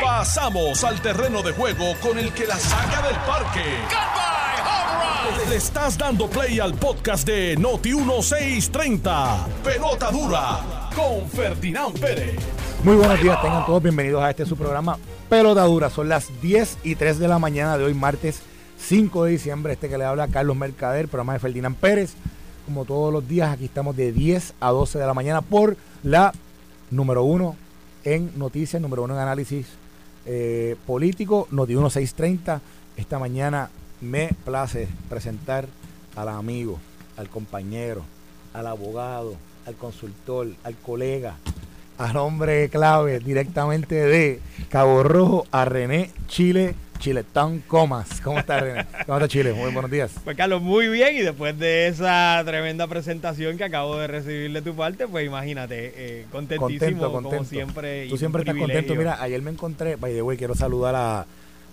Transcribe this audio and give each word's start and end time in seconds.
Pasamos 0.00 0.84
al 0.84 1.00
terreno 1.00 1.42
de 1.42 1.52
juego 1.52 1.94
con 2.00 2.18
el 2.18 2.32
que 2.32 2.46
la 2.46 2.56
saca 2.56 3.02
del 3.02 3.16
parque. 3.16 3.64
Le 5.48 5.56
estás 5.56 5.98
dando 5.98 6.28
play 6.28 6.60
al 6.60 6.74
podcast 6.74 7.26
de 7.26 7.56
Noti 7.56 7.94
1630. 7.94 9.46
Pelota 9.64 10.10
dura 10.10 10.90
con 10.94 11.28
Ferdinand 11.28 11.98
Pérez. 11.98 12.36
Muy 12.84 12.96
buenos 12.96 13.20
días, 13.20 13.40
tengan 13.40 13.66
todos 13.66 13.82
bienvenidos 13.82 14.22
a 14.22 14.30
este 14.30 14.46
su 14.46 14.56
programa 14.56 14.98
Pelota 15.28 15.64
Dura. 15.64 15.90
Son 15.90 16.08
las 16.08 16.28
10 16.40 16.78
y 16.84 16.94
3 16.94 17.18
de 17.18 17.28
la 17.28 17.38
mañana 17.38 17.78
de 17.78 17.84
hoy, 17.84 17.94
martes 17.94 18.42
5 18.78 19.24
de 19.24 19.32
diciembre. 19.32 19.72
Este 19.72 19.88
que 19.88 19.98
le 19.98 20.04
habla 20.04 20.28
Carlos 20.28 20.56
Mercader, 20.56 21.08
programa 21.08 21.32
de 21.34 21.38
Ferdinand 21.38 21.76
Pérez. 21.76 22.14
Como 22.66 22.84
todos 22.84 23.12
los 23.12 23.26
días, 23.26 23.50
aquí 23.52 23.64
estamos 23.64 23.96
de 23.96 24.12
10 24.12 24.54
a 24.60 24.70
12 24.70 24.98
de 24.98 25.06
la 25.06 25.14
mañana 25.14 25.40
por 25.40 25.76
la 26.02 26.32
número 26.90 27.24
uno 27.24 27.56
en 28.04 28.38
noticias, 28.38 28.80
número 28.80 29.02
uno 29.02 29.14
en 29.14 29.20
análisis 29.20 29.66
eh, 30.26 30.76
político, 30.86 31.48
Noti 31.50 31.72
1630. 31.74 32.60
Esta 32.96 33.18
mañana 33.18 33.70
me 34.00 34.30
place 34.44 34.88
presentar 35.08 35.66
al 36.16 36.28
amigo, 36.28 36.78
al 37.16 37.28
compañero, 37.28 38.02
al 38.52 38.66
abogado, 38.66 39.34
al 39.66 39.74
consultor, 39.74 40.48
al 40.64 40.76
colega, 40.76 41.36
al 41.98 42.16
hombre 42.16 42.68
clave 42.68 43.20
directamente 43.20 43.94
de 43.94 44.40
Cabo 44.68 45.02
Rojo 45.02 45.46
a 45.50 45.64
René 45.64 46.10
Chile. 46.26 46.74
Chiletón 47.02 47.58
Comas. 47.66 48.20
¿Cómo 48.20 48.38
está 48.38 48.60
René? 48.60 48.86
¿Cómo 49.06 49.18
está 49.18 49.26
Chile? 49.26 49.52
Muy 49.52 49.72
buenos 49.72 49.90
días. 49.90 50.12
Pues 50.22 50.36
Carlos, 50.36 50.62
muy 50.62 50.86
bien. 50.86 51.16
Y 51.16 51.20
después 51.22 51.58
de 51.58 51.88
esa 51.88 52.40
tremenda 52.46 52.86
presentación 52.86 53.58
que 53.58 53.64
acabo 53.64 53.96
de 53.98 54.06
recibir 54.06 54.52
de 54.52 54.62
tu 54.62 54.72
parte, 54.76 55.08
pues 55.08 55.26
imagínate, 55.26 55.92
eh, 55.96 56.26
contentísimo 56.30 56.68
Contento, 56.78 57.12
contento. 57.12 57.36
como 57.38 57.44
siempre. 57.48 58.08
Tú 58.08 58.16
siempre 58.16 58.42
estás 58.42 58.52
privilegio. 58.54 58.82
contento. 58.82 58.98
Mira, 59.00 59.20
ayer 59.20 59.42
me 59.42 59.50
encontré, 59.50 59.96
by 59.96 60.12
the 60.12 60.22
way, 60.22 60.36
quiero 60.38 60.54
saludar 60.54 60.94
a, 60.94 61.26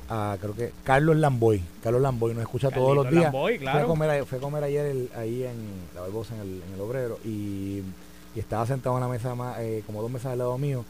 a, 0.10 0.36
creo 0.42 0.56
que 0.56 0.72
Carlos 0.84 1.16
Lamboy. 1.18 1.62
Carlos 1.84 2.02
Lamboy 2.02 2.34
nos 2.34 2.42
escucha 2.42 2.72
todos 2.72 2.96
los 2.96 3.12
días. 3.12 3.26
Lamboy, 3.26 3.54
Fui, 3.58 3.60
claro. 3.60 3.84
a 3.84 3.88
comer, 3.88 4.10
a- 4.10 4.26
fui 4.26 4.40
a 4.40 4.42
comer 4.42 4.64
ayer 4.64 4.86
el- 4.88 5.10
ahí 5.16 5.44
en 5.44 5.58
la 5.94 6.02
Barbosa, 6.02 6.34
en 6.34 6.42
el, 6.42 6.48
en 6.68 6.74
el 6.74 6.82
obrero, 6.82 7.20
y, 7.24 7.84
y 8.36 8.40
estaba 8.40 8.66
sentado 8.66 8.98
en 8.98 9.04
una 9.04 9.14
mesa 9.14 9.36
más, 9.36 9.60
eh, 9.60 9.84
como 9.86 10.02
dos 10.02 10.10
mesas 10.10 10.32
al 10.32 10.40
lado 10.40 10.58
mío, 10.58 10.86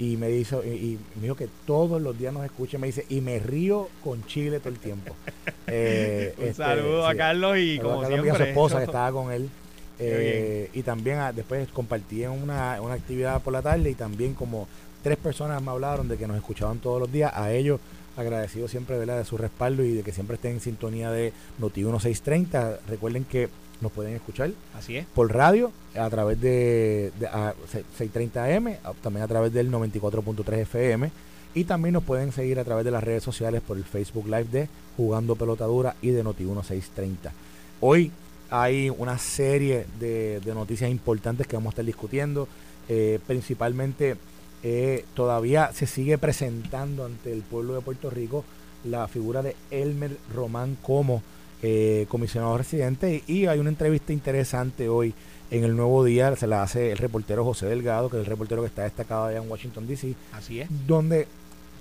y 0.00 0.16
me 0.16 0.28
dijo, 0.28 0.62
y, 0.64 0.68
y 0.68 0.98
me 1.16 1.24
dijo 1.24 1.36
que 1.36 1.46
todos 1.66 2.00
los 2.00 2.18
días 2.18 2.32
nos 2.32 2.42
escucha, 2.46 2.78
y 2.78 2.80
me 2.80 2.86
dice, 2.86 3.04
y 3.10 3.20
me 3.20 3.38
río 3.38 3.90
con 4.02 4.24
Chile 4.24 4.58
todo 4.58 4.70
el 4.70 4.78
tiempo. 4.78 5.14
Eh, 5.72 6.34
Un 6.36 6.44
este, 6.46 6.54
saludo 6.64 7.06
a. 7.06 7.14
Carlos 7.14 7.56
y 7.56 7.78
como 7.78 8.00
a 8.00 8.02
Carlos 8.02 8.10
y 8.10 8.20
a 8.20 8.22
siempre. 8.22 8.44
su 8.44 8.50
esposa 8.50 8.78
que 8.78 8.84
estaba 8.86 9.12
con 9.12 9.30
él. 9.32 9.48
Eh, 10.02 10.70
y 10.72 10.82
también 10.82 11.18
ah, 11.18 11.30
después 11.30 11.68
compartí 11.68 12.24
en 12.24 12.30
una, 12.30 12.80
una 12.80 12.94
actividad 12.94 13.42
por 13.42 13.52
la 13.52 13.60
tarde 13.60 13.90
y 13.90 13.94
también 13.94 14.32
como 14.32 14.66
tres 15.02 15.18
personas 15.18 15.60
me 15.60 15.70
hablaron 15.70 16.08
de 16.08 16.16
que 16.16 16.26
nos 16.26 16.38
escuchaban 16.38 16.78
todos 16.78 16.98
los 17.00 17.12
días. 17.12 17.30
A 17.34 17.52
ellos 17.52 17.80
agradecido 18.16 18.66
siempre 18.66 18.96
¿verdad? 18.96 19.18
de 19.18 19.26
su 19.26 19.36
respaldo 19.36 19.84
y 19.84 19.92
de 19.92 20.02
que 20.02 20.12
siempre 20.12 20.36
estén 20.36 20.52
en 20.52 20.60
sintonía 20.60 21.10
de 21.10 21.34
Noti 21.58 21.82
1630. 21.82 22.80
Recuerden 22.88 23.24
que 23.24 23.50
nos 23.80 23.92
pueden 23.92 24.14
escuchar 24.14 24.50
Así 24.76 24.96
es. 24.96 25.06
por 25.14 25.32
radio 25.32 25.72
a 25.96 26.08
través 26.10 26.40
de, 26.40 27.12
de 27.18 27.26
a 27.26 27.54
630M, 27.98 28.78
a- 28.84 28.92
también 28.94 29.24
a 29.24 29.28
través 29.28 29.52
del 29.52 29.70
94.3 29.70 30.58
FM 30.60 31.10
y 31.54 31.64
también 31.64 31.94
nos 31.94 32.04
pueden 32.04 32.32
seguir 32.32 32.58
a 32.60 32.64
través 32.64 32.84
de 32.84 32.90
las 32.90 33.02
redes 33.02 33.22
sociales 33.22 33.60
por 33.66 33.76
el 33.76 33.84
Facebook 33.84 34.26
Live 34.26 34.44
de 34.52 34.68
Jugando 34.96 35.34
Pelotadura 35.36 35.96
y 36.02 36.10
de 36.10 36.22
Noti 36.22 36.44
1630. 36.44 37.32
Hoy 37.80 38.12
hay 38.50 38.90
una 38.90 39.18
serie 39.18 39.86
de, 39.98 40.40
de 40.40 40.54
noticias 40.54 40.90
importantes 40.90 41.46
que 41.46 41.56
vamos 41.56 41.70
a 41.70 41.74
estar 41.74 41.84
discutiendo, 41.84 42.48
eh, 42.88 43.18
principalmente 43.26 44.16
eh, 44.62 45.04
todavía 45.14 45.72
se 45.72 45.86
sigue 45.86 46.18
presentando 46.18 47.04
ante 47.06 47.32
el 47.32 47.42
pueblo 47.42 47.74
de 47.74 47.80
Puerto 47.80 48.10
Rico 48.10 48.44
la 48.84 49.08
figura 49.08 49.42
de 49.42 49.56
Elmer 49.70 50.16
Román 50.34 50.76
como 50.82 51.22
eh, 51.62 52.06
comisionado 52.08 52.56
residente 52.56 53.22
y 53.26 53.46
hay 53.46 53.58
una 53.58 53.70
entrevista 53.70 54.12
interesante 54.12 54.88
hoy 54.88 55.14
en 55.50 55.64
el 55.64 55.76
Nuevo 55.76 56.04
Día, 56.04 56.34
se 56.36 56.46
la 56.46 56.62
hace 56.62 56.92
el 56.92 56.98
reportero 56.98 57.44
José 57.44 57.66
Delgado, 57.66 58.08
que 58.08 58.16
es 58.16 58.20
el 58.20 58.26
reportero 58.26 58.62
que 58.62 58.68
está 58.68 58.84
destacado 58.84 59.24
allá 59.26 59.38
en 59.38 59.50
Washington 59.50 59.86
DC, 59.86 60.14
Así 60.32 60.60
es. 60.60 60.68
donde 60.86 61.26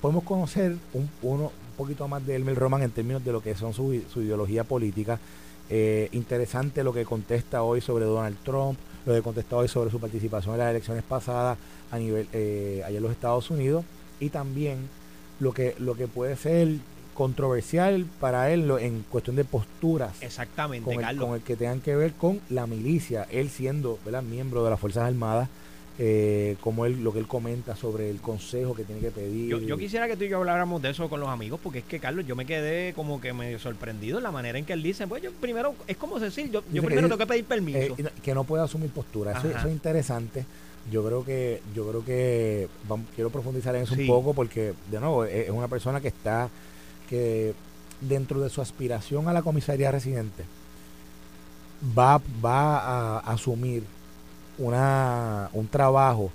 podemos 0.01 0.23
conocer 0.23 0.75
un, 0.93 1.09
uno, 1.21 1.43
un 1.45 1.75
poquito 1.77 2.07
más 2.07 2.25
de 2.25 2.35
Elmer 2.35 2.55
Roman 2.55 2.81
en 2.81 2.91
términos 2.91 3.23
de 3.23 3.31
lo 3.31 3.41
que 3.41 3.55
son 3.55 3.73
su, 3.73 4.01
su 4.11 4.21
ideología 4.21 4.63
política. 4.63 5.19
Eh, 5.69 6.09
interesante 6.13 6.83
lo 6.83 6.91
que 6.91 7.05
contesta 7.05 7.61
hoy 7.61 7.79
sobre 7.79 8.05
Donald 8.05 8.37
Trump, 8.43 8.79
lo 9.05 9.13
que 9.13 9.21
contesta 9.21 9.55
hoy 9.55 9.67
sobre 9.67 9.91
su 9.91 9.99
participación 9.99 10.55
en 10.55 10.59
las 10.61 10.71
elecciones 10.71 11.03
pasadas 11.03 11.59
a 11.91 11.99
nivel 11.99 12.27
eh, 12.33 12.81
allá 12.85 12.97
en 12.97 13.03
los 13.03 13.11
Estados 13.11 13.51
Unidos 13.51 13.85
y 14.19 14.29
también 14.29 14.89
lo 15.39 15.53
que 15.53 15.75
lo 15.77 15.95
que 15.95 16.07
puede 16.07 16.35
ser 16.35 16.69
controversial 17.43 18.05
para 18.21 18.49
él 18.51 18.65
lo- 18.67 18.79
en 18.79 19.03
cuestión 19.09 19.35
de 19.35 19.43
posturas 19.43 20.13
Exactamente, 20.21 20.85
con 20.85 20.93
el, 20.95 21.01
Carlos. 21.01 21.25
con 21.25 21.35
el 21.35 21.41
que 21.41 21.55
tengan 21.57 21.81
que 21.81 21.93
ver 21.95 22.13
con 22.13 22.39
la 22.49 22.65
milicia, 22.65 23.27
él 23.29 23.49
siendo 23.49 23.99
¿verdad? 24.05 24.23
miembro 24.23 24.63
de 24.63 24.69
las 24.69 24.79
Fuerzas 24.79 25.03
Armadas, 25.03 25.49
eh, 26.01 26.55
como 26.61 26.85
él 26.85 27.03
lo 27.03 27.11
que 27.11 27.19
él 27.19 27.27
comenta 27.27 27.75
sobre 27.75 28.09
el 28.09 28.21
consejo 28.21 28.73
que 28.73 28.85
tiene 28.85 29.01
que 29.01 29.11
pedir. 29.11 29.49
Yo, 29.49 29.59
yo 29.59 29.77
quisiera 29.77 30.07
que 30.07 30.15
tú 30.15 30.23
y 30.23 30.29
yo 30.29 30.37
habláramos 30.37 30.81
de 30.81 30.91
eso 30.91 31.09
con 31.09 31.19
los 31.19 31.27
amigos, 31.27 31.59
porque 31.61 31.79
es 31.79 31.85
que, 31.85 31.99
Carlos, 31.99 32.25
yo 32.25 32.37
me 32.37 32.45
quedé 32.45 32.93
como 32.93 33.19
que 33.19 33.33
medio 33.33 33.59
sorprendido 33.59 34.17
en 34.17 34.23
la 34.23 34.31
manera 34.31 34.57
en 34.57 34.63
que 34.63 34.71
él 34.71 34.81
dice, 34.81 35.07
pues 35.07 35.21
yo 35.21 35.31
primero, 35.33 35.75
es 35.87 35.97
como 35.97 36.17
decir, 36.19 36.49
yo, 36.51 36.61
primero 36.61 37.01
tengo 37.01 37.17
que 37.17 37.25
pedir 37.27 37.43
permiso. 37.43 37.77
Eh, 37.97 38.05
que 38.23 38.33
no 38.33 38.45
puede 38.45 38.63
asumir 38.63 38.89
postura. 38.91 39.33
Eso, 39.37 39.49
eso 39.49 39.67
es 39.67 39.73
interesante. 39.73 40.45
Yo 40.89 41.05
creo 41.05 41.25
que 41.25 41.61
yo 41.75 41.85
creo 41.89 42.05
que 42.05 42.67
vam- 42.87 43.03
quiero 43.13 43.29
profundizar 43.29 43.75
en 43.75 43.83
eso 43.83 43.93
Sí. 43.93 44.01
un 44.03 44.07
poco 44.07 44.33
porque 44.33 44.73
de 44.89 44.99
nuevo 45.01 45.25
es 45.25 45.49
una 45.49 45.67
persona 45.67 45.99
que 45.99 46.07
está 46.07 46.49
que 47.09 47.53
dentro 48.01 48.39
de 48.39 48.49
su 48.49 48.61
aspiración 48.61 49.27
a 49.27 49.33
la 49.33 49.41
comisaría 49.41 49.91
residente 49.91 50.43
va 51.97 52.21
va 52.43 52.77
a 52.79 53.19
asumir 53.19 53.83
una 54.57 55.49
un 55.53 55.67
trabajo 55.67 56.31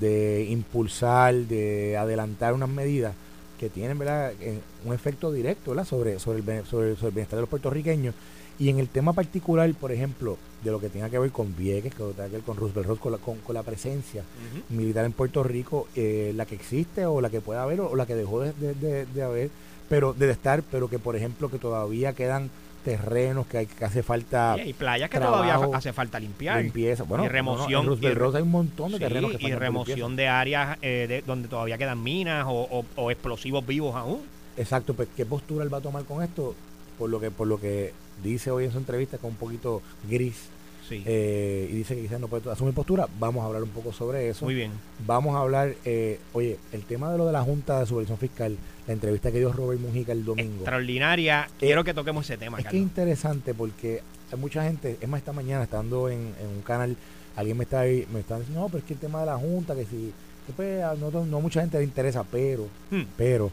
de 0.00 0.46
impulsar, 0.50 1.34
de 1.34 1.96
adelantar 1.96 2.54
unas 2.54 2.68
medidas 2.68 3.14
que 3.58 3.68
tienen 3.70 3.98
¿verdad? 3.98 4.32
Eh, 4.40 4.58
un 4.84 4.92
efecto 4.94 5.32
directo 5.32 5.70
¿verdad? 5.70 5.86
Sobre, 5.86 6.18
sobre, 6.18 6.38
el, 6.40 6.66
sobre, 6.66 6.94
sobre 6.96 7.08
el 7.08 7.14
bienestar 7.14 7.36
de 7.36 7.42
los 7.42 7.48
puertorriqueños. 7.50 8.14
Y 8.58 8.70
en 8.70 8.78
el 8.78 8.88
tema 8.88 9.12
particular, 9.12 9.70
por 9.74 9.92
ejemplo, 9.92 10.38
de 10.64 10.70
lo 10.70 10.80
que 10.80 10.88
tenga 10.88 11.10
que 11.10 11.18
ver 11.18 11.30
con 11.30 11.54
Vieques, 11.54 11.94
que 11.94 12.02
tenga 12.02 12.26
que 12.28 12.32
ver 12.36 12.42
con 12.42 12.56
Roosevelt 12.56 12.86
Road, 12.88 12.98
con 12.98 13.12
la, 13.12 13.18
con, 13.18 13.36
con 13.40 13.54
la 13.54 13.62
presencia 13.62 14.22
militar 14.70 15.04
en 15.04 15.12
Puerto 15.12 15.42
Rico, 15.42 15.88
eh, 15.94 16.32
la 16.34 16.46
que 16.46 16.54
existe 16.54 17.04
o 17.04 17.20
la 17.20 17.28
que 17.28 17.42
pueda 17.42 17.62
haber 17.62 17.82
o, 17.82 17.94
la 17.96 18.06
que 18.06 18.14
dejó 18.14 18.40
de, 18.40 18.52
de- 18.54 18.74
de- 18.74 19.04
de 19.06 19.22
haber, 19.22 19.50
pero 19.88 20.12
de 20.12 20.30
estar, 20.30 20.62
pero 20.70 20.88
que 20.88 20.98
por 20.98 21.16
ejemplo 21.16 21.50
que 21.50 21.58
todavía 21.58 22.12
quedan 22.12 22.50
terrenos 22.84 23.46
que, 23.48 23.58
hay, 23.58 23.66
que 23.66 23.84
hace 23.84 24.02
falta 24.04 24.56
Y 24.64 24.72
playas 24.72 25.10
que 25.10 25.18
trabajo, 25.18 25.42
todavía 25.44 25.76
hace 25.76 25.92
falta 25.92 26.20
limpiar. 26.20 26.62
limpieza. 26.62 27.02
Bueno, 27.02 27.24
y 27.24 27.26
no, 27.26 27.30
no, 27.30 27.32
remoción, 27.34 27.86
en 28.00 28.02
y 28.12 28.14
Road 28.14 28.36
hay 28.36 28.42
un 28.42 28.50
montón 28.52 28.92
de 28.92 28.98
Sí, 28.98 29.02
terrenos 29.04 29.32
que 29.32 29.46
y 29.48 29.54
remoción 29.54 30.14
de 30.14 30.28
áreas 30.28 30.78
eh, 30.82 31.06
de- 31.08 31.22
donde 31.22 31.48
todavía 31.48 31.78
quedan 31.78 32.00
minas 32.02 32.46
o, 32.48 32.52
o- 32.70 32.84
o 32.94 33.10
explosivos 33.10 33.66
vivos 33.66 33.96
aún. 33.96 34.20
Exacto, 34.56 34.94
pues 34.94 35.08
qué 35.16 35.26
postura 35.26 35.64
él 35.64 35.72
va 35.74 35.78
a 35.78 35.80
tomar 35.80 36.04
con 36.04 36.22
esto, 36.22 36.54
por 36.96 37.10
lo 37.10 37.18
que 37.18 37.30
por 37.32 37.48
lo 37.48 37.58
que 37.60 37.92
dice 38.22 38.50
hoy 38.52 38.64
en 38.66 38.72
su 38.72 38.78
entrevista 38.78 39.18
que 39.18 39.26
es 39.26 39.32
un 39.32 39.36
poquito 39.38 39.82
gris 40.08 40.48
Sí, 40.88 41.02
eh, 41.04 41.68
y 41.70 41.74
dice 41.76 41.96
que 41.96 42.02
quizás 42.02 42.20
no 42.20 42.28
puede 42.28 42.48
asumir 42.50 42.72
postura, 42.74 43.08
vamos 43.18 43.42
a 43.42 43.46
hablar 43.46 43.62
un 43.62 43.70
poco 43.70 43.92
sobre 43.92 44.28
eso. 44.28 44.44
muy 44.44 44.54
bien. 44.54 44.70
Vamos 45.06 45.34
a 45.34 45.40
hablar, 45.40 45.74
eh, 45.84 46.20
oye, 46.32 46.58
el 46.72 46.82
tema 46.84 47.10
de 47.10 47.18
lo 47.18 47.26
de 47.26 47.32
la 47.32 47.42
Junta 47.42 47.80
de 47.80 47.86
Supervisión 47.86 48.18
Fiscal, 48.18 48.56
la 48.86 48.92
entrevista 48.92 49.32
que 49.32 49.38
dio 49.38 49.52
Robert 49.52 49.80
Mujica 49.80 50.12
el 50.12 50.24
domingo. 50.24 50.54
Extraordinaria. 50.56 51.48
Quiero 51.58 51.82
que 51.82 51.92
toquemos 51.92 52.24
ese 52.24 52.38
tema, 52.38 52.58
Es 52.58 52.66
que 52.66 52.76
interesante 52.76 53.52
porque 53.54 54.00
hay 54.30 54.38
mucha 54.38 54.62
gente, 54.62 54.96
es 55.00 55.08
más, 55.08 55.18
esta 55.18 55.32
mañana 55.32 55.64
estando 55.64 56.08
en, 56.08 56.18
en 56.40 56.46
un 56.56 56.62
canal, 56.62 56.96
alguien 57.34 57.56
me 57.56 57.64
está 57.64 57.80
ahí, 57.80 58.06
me 58.12 58.20
está 58.20 58.38
diciendo, 58.38 58.60
no, 58.62 58.66
pero 58.68 58.78
es 58.78 58.84
que 58.84 58.94
el 58.94 59.00
tema 59.00 59.20
de 59.20 59.26
la 59.26 59.36
Junta, 59.36 59.74
que 59.74 59.84
si, 59.86 60.12
pues, 60.54 60.82
no 61.00 61.40
mucha 61.40 61.60
gente 61.60 61.78
le 61.78 61.84
interesa, 61.84 62.22
pero, 62.24 62.68
Hmm. 62.90 63.02
pero, 63.16 63.50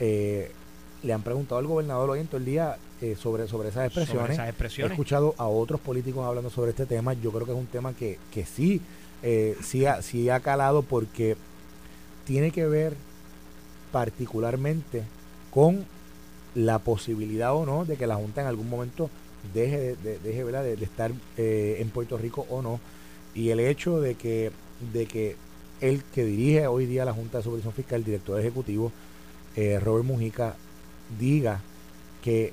eh, 0.00 0.50
le 1.04 1.12
han 1.12 1.22
preguntado 1.22 1.58
al 1.58 1.66
gobernador 1.66 2.10
hoy 2.10 2.20
en 2.20 2.26
todo 2.26 2.38
el 2.38 2.44
día 2.44 2.76
eh, 3.02 3.16
sobre, 3.20 3.46
sobre 3.48 3.68
esas 3.68 3.86
expresiones. 3.86 4.20
Sobre 4.22 4.32
esas 4.34 4.48
He 4.90 4.92
escuchado 4.94 5.34
a 5.36 5.46
otros 5.48 5.80
políticos 5.80 6.24
hablando 6.24 6.48
sobre 6.48 6.70
este 6.70 6.86
tema. 6.86 7.12
Yo 7.12 7.30
creo 7.32 7.44
que 7.44 7.52
es 7.52 7.58
un 7.58 7.66
tema 7.66 7.92
que, 7.92 8.18
que 8.32 8.46
sí, 8.46 8.80
eh, 9.22 9.56
sí, 9.62 9.84
ha, 9.84 10.00
sí 10.00 10.30
ha 10.30 10.40
calado 10.40 10.82
porque 10.82 11.36
tiene 12.24 12.50
que 12.52 12.66
ver 12.66 12.94
particularmente 13.90 15.02
con 15.50 15.84
la 16.54 16.78
posibilidad 16.78 17.54
o 17.54 17.64
no 17.66 17.84
de 17.84 17.96
que 17.96 18.06
la 18.06 18.16
Junta 18.16 18.40
en 18.42 18.46
algún 18.46 18.68
momento 18.68 19.10
deje 19.54 19.78
de, 19.78 19.96
de- 19.96 20.18
deje, 20.18 20.44
¿verdad? 20.44 20.62
de, 20.62 20.76
de 20.76 20.84
estar 20.84 21.10
eh, 21.36 21.76
en 21.80 21.90
Puerto 21.90 22.16
Rico 22.18 22.46
o 22.48 22.62
no. 22.62 22.80
Y 23.34 23.50
el 23.50 23.60
hecho 23.60 24.00
de 24.00 24.14
que, 24.14 24.50
de 24.92 25.06
que 25.06 25.36
el 25.80 26.02
que 26.04 26.24
dirige 26.24 26.66
hoy 26.66 26.86
día 26.86 27.04
la 27.04 27.12
Junta 27.12 27.38
de 27.38 27.44
Supervisión 27.44 27.72
Fiscal, 27.74 27.98
el 28.00 28.04
director 28.04 28.38
ejecutivo, 28.38 28.92
eh, 29.56 29.80
Robert 29.80 30.04
Mujica, 30.04 30.54
diga 31.18 31.60
que, 32.22 32.52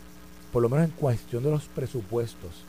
por 0.52 0.62
lo 0.62 0.70
menos 0.70 0.86
en 0.86 0.92
cuestión 0.92 1.44
de 1.44 1.52
los 1.52 1.66
presupuestos, 1.66 2.66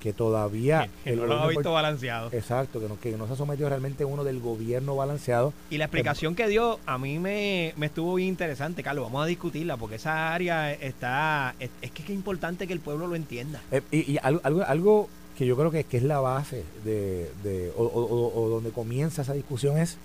que 0.00 0.12
todavía... 0.12 0.88
Que, 1.02 1.16
no 1.16 1.26
lo 1.26 1.40
ha 1.40 1.48
visto 1.48 1.72
balanceado. 1.72 2.28
Exacto, 2.32 2.78
que 2.78 2.88
no, 2.88 3.00
que 3.00 3.16
no 3.16 3.26
se 3.26 3.32
ha 3.32 3.36
sometido 3.36 3.68
realmente 3.70 4.04
uno 4.04 4.22
del 4.22 4.38
gobierno 4.38 4.94
balanceado. 4.96 5.54
Y 5.70 5.78
la 5.78 5.86
explicación 5.86 6.34
que 6.34 6.46
dio 6.46 6.78
a 6.84 6.98
mí 6.98 7.18
me, 7.18 7.68
estuvo 7.80 8.14
bien 8.14 8.28
interesante, 8.28 8.82
Carlos. 8.82 9.06
Vamos 9.06 9.24
a 9.24 9.26
discutirla 9.26 9.76
porque 9.78 9.96
esa 9.96 10.34
área 10.34 10.72
está... 10.72 11.54
Es, 11.58 11.70
que 11.90 12.02
es 12.02 12.10
importante 12.10 12.66
que 12.66 12.74
el 12.74 12.80
pueblo 12.80 13.06
lo 13.06 13.16
entienda. 13.16 13.62
Eh, 13.72 13.80
y, 13.90 14.18
algo, 14.22 14.62
algo, 14.66 15.08
que 15.38 15.46
yo 15.46 15.56
creo 15.56 15.70
que, 15.70 15.84
que 15.84 15.96
es 15.96 16.02
la 16.02 16.20
base 16.20 16.64
de, 16.84 17.30
de 17.42 17.72
o, 17.74 18.48
donde 18.50 18.70
comienza 18.70 19.22
esa 19.22 19.32
discusión 19.32 19.78
es 19.78 19.96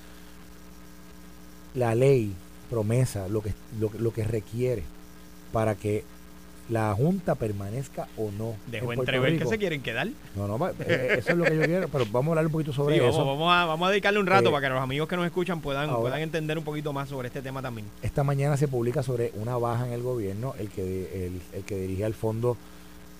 la 1.75 1.93
ley, 1.93 2.33
promesa, 2.69 3.27
lo 3.27 3.41
que, 3.41 3.53
lo, 3.79 3.91
lo 3.99 4.13
que 4.13 4.23
requiere 4.23 4.83
para 5.51 5.75
que 5.75 6.05
la 6.69 6.93
Junta 6.93 7.35
permanezca 7.35 8.07
o 8.15 8.29
no. 8.31 8.55
Dejo 8.67 8.93
entrever 8.93 9.37
que 9.37 9.45
se 9.45 9.57
quieren 9.57 9.81
quedar. 9.81 10.07
No, 10.35 10.47
no, 10.47 10.69
eh, 10.79 11.15
eso 11.17 11.31
es 11.31 11.37
lo 11.37 11.43
que 11.43 11.55
yo 11.55 11.63
quiero, 11.63 11.87
pero 11.89 12.05
vamos 12.11 12.27
a 12.27 12.31
hablar 12.31 12.45
un 12.45 12.51
poquito 12.51 12.71
sobre 12.71 12.97
eso. 12.97 13.25
Vamos 13.25 13.51
a, 13.51 13.65
vamos 13.65 13.87
a 13.87 13.91
dedicarle 13.91 14.19
un 14.19 14.27
rato 14.27 14.49
eh, 14.49 14.51
para 14.51 14.67
que 14.67 14.73
los 14.73 14.81
amigos 14.81 15.09
que 15.09 15.15
nos 15.15 15.25
escuchan 15.25 15.61
puedan, 15.61 15.93
puedan 15.95 16.21
entender 16.21 16.57
un 16.57 16.63
poquito 16.63 16.93
más 16.93 17.09
sobre 17.09 17.27
este 17.27 17.41
tema 17.41 17.61
también. 17.61 17.87
Esta 18.01 18.23
mañana 18.23 18.55
se 18.55 18.67
publica 18.67 19.01
sobre 19.01 19.31
una 19.35 19.57
baja 19.57 19.87
en 19.87 19.93
el 19.93 20.03
gobierno, 20.03 20.53
el 20.59 20.69
que, 20.69 21.25
el, 21.25 21.41
el 21.53 21.63
que 21.63 21.79
dirige 21.79 22.05
al 22.05 22.13
Fondo 22.13 22.55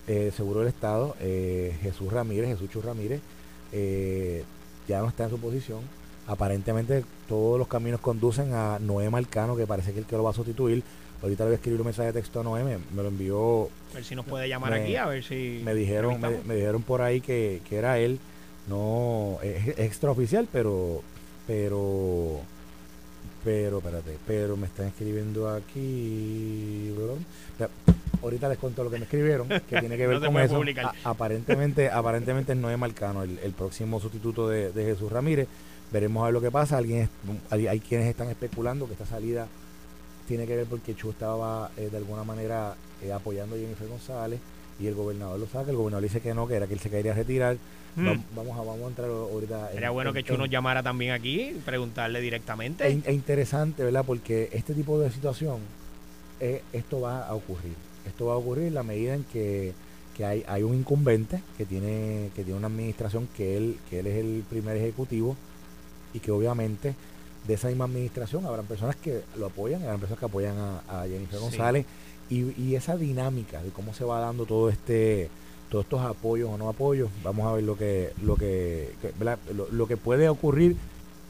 eh, 0.06 0.32
Seguro 0.36 0.60
del 0.60 0.68
Estado, 0.68 1.16
eh, 1.20 1.76
Jesús 1.82 2.12
Ramírez, 2.12 2.50
Jesús 2.50 2.70
Chus 2.70 2.84
Ramírez, 2.84 3.20
ya 4.88 5.00
no 5.00 5.08
está 5.08 5.24
en 5.24 5.30
su 5.30 5.38
posición. 5.38 5.80
Aparentemente 6.26 7.04
todos 7.28 7.58
los 7.58 7.66
caminos 7.66 8.00
conducen 8.00 8.54
a 8.54 8.78
Noé 8.78 9.10
Marcano, 9.10 9.56
que 9.56 9.66
parece 9.66 9.92
que 9.92 9.98
el 10.00 10.04
que 10.04 10.16
lo 10.16 10.22
va 10.22 10.30
a 10.30 10.34
sustituir 10.34 10.84
Ahorita 11.22 11.44
le 11.44 11.48
voy 11.48 11.54
a 11.54 11.56
escribir 11.56 11.80
un 11.80 11.86
mensaje 11.86 12.12
de 12.12 12.20
texto 12.20 12.40
a 12.40 12.42
Noé, 12.42 12.64
me, 12.64 13.02
lo 13.02 13.08
envió. 13.08 13.68
A 13.92 13.96
ver 13.96 14.04
si 14.04 14.14
nos 14.14 14.24
puede 14.24 14.48
llamar 14.48 14.72
aquí, 14.72 14.96
a 14.96 15.06
ver 15.06 15.22
si. 15.22 15.60
Me 15.62 15.74
dijeron, 15.74 16.18
me, 16.20 16.54
dijeron 16.54 16.82
por 16.82 17.02
ahí 17.02 17.20
que, 17.20 17.60
era 17.70 17.98
él. 17.98 18.18
No, 18.68 19.38
es, 19.42 19.78
extraoficial, 19.78 20.48
pero. 20.50 21.02
Pero. 21.46 22.40
Pero, 23.44 23.78
espérate, 23.78 24.18
pero 24.26 24.56
me 24.56 24.66
están 24.66 24.88
escribiendo 24.88 25.48
aquí. 25.48 26.94
ahorita 28.22 28.50
les 28.50 28.58
cuento 28.58 28.84
lo 28.84 28.90
que 28.90 28.98
me 28.98 29.04
escribieron, 29.04 29.48
que 29.48 29.80
tiene 29.80 29.96
que 29.96 30.06
ver 30.06 30.20
con 30.20 30.38
eso. 30.38 30.62
aparentemente, 31.04 31.90
aparentemente 31.90 32.54
no 32.54 32.70
es 32.70 32.78
Marcano, 32.78 33.22
el, 33.22 33.38
el 33.42 33.52
próximo 33.52 33.98
sustituto 33.98 34.48
de, 34.48 34.72
Jesús 34.74 35.10
Ramírez. 35.10 35.48
Veremos 35.90 36.22
a 36.22 36.26
ver 36.26 36.34
lo 36.34 36.40
que 36.40 36.50
pasa. 36.50 36.78
Alguien, 36.78 37.08
hay, 37.50 37.66
hay 37.66 37.80
quienes 37.80 38.08
están 38.08 38.28
especulando 38.28 38.86
que 38.86 38.92
esta 38.92 39.06
salida 39.06 39.48
tiene 40.30 40.46
que 40.46 40.54
ver 40.54 40.66
porque 40.66 40.94
Chu 40.94 41.10
estaba 41.10 41.72
eh, 41.76 41.88
de 41.90 41.96
alguna 41.96 42.22
manera 42.22 42.76
eh, 43.02 43.12
apoyando 43.12 43.56
a 43.56 43.58
Jennifer 43.58 43.88
González 43.88 44.38
y 44.78 44.86
el 44.86 44.94
gobernador 44.94 45.40
lo 45.40 45.46
saca, 45.46 45.72
el 45.72 45.76
gobernador 45.76 46.04
dice 46.04 46.20
que 46.20 46.32
no, 46.34 46.46
que 46.46 46.54
era 46.54 46.68
que 46.68 46.74
él 46.74 46.78
se 46.78 46.88
quería 46.88 47.14
retirar. 47.14 47.56
Mm. 47.96 48.06
Vamos, 48.36 48.56
a, 48.56 48.62
vamos 48.62 48.84
a 48.84 48.86
entrar 48.86 49.10
ahorita. 49.10 49.72
Sería 49.72 49.90
bueno 49.90 50.12
que 50.12 50.22
Chu 50.22 50.36
nos 50.36 50.48
llamara 50.48 50.84
también 50.84 51.10
aquí 51.10 51.40
y 51.40 51.62
preguntarle 51.66 52.20
directamente. 52.20 52.86
Es, 52.86 53.08
interesante, 53.08 53.82
¿verdad? 53.82 54.04
Porque 54.06 54.48
este 54.52 54.72
tipo 54.72 55.00
de 55.00 55.10
situación, 55.10 55.58
eh, 56.38 56.62
esto 56.72 57.00
va 57.00 57.26
a 57.26 57.34
ocurrir. 57.34 57.74
Esto 58.06 58.26
va 58.26 58.34
a 58.34 58.36
ocurrir 58.36 58.68
en 58.68 58.74
la 58.74 58.84
medida 58.84 59.16
en 59.16 59.24
que, 59.24 59.72
que 60.16 60.24
hay, 60.24 60.44
hay 60.46 60.62
un 60.62 60.76
incumbente 60.76 61.42
que 61.58 61.66
tiene, 61.66 62.30
que 62.36 62.44
tiene 62.44 62.56
una 62.56 62.68
administración 62.68 63.28
que 63.36 63.56
él, 63.56 63.78
que 63.90 63.98
él 63.98 64.06
es 64.06 64.16
el 64.18 64.44
primer 64.48 64.76
ejecutivo 64.76 65.36
y 66.14 66.20
que 66.20 66.30
obviamente 66.30 66.94
de 67.46 67.54
esa 67.54 67.68
misma 67.68 67.86
administración 67.86 68.44
habrán 68.46 68.66
personas 68.66 68.96
que 68.96 69.22
lo 69.38 69.46
apoyan, 69.46 69.82
habrán 69.82 70.00
personas 70.00 70.20
que 70.20 70.26
apoyan 70.26 70.56
a, 70.58 71.04
Jennifer 71.08 71.38
González 71.38 71.86
y, 72.28 72.74
esa 72.74 72.96
dinámica 72.96 73.62
de 73.62 73.70
cómo 73.70 73.92
se 73.92 74.04
va 74.04 74.20
dando 74.20 74.46
todo 74.46 74.68
este 74.68 75.28
todos 75.68 75.84
estos 75.84 76.00
apoyos 76.00 76.50
o 76.50 76.58
no 76.58 76.68
apoyos, 76.68 77.10
vamos 77.22 77.46
a 77.46 77.52
ver 77.52 77.64
lo 77.64 77.76
que 77.76 78.12
lo 78.22 78.36
que, 78.36 78.92
lo, 79.72 79.86
que 79.86 79.96
puede 79.96 80.28
ocurrir 80.28 80.76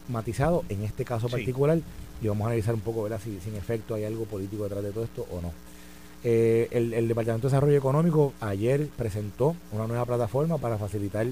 matizado 0.09 0.65
en 0.69 0.83
este 0.83 1.05
caso 1.05 1.29
particular 1.29 1.79
y 2.23 2.29
vamos 2.29 2.45
a 2.45 2.47
analizar 2.49 2.75
un 2.75 2.81
poco 2.81 3.03
¿verdad? 3.03 3.21
si 3.23 3.39
sin 3.41 3.55
efecto 3.55 3.95
hay 3.95 4.05
algo 4.05 4.25
político 4.25 4.65
detrás 4.65 4.83
de 4.83 4.93
todo 4.93 5.05
esto 5.05 5.27
o 5.31 5.41
no. 5.41 5.53
Eh, 6.23 6.69
el, 6.71 6.93
el 6.93 7.09
Departamento 7.09 7.49
de 7.49 7.53
Desarrollo 7.53 7.79
Económico 7.79 8.35
ayer 8.41 8.89
presentó 8.89 9.57
una 9.73 9.87
nueva 9.87 10.05
plataforma 10.05 10.59
para 10.59 10.77
facilitar 10.77 11.27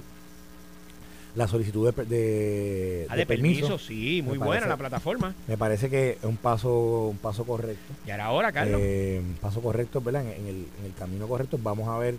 la 1.38 1.46
solicitud 1.46 1.94
de, 1.94 2.05
de, 2.05 3.06
ah, 3.08 3.14
permiso. 3.25 3.79
Sí, 3.79 4.23
muy 4.23 4.38
buena 4.38 4.67
la 4.67 4.76
plataforma. 4.76 5.35
Me 5.46 5.56
parece 5.56 5.88
que 5.88 6.11
es 6.20 6.25
un 6.25 6.37
paso 6.37 7.06
un 7.06 7.17
paso 7.17 7.44
correcto. 7.44 7.94
Y 8.05 8.11
ahora, 8.11 8.25
ahora 8.25 8.52
Carlos. 8.52 8.81
Eh, 8.82 9.23
un 9.25 9.37
paso 9.37 9.62
correcto, 9.62 10.00
¿verdad? 10.00 10.23
En, 10.23 10.46
el, 10.46 10.67
en 10.81 10.87
el 10.87 10.94
camino 10.99 11.29
correcto. 11.29 11.56
Vamos 11.62 11.88
a 11.88 11.96
ver 11.96 12.17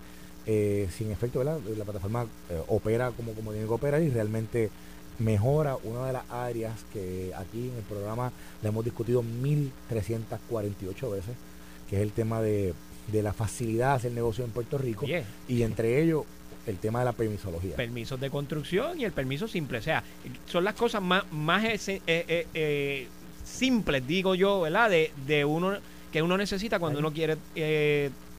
eh, 0.48 0.88
si 0.96 1.04
en 1.04 1.12
efecto 1.12 1.40
¿verdad? 1.40 1.60
la 1.78 1.84
plataforma 1.84 2.28
eh, 2.50 2.62
opera 2.70 3.12
como, 3.12 3.34
como 3.34 3.52
tiene 3.52 3.68
que 3.68 3.74
operar 3.74 4.02
y 4.02 4.10
realmente 4.10 4.70
mejora 5.20 5.76
una 5.84 6.08
de 6.08 6.14
las 6.14 6.24
áreas 6.32 6.86
que 6.94 7.34
aquí 7.36 7.68
en 7.68 7.76
el 7.76 7.84
programa 7.84 8.32
le 8.64 8.70
hemos 8.70 8.86
discutido 8.86 9.22
1348 9.22 11.12
veces, 11.12 11.36
que 11.90 11.98
es 11.98 12.02
el 12.02 12.14
tema 12.14 12.42
de, 12.42 12.74
de 13.12 13.22
la 13.22 13.34
facilidad 13.34 13.90
de 13.90 13.96
hacer 13.96 14.12
negocio 14.14 14.46
en 14.46 14.52
Puerto 14.52 14.78
Rico. 14.78 15.06
Y 15.50 15.64
entre 15.64 16.02
ellos 16.02 16.24
el 16.70 16.78
tema 16.78 17.00
de 17.00 17.06
la 17.06 17.14
permisología. 17.14 17.76
Permisos 17.76 18.20
de 18.20 18.30
construcción 18.30 19.00
y 19.00 19.06
el 19.06 19.12
permiso 19.12 19.48
simple. 19.48 19.80
O 19.80 19.82
sea, 19.82 20.04
son 20.46 20.64
las 20.64 20.76
cosas 20.76 21.02
más, 21.02 21.24
más 21.32 21.64
eh, 21.66 22.02
eh, 22.08 22.48
eh, 22.54 23.08
simples, 23.44 24.06
digo 24.08 24.36
yo, 24.36 24.62
¿verdad? 24.62 24.90
De, 24.90 25.12
de 25.26 25.46
uno 25.46 25.78
que 26.12 26.22
uno 26.22 26.38
necesita 26.38 26.80
cuando 26.80 27.00
uno 27.00 27.12
quiere 27.14 27.38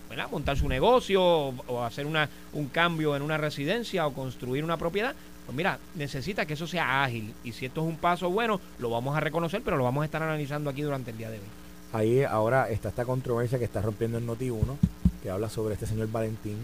¿verdad? 0.08 0.28
montar 0.30 0.56
su 0.56 0.68
negocio 0.68 1.22
o, 1.22 1.84
hacer 1.84 2.04
una, 2.04 2.28
un 2.52 2.66
cambio 2.66 3.14
en 3.14 3.22
una 3.22 3.38
residencia 3.38 4.06
o 4.06 4.12
construir 4.12 4.64
una 4.64 4.76
propiedad. 4.76 5.14
Pues 5.46 5.56
mira, 5.56 5.78
necesita 5.94 6.46
que 6.46 6.54
eso 6.54 6.66
sea 6.66 7.04
ágil. 7.04 7.32
Y 7.44 7.52
si 7.52 7.66
esto 7.66 7.80
es 7.80 7.86
un 7.86 7.96
paso 7.96 8.28
bueno, 8.30 8.60
lo 8.78 8.90
vamos 8.90 9.16
a 9.16 9.20
reconocer, 9.20 9.62
pero 9.64 9.76
lo 9.76 9.84
vamos 9.84 10.02
a 10.02 10.04
estar 10.04 10.22
analizando 10.22 10.70
aquí 10.70 10.82
durante 10.82 11.12
el 11.12 11.18
día 11.18 11.30
de 11.30 11.38
hoy. 11.38 11.44
Ahí 11.92 12.22
ahora 12.22 12.68
está 12.70 12.88
esta 12.88 13.04
controversia 13.04 13.58
que 13.58 13.64
está 13.64 13.82
rompiendo 13.82 14.18
el 14.18 14.26
Noti1, 14.26 14.76
que 15.22 15.30
habla 15.30 15.48
sobre 15.48 15.74
este 15.74 15.86
señor 15.86 16.10
Valentín, 16.10 16.56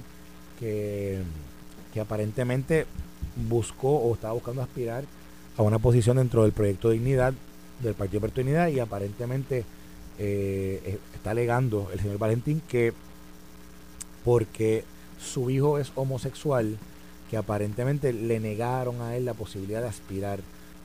que 0.58 1.20
que 1.96 2.02
aparentemente 2.02 2.84
buscó 3.48 3.96
o 3.96 4.12
estaba 4.12 4.34
buscando 4.34 4.60
aspirar 4.60 5.04
a 5.56 5.62
una 5.62 5.78
posición 5.78 6.18
dentro 6.18 6.42
del 6.42 6.52
proyecto 6.52 6.90
Dignidad, 6.90 7.32
del 7.80 7.94
Partido 7.94 8.20
Puerto 8.20 8.42
Dignidad, 8.42 8.68
y 8.68 8.80
aparentemente 8.80 9.64
eh, 10.18 10.98
está 11.14 11.30
alegando 11.30 11.88
el 11.94 12.00
señor 12.00 12.18
Valentín 12.18 12.60
que 12.68 12.92
porque 14.26 14.84
su 15.18 15.48
hijo 15.48 15.78
es 15.78 15.90
homosexual, 15.94 16.76
que 17.30 17.38
aparentemente 17.38 18.12
le 18.12 18.40
negaron 18.40 19.00
a 19.00 19.16
él 19.16 19.24
la 19.24 19.32
posibilidad 19.32 19.80
de 19.80 19.88
aspirar 19.88 20.40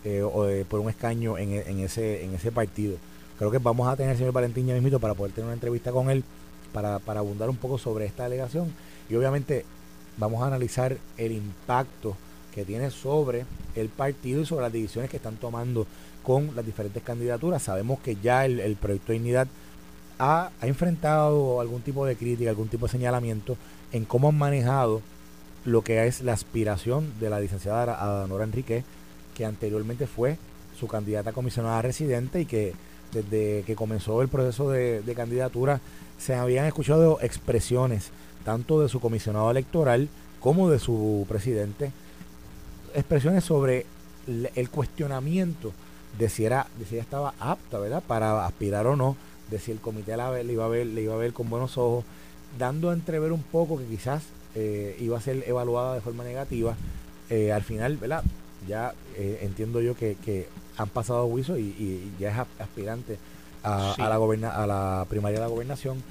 eh, 0.06 0.24
por 0.70 0.80
un 0.80 0.90
escaño 0.90 1.38
en, 1.38 1.80
ese, 1.82 2.24
en 2.24 2.36
ese 2.36 2.54
partido. 2.54 2.96
Creo 3.38 3.52
que 3.52 3.58
vamos 3.58 3.90
a 3.90 3.98
tener 3.98 4.12
al 4.12 4.18
señor 4.18 4.32
Valentín 4.32 4.66
ya 4.66 4.80
mismo 4.80 5.00
para 5.00 5.14
poder 5.14 5.34
tener 5.34 5.48
una 5.48 5.56
entrevista 5.56 5.92
con 5.92 6.10
él 6.10 6.24
para, 6.72 7.00
para 7.00 7.20
abundar 7.20 7.50
un 7.50 7.58
poco 7.58 7.78
sobre 7.78 8.06
esta 8.06 8.24
alegación. 8.24 8.74
Y 9.10 9.16
obviamente 9.16 9.66
vamos 10.18 10.44
a 10.44 10.48
analizar 10.48 10.98
el 11.18 11.32
impacto 11.32 12.16
que 12.54 12.66
tiene 12.66 12.92
sobre 12.92 13.46
el 13.76 13.90
partido 13.90 14.42
y 14.42 14.46
sobre 14.46 14.64
las 14.64 14.74
decisiones 14.74 15.10
que 15.10 15.18
están 15.18 15.38
tomando 15.38 15.88
con 16.24 16.56
las 16.56 16.66
diferentes 16.66 17.02
candidaturas. 17.02 17.64
Sabemos 17.64 18.00
que 18.00 18.18
ya 18.22 18.46
el, 18.46 18.76
proyecto 18.76 19.12
de 19.12 19.20
dignidad 19.20 19.48
ha, 20.20 20.52
enfrentado 20.62 21.62
algún 21.62 21.82
tipo 21.82 22.06
de 22.06 22.16
crítica, 22.16 22.50
algún 22.50 22.68
tipo 22.68 22.86
de 22.86 22.92
señalamiento 22.92 23.58
en 23.92 24.06
cómo 24.06 24.30
han 24.30 24.38
manejado 24.38 25.02
lo 25.66 25.84
que 25.84 26.06
es 26.08 26.22
la 26.22 26.34
aspiración 26.34 27.14
de 27.20 27.30
la 27.30 27.40
licenciada 27.40 27.84
Adanora 28.02 28.44
Enrique, 28.44 28.84
que 29.36 29.46
anteriormente 29.46 30.08
fue 30.08 30.38
su 30.78 30.88
candidata 30.88 31.32
comisionada 31.32 31.82
residente 31.82 32.42
y 32.42 32.46
que 32.46 32.74
desde 33.14 33.64
que 33.66 33.76
comenzó 33.76 34.22
el 34.22 34.30
proceso 34.30 34.70
de 34.70 35.14
candidatura 35.16 35.82
se 36.18 36.36
habían 36.36 36.66
escuchado 36.66 37.20
expresiones 37.22 38.12
tanto 38.44 38.82
de 38.82 38.90
su 38.90 39.00
comisionado 39.00 39.50
electoral 39.52 40.10
como 40.40 40.70
de 40.70 40.80
su 40.80 41.26
presidente, 41.30 41.92
expresiones 42.94 43.44
sobre 43.44 43.86
el 44.28 44.70
cuestionamiento 44.70 45.72
de 46.18 46.30
si 46.30 46.46
era, 46.46 46.68
de 46.78 46.86
si 46.86 46.96
ella 46.96 47.04
estaba 47.04 47.34
apta, 47.40 47.80
¿verdad? 47.80 48.04
Para 48.06 48.46
aspirar 48.46 48.88
o 48.88 48.96
no, 48.96 49.16
de 49.50 49.60
si 49.60 49.72
el 49.72 49.80
comité 49.80 50.18
la, 50.18 50.32
le 50.44 50.54
iba 50.54 50.66
a 50.66 50.70
ver, 50.70 50.88
le 50.88 51.02
iba 51.04 51.14
a 51.14 51.18
ver 51.18 51.34
con 51.34 51.50
buenos 51.50 51.78
ojos, 51.78 52.04
dando 52.58 52.90
a 52.90 52.94
entrever 52.94 53.32
un 53.32 53.44
poco 53.44 53.78
que 53.78 53.86
quizás 53.86 54.24
eh, 54.56 54.98
iba 55.00 55.18
a 55.18 55.22
ser 55.22 55.44
evaluada 55.48 55.96
de 55.96 56.02
forma 56.02 56.24
negativa. 56.24 56.76
Eh, 57.30 57.52
al 57.52 57.62
final, 57.62 57.98
¿verdad? 57.98 58.24
Ya 58.68 58.94
eh, 59.16 59.40
entiendo 59.42 59.82
yo 59.82 59.96
que, 59.96 60.48
han 60.78 60.90
pasado 60.90 61.28
juicio 61.28 61.58
y, 61.58 62.12
ya 62.20 62.32
es 62.32 62.48
aspirante 62.60 63.18
a, 63.64 63.94
a, 63.94 64.10
la 64.10 64.18
goberna, 64.18 64.50
a 64.50 64.66
la 64.66 65.06
primaria 65.08 65.38
de 65.38 65.46
la 65.46 65.50
gobernación, 65.50 66.02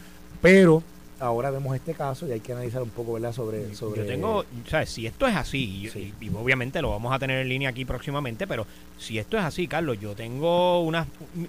pero 0.41 0.83
ahora 1.21 1.50
vemos 1.50 1.77
este 1.77 1.95
caso 1.95 2.27
y 2.27 2.33
hay 2.33 2.41
que 2.41 2.53
analizar 2.53 2.83
un 2.83 2.91
poco, 2.91 3.12
¿verdad? 3.12 3.33
Sobre, 3.33 3.75
sobre... 3.75 4.03
Yo 4.03 4.07
tengo, 4.07 4.45
¿sabes? 4.67 4.91
Si 4.91 5.07
esto 5.07 5.27
es 5.27 5.37
así, 5.37 5.91
y, 6.21 6.29
obviamente 6.31 6.83
lo 6.83 6.91
vamos 6.91 7.12
a 7.12 7.19
tener 7.19 7.41
en 7.41 7.49
línea 7.49 7.69
aquí 7.69 7.85
próximamente, 7.85 8.47
pero 8.47 8.67
si 8.99 9.19
esto 9.19 9.39
es 9.39 9.45
así, 9.45 9.69
Carlos, 9.69 9.99
yo 10.00 10.15
tengo 10.15 10.81
unas, 10.81 11.07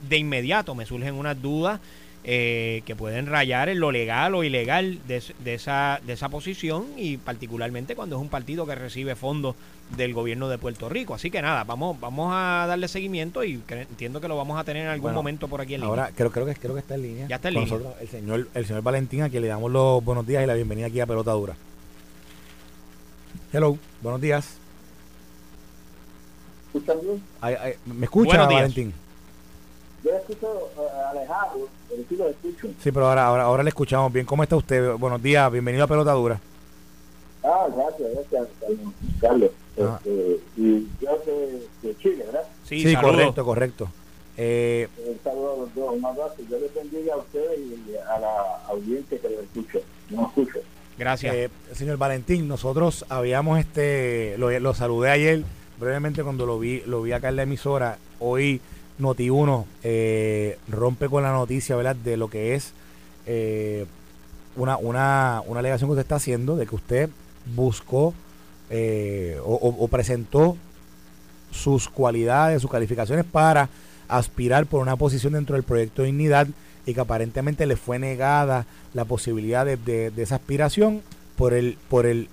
de 0.07 0.17
inmediato 0.17 0.75
me 0.75 0.85
surgen 0.85 1.15
unas 1.15 1.41
dudas 1.41 1.79
eh, 2.23 2.83
que 2.85 2.95
pueden 2.95 3.25
rayar 3.25 3.69
en 3.69 3.79
lo 3.79 3.91
legal 3.91 4.35
o 4.35 4.43
ilegal 4.43 4.99
de, 5.07 5.23
de, 5.43 5.53
esa, 5.55 5.99
de 6.05 6.13
esa 6.13 6.29
posición 6.29 6.85
y 6.95 7.17
particularmente 7.17 7.95
cuando 7.95 8.15
es 8.15 8.21
un 8.21 8.29
partido 8.29 8.67
que 8.67 8.75
recibe 8.75 9.15
fondos 9.15 9.55
del 9.97 10.13
gobierno 10.13 10.47
de 10.47 10.57
Puerto 10.57 10.87
Rico. 10.87 11.15
Así 11.15 11.31
que 11.31 11.41
nada, 11.41 11.63
vamos 11.63 11.99
vamos 11.99 12.31
a 12.33 12.65
darle 12.67 12.87
seguimiento 12.87 13.43
y 13.43 13.61
entiendo 13.69 14.21
que 14.21 14.27
lo 14.27 14.37
vamos 14.37 14.59
a 14.59 14.63
tener 14.63 14.83
en 14.83 14.89
algún 14.89 15.13
momento 15.13 15.47
por 15.47 15.61
aquí 15.61 15.73
en 15.73 15.81
línea. 15.81 15.89
Ahora 15.89 16.11
creo, 16.15 16.31
creo, 16.31 16.45
que, 16.45 16.53
creo 16.55 16.73
que 16.75 16.81
está 16.81 16.95
en 16.95 17.01
línea. 17.01 17.27
Ya 17.27 17.37
está 17.37 17.47
en 17.47 17.55
línea. 17.55 17.79
el 17.99 18.07
señor, 18.07 18.47
el 18.53 18.65
señor 18.65 18.83
Valentín, 18.83 19.23
a 19.23 19.29
quien 19.29 19.41
le 19.41 19.49
damos 19.49 19.71
los 19.71 20.03
buenos 20.03 20.25
días 20.25 20.43
y 20.43 20.45
la 20.45 20.53
bienvenida 20.53 20.87
aquí 20.87 20.99
a 20.99 21.07
Pelota 21.07 21.31
Dura. 21.31 21.55
Hello, 23.51 23.77
buenos 24.01 24.21
días. 24.21 24.57
¿Me 27.85 28.05
escucha, 28.05 28.45
Valentín? 28.45 28.93
Yo 30.03 30.15
escucho 30.15 30.71
uh, 30.77 31.09
alejado, 31.11 31.67
pero 31.87 32.03
sí 32.09 32.15
lo 32.15 32.27
escucho. 32.27 32.67
Sí, 32.81 32.91
pero 32.91 33.07
ahora, 33.07 33.25
ahora, 33.27 33.43
ahora 33.43 33.63
le 33.63 33.69
escuchamos 33.69 34.11
bien. 34.11 34.25
¿Cómo 34.25 34.41
está 34.41 34.55
usted? 34.55 34.93
Buenos 34.95 35.21
días, 35.21 35.51
bienvenido 35.51 35.83
a 35.83 35.87
Pelota 35.87 36.11
Dura. 36.13 36.39
Ah, 37.43 37.67
gracias, 37.75 38.09
gracias, 38.13 38.47
Carlos. 39.19 39.51
Ah. 39.79 39.99
Este, 40.03 40.39
y 40.57 40.87
yo 40.99 41.17
de, 41.25 41.67
de, 41.83 41.97
Chile, 41.97 42.23
¿verdad? 42.25 42.43
Sí, 42.65 42.81
sí 42.81 42.95
correcto, 42.95 43.45
correcto. 43.45 43.89
Eh, 44.37 44.87
un 45.05 45.19
saludo 45.23 45.53
a 45.53 45.57
los 45.57 45.75
dos, 45.75 45.93
un 45.95 46.05
abrazo. 46.05 46.35
Yo 46.49 46.59
les 46.59 46.73
bendiga 46.73 47.13
a 47.13 47.17
ustedes 47.17 47.59
y 47.59 47.95
a 47.95 48.19
la 48.19 48.65
audiencia 48.69 49.19
que 49.19 49.29
lo 49.29 49.41
escucha, 49.41 49.79
no 50.09 50.27
escucha. 50.27 50.59
Gracias. 50.97 51.35
Eh, 51.35 51.49
señor 51.73 51.97
Valentín, 51.97 52.47
nosotros 52.47 53.05
habíamos, 53.09 53.59
este, 53.59 54.35
lo, 54.37 54.49
lo 54.59 54.73
saludé 54.73 55.11
ayer 55.11 55.43
brevemente 55.79 56.23
cuando 56.23 56.45
lo 56.45 56.59
vi, 56.59 56.81
lo 56.85 57.01
vi 57.01 57.11
acá 57.11 57.29
en 57.29 57.35
la 57.35 57.43
emisora. 57.43 57.97
Hoy 58.19 58.61
Noti1 59.01 59.65
eh, 59.83 60.57
rompe 60.67 61.09
con 61.09 61.23
la 61.23 61.31
noticia, 61.31 61.75
¿verdad? 61.75 61.95
De 61.95 62.17
lo 62.17 62.29
que 62.29 62.55
es 62.55 62.73
eh, 63.25 63.85
una, 64.55 64.77
una, 64.77 65.41
una 65.45 65.59
alegación 65.59 65.89
que 65.89 65.93
usted 65.93 66.01
está 66.01 66.15
haciendo 66.15 66.55
de 66.55 66.67
que 66.67 66.75
usted 66.75 67.09
buscó 67.55 68.13
eh, 68.69 69.37
o, 69.43 69.87
presentó 69.89 70.55
sus 71.51 71.89
cualidades, 71.89 72.61
sus 72.61 72.71
calificaciones 72.71 73.25
para 73.25 73.69
aspirar 74.07 74.65
por 74.65 74.81
una 74.81 74.95
posición 74.95 75.33
dentro 75.33 75.55
del 75.55 75.63
proyecto 75.63 76.01
de 76.01 76.07
Dignidad 76.07 76.47
y 76.85 76.93
que 76.93 77.01
aparentemente 77.01 77.65
le 77.65 77.75
fue 77.75 77.99
negada 77.99 78.65
la 78.93 79.05
posibilidad 79.05 79.65
de, 79.65 79.75
de, 79.75 80.23
esa 80.23 80.35
aspiración 80.35 81.01
por 81.35 81.53
el, 81.53 81.77
por 81.89 82.05
el 82.05 82.29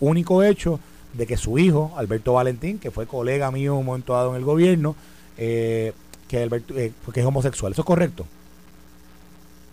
único 0.00 0.42
hecho 0.42 0.80
de 1.12 1.26
que 1.26 1.36
su 1.36 1.58
hijo, 1.58 1.92
Alberto 1.96 2.32
Valentín, 2.32 2.78
que 2.78 2.90
fue 2.90 3.06
colega 3.06 3.50
mío 3.50 3.74
un 3.74 3.84
momento 3.84 4.14
dado 4.14 4.30
en 4.30 4.36
el 4.36 4.44
gobierno, 4.44 4.96
eh, 5.38 5.92
que, 6.28 6.42
Alberto, 6.42 6.76
eh, 6.76 6.92
que 7.12 7.20
es 7.20 7.26
homosexual. 7.26 7.72
¿Eso 7.72 7.82
es 7.82 7.86
correcto? 7.86 8.26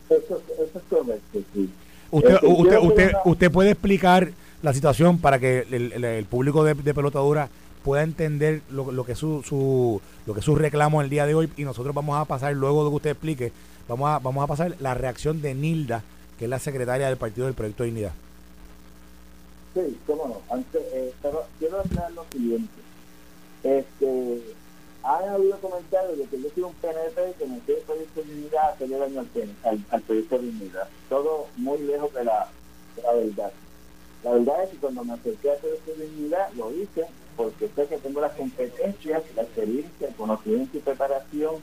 Eso, 0.10 0.41
eso 0.53 0.77
es 0.79 0.84
correcto, 0.89 1.39
sí. 1.53 1.69
Usted, 2.12 2.36
este, 2.36 2.48
usted, 2.48 2.77
usted, 2.79 3.12
usted, 3.25 3.51
puede 3.51 3.72
explicar 3.72 4.31
la 4.62 4.74
situación 4.74 5.17
para 5.17 5.39
que 5.39 5.65
el, 5.69 6.25
público 6.25 6.63
de, 6.63 6.75
de, 6.75 6.93
pelotadura 6.93 7.50
pueda 7.84 8.03
entender 8.03 8.62
lo, 8.69 8.91
lo 8.91 9.03
que 9.03 9.13
es 9.13 9.17
su, 9.17 9.43
su, 9.43 10.00
lo 10.25 10.34
que 10.34 10.39
es 10.39 10.45
su 10.45 10.55
reclamo 10.55 11.01
el 11.01 11.10
día 11.10 11.25
de 11.25 11.36
hoy 11.36 11.50
y 11.57 11.63
nosotros 11.63 11.93
vamos 11.93 12.17
a 12.17 12.25
pasar, 12.25 12.53
luego 12.53 12.84
de 12.84 12.89
que 12.91 12.95
usted 12.95 13.10
explique, 13.12 13.51
vamos 13.88 14.10
a, 14.10 14.19
vamos 14.19 14.43
a 14.43 14.48
pasar 14.48 14.75
la 14.79 14.93
reacción 14.93 15.41
de 15.41 15.55
Nilda, 15.55 16.03
que 16.38 16.45
es 16.45 16.50
la 16.50 16.60
secretaria 16.60 17.07
del 17.07 17.17
Partido 17.17 17.48
del 17.48 17.55
Proyecto 17.55 17.84
de 17.84 17.88
Dignidad. 17.88 18.13
Sí, 19.74 19.98
cómo 20.07 20.27
no. 20.27 20.55
Antes, 20.55 20.81
eh, 20.93 21.13
pero 21.22 21.43
quiero 21.60 21.79
aclarar 21.79 22.12
lo 22.13 22.25
siguiente. 22.31 22.74
Este, 23.63 24.55
han 25.06 25.30
habido 25.30 25.60
comentarios 25.60 26.18
de 26.18 26.26
que 26.26 26.42
yo 26.42 26.50
soy 26.54 26.64
un 26.64 26.74
PNP 26.74 27.36
que 27.38 27.46
me 27.46 27.60
quiere 27.60 27.82
pedir 27.82 28.08
dignidad 28.16 28.72
hacerle 28.72 28.98
daño 28.98 29.26
al, 29.64 29.86
al, 29.92 30.02
proyecto 30.02 30.40
de 30.40 30.46
dignidad. 30.46 30.90
Todo 31.10 31.46
muy 31.58 31.78
lejos 31.80 32.12
de 32.14 32.24
la, 32.24 32.48
verdad. 33.14 33.52
La 34.24 34.32
verdad 34.32 34.64
es 34.64 34.70
que 34.72 34.78
cuando 34.78 35.04
me 35.04 35.14
acerqué 35.14 35.52
a 35.52 35.56
proyecto 35.58 35.92
de 35.94 36.08
dignidad 36.08 36.52
lo 36.54 36.74
hice 36.74 37.06
porque 37.38 37.70
sé 37.76 37.86
que 37.86 37.98
tengo 37.98 38.20
las 38.20 38.34
competencias, 38.34 39.24
la 39.36 39.44
experiencia, 39.44 40.08
el 40.08 40.16
conocimiento 40.16 40.78
y 40.78 40.82
preparación 40.82 41.56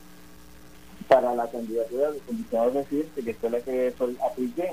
para 1.08 1.34
la 1.34 1.50
candidatura 1.50 2.12
de 2.12 2.18
comisionado 2.20 2.70
residente, 2.70 3.24
que 3.24 3.34
fue 3.34 3.50
la 3.50 3.60
que 3.60 3.92
soy 3.98 4.16
apliqué 4.24 4.70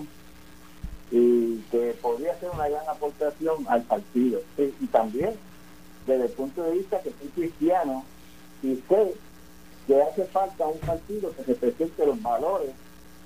y 1.09 1.57
que 1.71 1.95
podría 1.99 2.37
ser 2.39 2.51
una 2.51 2.69
gran 2.69 2.87
aportación 2.87 3.65
al 3.67 3.81
partido. 3.81 4.41
Y, 4.57 4.85
también 4.87 5.33
desde 6.05 6.25
el 6.25 6.31
punto 6.31 6.63
de 6.63 6.71
vista 6.73 7.01
que 7.01 7.11
soy 7.19 7.29
cristiano 7.29 8.03
y 8.61 8.75
sé 8.87 9.13
que 9.87 10.01
hace 10.01 10.25
falta 10.25 10.67
un 10.67 10.77
partido 10.79 11.33
que 11.35 11.43
represente 11.43 12.05
los 12.05 12.21
valores 12.21 12.71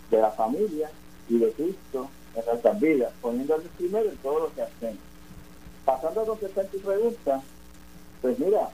de 0.10 0.22
la 0.22 0.32
familia 0.32 0.90
y 1.30 1.38
de 1.40 1.52
Cristo 1.52 2.10
en 2.36 2.46
nuestras 2.46 2.80
vidas, 2.80 3.12
poniéndole 3.22 3.66
primero 3.78 4.10
en 4.10 4.18
todo 4.18 4.40
lo 4.40 4.54
que 4.54 4.62
hacemos. 4.62 5.00
Pasando 5.86 6.22
a 6.22 6.26
contestar 6.26 6.66
tu 6.68 6.80
pregunta, 6.80 7.42
pues 8.22 8.40
mira, 8.40 8.70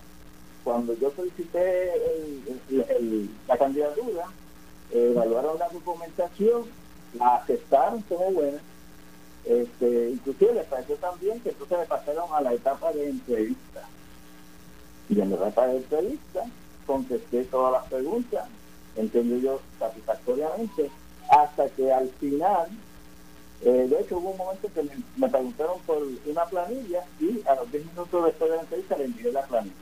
cuando 0.64 0.94
yo 0.94 1.12
solicité 1.16 1.94
la 3.48 3.58
candidatura, 3.58 4.26
evaluaron 4.92 5.58
la 5.58 5.70
documentación, 5.70 6.64
la 7.18 7.36
aceptaron 7.38 8.02
como 8.04 8.32
buena, 8.32 8.60
este, 9.46 10.12
inclusive 10.12 10.54
les 10.54 10.66
pareció 10.66 10.96
también 10.98 11.40
que 11.40 11.50
entonces 11.50 11.80
le 11.80 11.86
pasaron 11.86 12.32
a 12.34 12.42
la 12.42 12.54
etapa 12.54 12.92
de 12.94 13.10
entrevista. 13.10 13.88
Y 15.10 15.20
en 15.20 15.32
la 15.32 15.72
entrevista 15.72 16.44
contesté 16.86 17.44
todas 17.46 17.74
las 17.74 17.86
preguntas, 17.90 18.48
entiendo 18.96 19.38
yo 19.38 19.60
satisfactoriamente, 19.80 20.90
hasta 21.30 21.70
que 21.70 21.92
al 21.92 22.10
final, 22.20 22.68
eh, 23.62 23.88
de 23.90 24.00
hecho 24.00 24.18
hubo 24.18 24.32
un 24.32 24.38
momento 24.38 24.68
que 24.74 24.84
me, 25.18 25.30
preguntaron 25.30 25.80
por 25.86 25.98
una 26.26 26.46
planilla 26.46 27.04
y 27.20 27.42
a 27.48 27.56
los 27.56 27.72
10 27.72 27.86
minutos 27.88 28.26
después 28.26 28.50
de 28.50 28.56
la 28.56 28.62
entrevista 28.64 28.98
le 28.98 29.06
envié 29.06 29.32
la 29.32 29.44
planilla. 29.44 29.76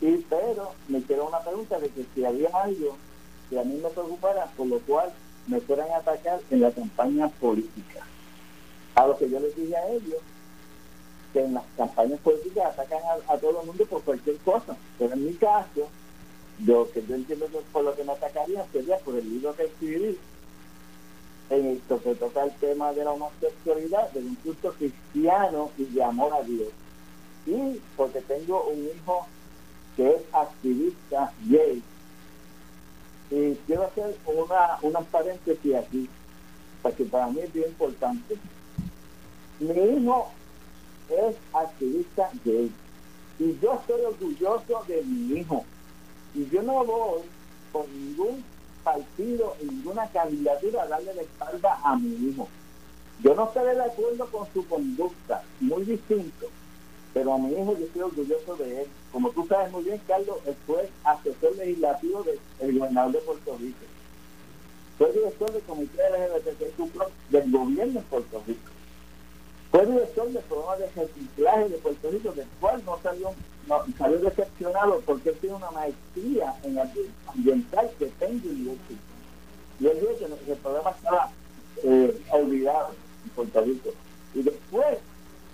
Y 0.00 0.16
pero 0.28 0.72
me 0.88 0.98
hicieron 0.98 1.28
una 1.28 1.40
pregunta 1.40 1.78
de 1.78 1.88
que 1.88 2.04
si 2.14 2.24
había 2.24 2.48
algo 2.48 2.96
que 3.48 3.60
a 3.60 3.64
mí 3.64 3.74
me 3.74 3.88
preocupara, 3.90 4.46
por 4.56 4.66
lo 4.66 4.78
cual 4.80 5.12
me 5.46 5.60
fueran 5.60 5.90
a 5.90 5.98
atacar 5.98 6.40
en 6.50 6.60
la 6.60 6.70
campaña 6.70 7.28
política. 7.28 8.00
A 8.94 9.06
lo 9.06 9.16
que 9.16 9.30
yo 9.30 9.38
les 9.40 9.54
dije 9.54 9.76
a 9.76 9.88
ellos, 9.88 10.18
que 11.32 11.44
en 11.44 11.54
las 11.54 11.64
campañas 11.76 12.20
políticas 12.20 12.78
atacan 12.78 13.00
a, 13.28 13.36
todo 13.38 13.60
el 13.60 13.66
mundo 13.66 13.84
por 13.86 14.02
cualquier 14.02 14.36
cosa. 14.38 14.76
Pero 14.98 15.14
en 15.14 15.26
mi 15.26 15.34
caso, 15.34 15.88
yo 16.64 16.90
que 16.92 17.04
yo 17.06 17.14
entiendo 17.14 17.46
por 17.72 17.84
lo 17.84 17.94
que 17.94 18.04
me 18.04 18.12
atacarían 18.12 18.64
sería 18.72 18.98
por 18.98 19.16
el 19.16 19.28
libro 19.28 19.54
que 19.56 19.64
escribí 19.64 20.18
en 21.50 21.66
esto 21.66 22.00
que 22.02 22.14
toca 22.14 22.44
el 22.44 22.52
tema 22.52 22.92
de 22.92 23.04
la 23.04 23.12
homosexualidad, 23.12 24.10
del 24.12 24.26
insulto 24.26 24.72
cristiano 24.72 25.70
y 25.76 25.84
de 25.84 26.02
amor 26.02 26.32
a 26.32 26.42
Dios. 26.42 26.68
Y 27.46 27.80
porque 27.96 28.20
tengo 28.22 28.64
un 28.64 28.84
hijo 28.84 29.26
que 29.96 30.08
es 30.08 30.22
activista 30.32 31.32
gay. 31.46 31.82
Y 33.30 33.54
quiero 33.66 33.84
hacer 33.84 34.16
una, 34.26 34.78
una 34.82 35.00
paréntesis 35.00 35.74
aquí, 35.74 36.08
porque 36.82 37.04
para 37.04 37.28
mí 37.28 37.40
es 37.40 37.52
bien 37.52 37.68
importante. 37.68 38.36
Mi 39.58 39.72
hijo 39.72 40.30
es 41.12 41.36
activista 41.52 42.30
gay 42.44 42.72
y 43.38 43.58
yo 43.60 43.74
estoy 43.74 44.02
orgulloso 44.02 44.84
de 44.86 45.02
mi 45.02 45.40
hijo. 45.40 45.64
Y 46.34 46.48
yo 46.48 46.62
no 46.62 46.84
voy 46.84 47.22
con 47.72 47.86
ningún 47.92 48.44
partido, 48.84 49.56
ninguna 49.62 50.06
candidatura 50.08 50.82
a 50.82 50.86
darle 50.86 51.14
la 51.14 51.22
espalda 51.22 51.78
a 51.82 51.96
mi 51.96 52.28
hijo. 52.28 52.48
Yo 53.22 53.34
no 53.34 53.44
estaré 53.44 53.74
de 53.74 53.84
acuerdo 53.84 54.26
con 54.26 54.46
su 54.52 54.66
conducta, 54.66 55.42
muy 55.60 55.84
distinto, 55.84 56.46
pero 57.14 57.34
a 57.34 57.38
mi 57.38 57.52
hijo 57.52 57.76
yo 57.78 57.84
estoy 57.84 58.02
orgulloso 58.02 58.56
de 58.56 58.82
él. 58.82 58.88
Como 59.12 59.30
tú 59.30 59.46
sabes 59.46 59.70
muy 59.70 59.84
bien, 59.84 60.00
Carlos, 60.06 60.38
él 60.46 60.56
fue 60.66 60.88
asesor 61.04 61.56
legislativo 61.56 62.24
del 62.60 62.78
gobernador 62.78 63.12
de 63.12 63.18
Puerto 63.18 63.56
Rico. 63.58 63.84
Fue 64.98 65.12
director 65.12 65.52
del 65.52 65.62
comité 65.62 66.02
de 66.02 66.70
del 67.30 67.50
gobierno 67.50 68.00
de 68.00 68.06
Puerto 68.06 68.42
Rico. 68.46 68.71
Fue 69.72 69.86
director 69.86 70.28
del 70.28 70.42
programa 70.42 70.76
de 70.76 70.86
reciclaje 70.88 71.68
de 71.70 71.78
Puerto 71.78 72.10
Rico, 72.10 72.32
del 72.32 72.46
cual 72.60 72.82
no 72.84 72.98
salió, 73.02 73.32
no, 73.66 73.82
salió 73.96 74.18
decepcionado 74.18 75.00
porque 75.06 75.30
él 75.30 75.38
tiene 75.40 75.56
una 75.56 75.70
maestría 75.70 76.54
en 76.62 76.78
ambiental 77.26 77.90
que 77.98 78.06
tengo. 78.18 78.48
Y 79.80 79.86
él 79.86 79.98
dijo 79.98 80.36
que 80.44 80.52
el 80.52 80.58
programa 80.58 80.90
estaba 80.90 81.30
eh, 81.82 82.22
olvidado 82.30 82.90
en 83.24 83.30
Puerto 83.30 83.60
Rico. 83.62 83.90
Y 84.34 84.42
después 84.42 84.98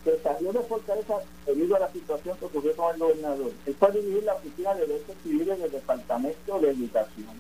que 0.02 0.18
salió 0.20 0.52
de 0.52 0.60
Fortaleza 0.60 1.14
debido 1.46 1.76
a 1.76 1.80
la 1.80 1.92
situación 1.92 2.36
que 2.38 2.44
ocurrió 2.46 2.74
con 2.74 2.94
el 2.94 3.00
gobernador, 3.00 3.52
él 3.66 3.76
fue 3.78 3.88
a 3.88 3.92
dirigir 3.92 4.24
la 4.24 4.34
oficina 4.34 4.74
de 4.74 4.86
derechos 4.86 5.14
civiles 5.22 5.60
del 5.60 5.70
Departamento 5.70 6.58
de 6.58 6.70
Educación. 6.70 7.36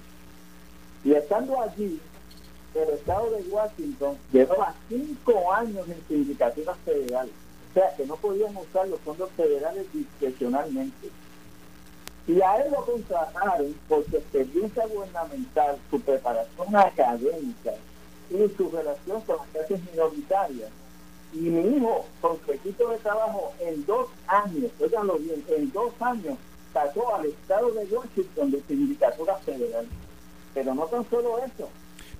Y 1.02 1.12
estando 1.12 1.60
allí, 1.60 2.00
el 2.74 2.90
estado 2.90 3.30
de 3.30 3.42
Washington 3.48 4.16
llevaba 4.32 4.74
cinco 4.88 5.52
años 5.52 5.88
en 5.88 6.02
sindicatura 6.06 6.74
federal, 6.84 7.28
o 7.70 7.74
sea 7.74 7.94
que 7.96 8.06
no 8.06 8.16
podían 8.16 8.56
usar 8.56 8.88
los 8.88 9.00
fondos 9.00 9.30
federales 9.36 9.86
discrecionalmente. 9.92 11.10
Y 12.26 12.42
a 12.42 12.56
él 12.56 12.70
lo 12.70 12.84
contrataron 12.84 13.74
por 13.88 14.04
su 14.04 14.16
experiencia 14.16 14.86
gubernamental, 14.86 15.78
su 15.90 15.98
preparación 16.00 16.76
académica 16.76 17.72
y 18.30 18.54
su 18.54 18.70
relación 18.70 19.20
con 19.22 19.38
las 19.38 19.46
clases 19.48 19.80
minoritarias. 19.90 20.70
Y 21.32 21.38
mi 21.38 21.76
hijo, 21.76 22.04
con 22.20 22.38
su 22.44 22.52
equipo 22.52 22.88
de 22.88 22.98
trabajo, 22.98 23.52
en 23.60 23.84
dos 23.86 24.08
años, 24.26 24.70
óiganlo 24.78 25.18
bien, 25.18 25.42
en 25.48 25.72
dos 25.72 25.92
años, 26.00 26.36
sacó 26.72 27.14
al 27.14 27.26
estado 27.26 27.70
de 27.70 27.84
Washington 27.86 28.50
de 28.50 28.62
sindicatura 28.62 29.36
federal. 29.38 29.86
Pero 30.52 30.74
no 30.74 30.84
tan 30.86 31.08
solo 31.08 31.38
eso. 31.38 31.68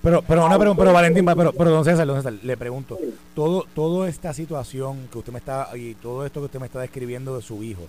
Pero, 0.02 0.22
pero, 0.22 0.46
una, 0.46 0.58
pero, 0.58 0.76
pero 0.76 0.92
Valentín, 0.92 1.24
pero, 1.24 1.52
pero 1.52 1.70
don 1.70 1.84
César, 1.84 2.06
don 2.06 2.16
César, 2.16 2.34
le 2.42 2.56
pregunto, 2.56 2.98
todo, 3.34 3.64
toda 3.74 4.08
esta 4.08 4.32
situación 4.32 5.08
que 5.10 5.18
usted 5.18 5.32
me 5.32 5.38
está, 5.38 5.76
y 5.76 5.94
todo 5.94 6.24
esto 6.24 6.40
que 6.40 6.46
usted 6.46 6.60
me 6.60 6.66
está 6.66 6.80
describiendo 6.80 7.34
de 7.34 7.42
su 7.42 7.62
hijo, 7.62 7.82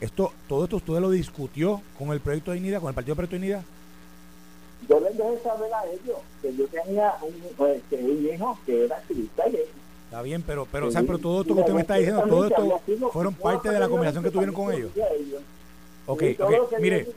esto, 0.00 0.32
todo 0.48 0.64
esto 0.64 0.76
usted 0.76 0.94
lo 0.94 1.10
discutió 1.10 1.80
con 1.96 2.08
el 2.10 2.20
proyecto 2.20 2.50
de 2.50 2.56
Dignidad, 2.56 2.80
con 2.80 2.88
el 2.88 2.94
Partido 2.94 3.14
Proyecto 3.14 3.36
de 3.36 3.40
Dignidad. 3.42 3.62
Yo 4.88 4.98
les 4.98 5.16
dejé 5.16 5.38
saber 5.44 5.72
a 5.72 5.84
ellos 5.86 6.18
que 6.42 6.56
yo 6.56 6.66
tenía 6.66 7.14
un, 7.22 7.34
pues, 7.56 7.80
un 7.92 8.28
hijo 8.34 8.58
que 8.66 8.84
era 8.84 8.96
activista 8.96 9.48
y 9.48 9.58
Está 10.12 10.20
bien, 10.20 10.42
pero, 10.42 10.66
pero, 10.70 10.88
o 10.88 10.90
sea, 10.90 11.02
pero 11.04 11.18
todo 11.18 11.40
esto 11.40 11.54
que 11.54 11.60
usted 11.60 11.72
me 11.72 11.80
está 11.80 11.94
diciendo, 11.94 12.22
todo 12.28 12.46
esto 12.46 12.80
fueron 13.12 13.32
parte 13.32 13.70
de 13.70 13.80
la 13.80 13.88
conversación 13.88 14.22
que 14.22 14.30
tuvieron 14.30 14.54
con 14.54 14.70
ellos. 14.70 14.90
Ok, 16.06 16.22
ok, 16.38 16.74
mire. 16.80 17.08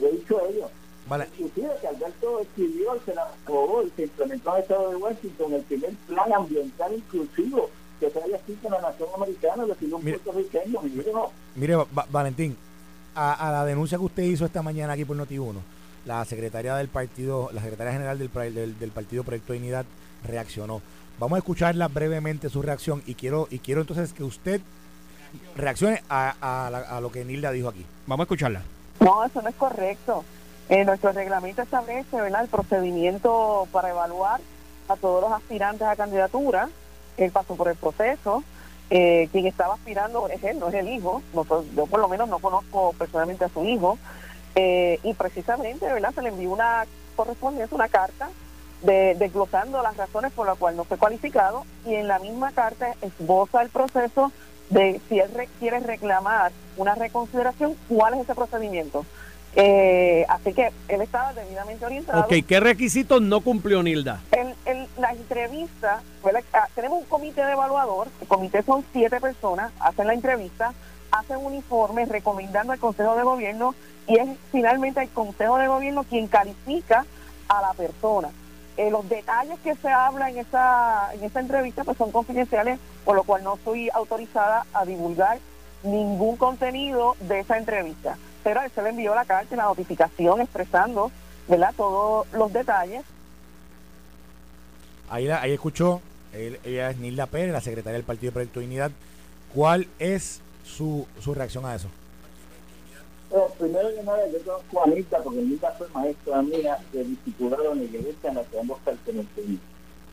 Le 0.00 0.08
he 0.08 0.12
dicho 0.12 0.38
a 0.38 0.48
ellos. 0.48 0.70
Vale. 1.08 1.28
Inclusive 1.38 1.70
que 1.80 1.86
Alberto 1.86 2.40
escribió, 2.40 2.98
se 3.04 3.14
la 3.14 3.22
aprobó 3.22 3.82
y 3.82 3.90
se 3.96 4.02
implementó 4.04 4.50
en 4.50 4.56
el 4.56 4.62
Estado 4.62 4.90
de 4.90 4.96
Washington 4.96 5.52
el 5.52 5.62
primer 5.62 5.94
plan 6.08 6.32
ambiental 6.32 6.92
inclusivo 6.94 7.70
que 8.00 8.10
se 8.10 8.22
haya 8.22 8.36
escrito 8.36 8.66
en 8.66 8.72
la 8.74 8.80
nación 8.82 9.08
americana, 9.14 9.64
de 9.64 9.94
un 9.94 10.04
mire, 10.04 10.18
puertorriqueño. 10.18 10.80
Mire, 11.54 11.76
Valentín, 12.10 12.56
a, 13.14 13.32
a, 13.32 13.52
la 13.52 13.64
denuncia 13.64 13.96
que 13.98 14.04
usted 14.04 14.22
hizo 14.24 14.44
esta 14.44 14.62
mañana 14.62 14.92
aquí 14.92 15.04
por 15.04 15.16
Noti1, 15.16 15.54
la 16.04 16.24
secretaria 16.24 16.76
del 16.76 16.88
partido, 16.88 17.50
la 17.52 17.62
secretaria 17.62 17.92
general 17.92 18.18
del, 18.18 18.30
del, 18.54 18.78
del 18.78 18.90
Partido 18.90 19.24
Proyecto 19.24 19.52
de 19.52 19.60
Unidad 19.60 19.86
reaccionó. 20.24 20.82
Vamos 21.18 21.36
a 21.36 21.38
escucharla 21.38 21.88
brevemente 21.88 22.50
su 22.50 22.60
reacción 22.60 23.02
y 23.06 23.14
quiero 23.14 23.48
y 23.50 23.60
quiero 23.60 23.80
entonces 23.80 24.12
que 24.12 24.22
usted 24.22 24.60
reaccione 25.56 26.02
a, 26.08 26.34
a, 26.90 27.00
lo 27.00 27.10
que 27.10 27.24
Nilda 27.24 27.50
dijo 27.52 27.68
aquí. 27.68 27.84
Vamos 28.06 28.24
a 28.24 28.26
escucharla. 28.26 28.62
No, 29.00 29.24
eso 29.24 29.40
no 29.40 29.48
es 29.48 29.54
correcto. 29.54 30.24
Eh, 30.68 30.84
nuestro 30.84 31.12
reglamento 31.12 31.62
establece 31.62 32.20
¿verdad? 32.20 32.42
el 32.42 32.48
procedimiento 32.48 33.68
para 33.70 33.90
evaluar 33.90 34.40
a 34.88 34.96
todos 34.96 35.22
los 35.22 35.32
aspirantes 35.32 35.86
a 35.86 35.96
candidatura. 35.96 36.68
Él 37.16 37.30
pasó 37.30 37.54
por 37.54 37.68
el 37.68 37.76
proceso. 37.76 38.42
Eh, 38.90 39.28
quien 39.32 39.46
estaba 39.46 39.74
aspirando 39.74 40.28
es 40.28 40.42
él, 40.44 40.58
no 40.58 40.68
es 40.68 40.74
el 40.74 40.88
hijo. 40.88 41.22
yo 41.74 41.86
por 41.86 42.00
lo 42.00 42.08
menos 42.08 42.28
no 42.28 42.38
conozco 42.38 42.92
personalmente 42.98 43.44
a 43.44 43.48
su 43.48 43.64
hijo. 43.64 43.98
Eh, 44.54 44.98
y 45.02 45.14
precisamente 45.14 45.86
¿verdad? 45.86 46.14
se 46.14 46.22
le 46.22 46.30
envió 46.30 46.50
una 46.50 46.84
correspondencia, 47.14 47.74
una 47.74 47.88
carta 47.88 48.28
de, 48.82 49.14
desglosando 49.18 49.82
las 49.82 49.96
razones 49.96 50.32
por 50.32 50.46
las 50.46 50.58
cuales 50.58 50.76
no 50.76 50.84
fue 50.84 50.98
cualificado 50.98 51.64
y 51.84 51.94
en 51.94 52.08
la 52.08 52.18
misma 52.18 52.52
carta 52.52 52.94
esboza 53.02 53.62
el 53.62 53.68
proceso 53.68 54.32
de 54.70 55.00
si 55.08 55.18
él 55.20 55.30
quiere 55.60 55.80
reclamar 55.80 56.52
una 56.76 56.94
reconsideración, 56.94 57.76
cuál 57.88 58.14
es 58.14 58.20
ese 58.20 58.34
procedimiento. 58.34 59.04
Eh, 59.58 60.26
así 60.28 60.52
que 60.52 60.70
él 60.88 61.00
estaba 61.00 61.32
debidamente 61.32 61.86
orientado. 61.86 62.20
Ok, 62.20 62.34
¿qué 62.46 62.60
requisitos 62.60 63.22
no 63.22 63.40
cumplió 63.40 63.82
Nilda? 63.82 64.20
En, 64.32 64.54
la 64.98 65.12
entrevista, 65.12 66.02
ah, 66.52 66.68
tenemos 66.74 67.00
un 67.00 67.06
comité 67.06 67.44
de 67.44 67.52
evaluador, 67.52 68.08
el 68.20 68.26
comité 68.26 68.62
son 68.62 68.84
siete 68.92 69.20
personas, 69.20 69.72
hacen 69.78 70.06
la 70.06 70.14
entrevista, 70.14 70.72
hacen 71.10 71.36
un 71.36 71.54
informe 71.54 72.06
recomendando 72.06 72.72
al 72.72 72.78
Consejo 72.78 73.14
de 73.14 73.22
Gobierno 73.22 73.74
y 74.06 74.18
es 74.18 74.28
finalmente 74.52 75.02
el 75.02 75.08
Consejo 75.10 75.58
de 75.58 75.68
Gobierno 75.68 76.04
quien 76.04 76.28
califica 76.28 77.04
a 77.48 77.60
la 77.60 77.72
persona. 77.74 78.30
Eh, 78.76 78.90
los 78.90 79.08
detalles 79.08 79.58
que 79.60 79.74
se 79.74 79.88
habla 79.88 80.30
en 80.30 80.38
esa, 80.38 81.14
en 81.14 81.24
esa 81.24 81.40
entrevista 81.40 81.84
pues 81.84 81.96
son 81.96 82.10
confidenciales, 82.10 82.78
por 83.04 83.16
lo 83.16 83.24
cual 83.24 83.44
no 83.44 83.54
estoy 83.54 83.88
autorizada 83.94 84.66
a 84.72 84.84
divulgar 84.84 85.38
ningún 85.82 86.36
contenido 86.36 87.16
de 87.20 87.40
esa 87.40 87.58
entrevista. 87.58 88.16
Pero 88.46 88.62
él 88.62 88.70
se 88.72 88.80
le 88.80 88.90
envió 88.90 89.12
la 89.12 89.24
carta 89.24 89.56
la 89.56 89.64
notificación 89.64 90.40
expresando 90.40 91.10
¿verdad? 91.48 91.74
todos 91.76 92.28
los 92.32 92.52
detalles. 92.52 93.02
Ahí, 95.10 95.28
ahí 95.28 95.50
escuchó, 95.50 96.00
ella 96.32 96.90
es 96.90 96.96
Nilda 96.98 97.26
Pérez, 97.26 97.52
la 97.52 97.60
secretaria 97.60 97.94
del 97.94 98.04
Partido 98.04 98.30
de 98.30 98.34
Proyecto 98.34 98.60
de 98.60 98.66
Unidad. 98.66 98.92
¿Cuál 99.52 99.88
es 99.98 100.40
su, 100.64 101.08
su 101.20 101.34
reacción 101.34 101.66
a 101.66 101.74
eso? 101.74 101.88
primero 103.58 103.92
que 103.92 104.02
nada, 104.04 104.28
yo 104.28 104.38
conozco 104.44 104.80
a 104.80 104.84
Anita 104.84 105.18
porque 105.24 105.40
Anita 105.40 105.72
fue 105.72 105.88
maestra 105.92 106.40
mía 106.42 106.78
de 106.92 107.02
discipulado 107.02 107.72
en 107.72 107.78
la 107.78 107.84
iglesia 107.84 108.30
en 108.30 108.34
la 108.36 108.44
que 108.44 108.60
ambos 108.60 108.78
pertenecemos. 108.84 109.60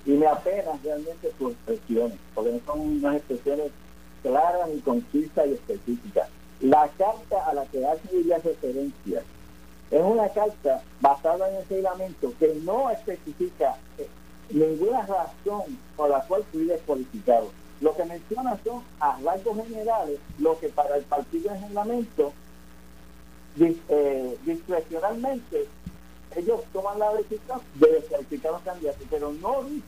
Y 0.08 0.12
me 0.12 0.26
apenas 0.26 0.82
realmente 0.82 1.32
sus 1.38 1.52
expresiones, 1.52 2.18
porque 2.34 2.60
son 2.66 2.80
unas 2.80 3.18
expresiones 3.18 3.72
claras 4.24 4.70
y 4.76 4.80
concisas 4.80 5.46
y 5.46 5.54
específicas. 5.54 6.30
La 6.64 6.88
carta 6.98 7.46
a 7.46 7.54
la 7.54 7.66
que 7.66 7.86
hace 7.86 8.08
ella 8.14 8.38
referencia 8.38 9.22
es 9.92 10.02
una 10.02 10.30
carta 10.30 10.82
basada 11.02 11.50
en 11.50 11.58
el 11.58 11.68
reglamento 11.68 12.32
que 12.40 12.56
no 12.64 12.90
especifica 12.90 13.76
eh, 13.98 14.08
ninguna 14.50 15.06
razón 15.06 15.78
por 15.98 16.10
la 16.10 16.22
cual 16.22 16.46
fui 16.54 16.64
descualificado. 16.64 17.52
Lo 17.82 17.94
que 17.94 18.06
menciona 18.06 18.58
son 18.64 18.82
a 19.02 19.20
rasgos 19.22 19.58
generales 19.68 20.20
lo 20.40 20.58
que 20.58 20.70
para 20.70 20.96
el 20.96 21.04
partido 21.04 21.52
de 21.52 21.60
reglamento 21.60 22.32
eh, 23.60 24.38
discrecionalmente 24.46 25.68
ellos 26.34 26.62
toman 26.72 26.98
la 26.98 27.14
decisión 27.14 27.60
de 27.76 27.92
descalificar 27.92 28.52
a 28.52 28.54
los 28.54 28.62
candidatos, 28.64 29.06
pero 29.10 29.34
no 29.34 29.64
dicen 29.64 29.84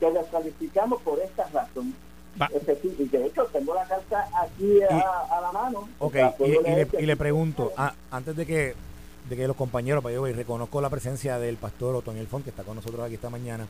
que 0.00 0.10
descalificamos 0.10 1.00
por 1.02 1.20
esta 1.20 1.44
razón. 1.50 1.94
Y 2.36 3.04
de 3.08 3.26
hecho 3.26 3.44
tengo 3.52 3.74
la 3.74 3.84
carta 3.84 4.28
aquí 4.42 4.82
a, 4.82 5.40
la 5.40 5.52
mano. 5.52 5.88
Ok, 5.98 6.16
y, 6.40 7.06
le, 7.06 7.16
pregunto, 7.16 7.72
antes 8.10 8.36
de 8.36 8.46
que 8.46 8.74
de 9.28 9.36
que 9.36 9.46
los 9.46 9.56
compañeros, 9.56 10.02
para 10.02 10.14
yo 10.14 10.26
y 10.26 10.32
reconozco 10.32 10.80
la 10.80 10.90
presencia 10.90 11.38
del 11.38 11.56
pastor 11.56 11.94
Otoniel 11.94 12.26
Font, 12.26 12.42
que 12.42 12.50
está 12.50 12.64
con 12.64 12.76
nosotros 12.76 13.04
aquí 13.04 13.14
esta 13.14 13.30
mañana, 13.30 13.66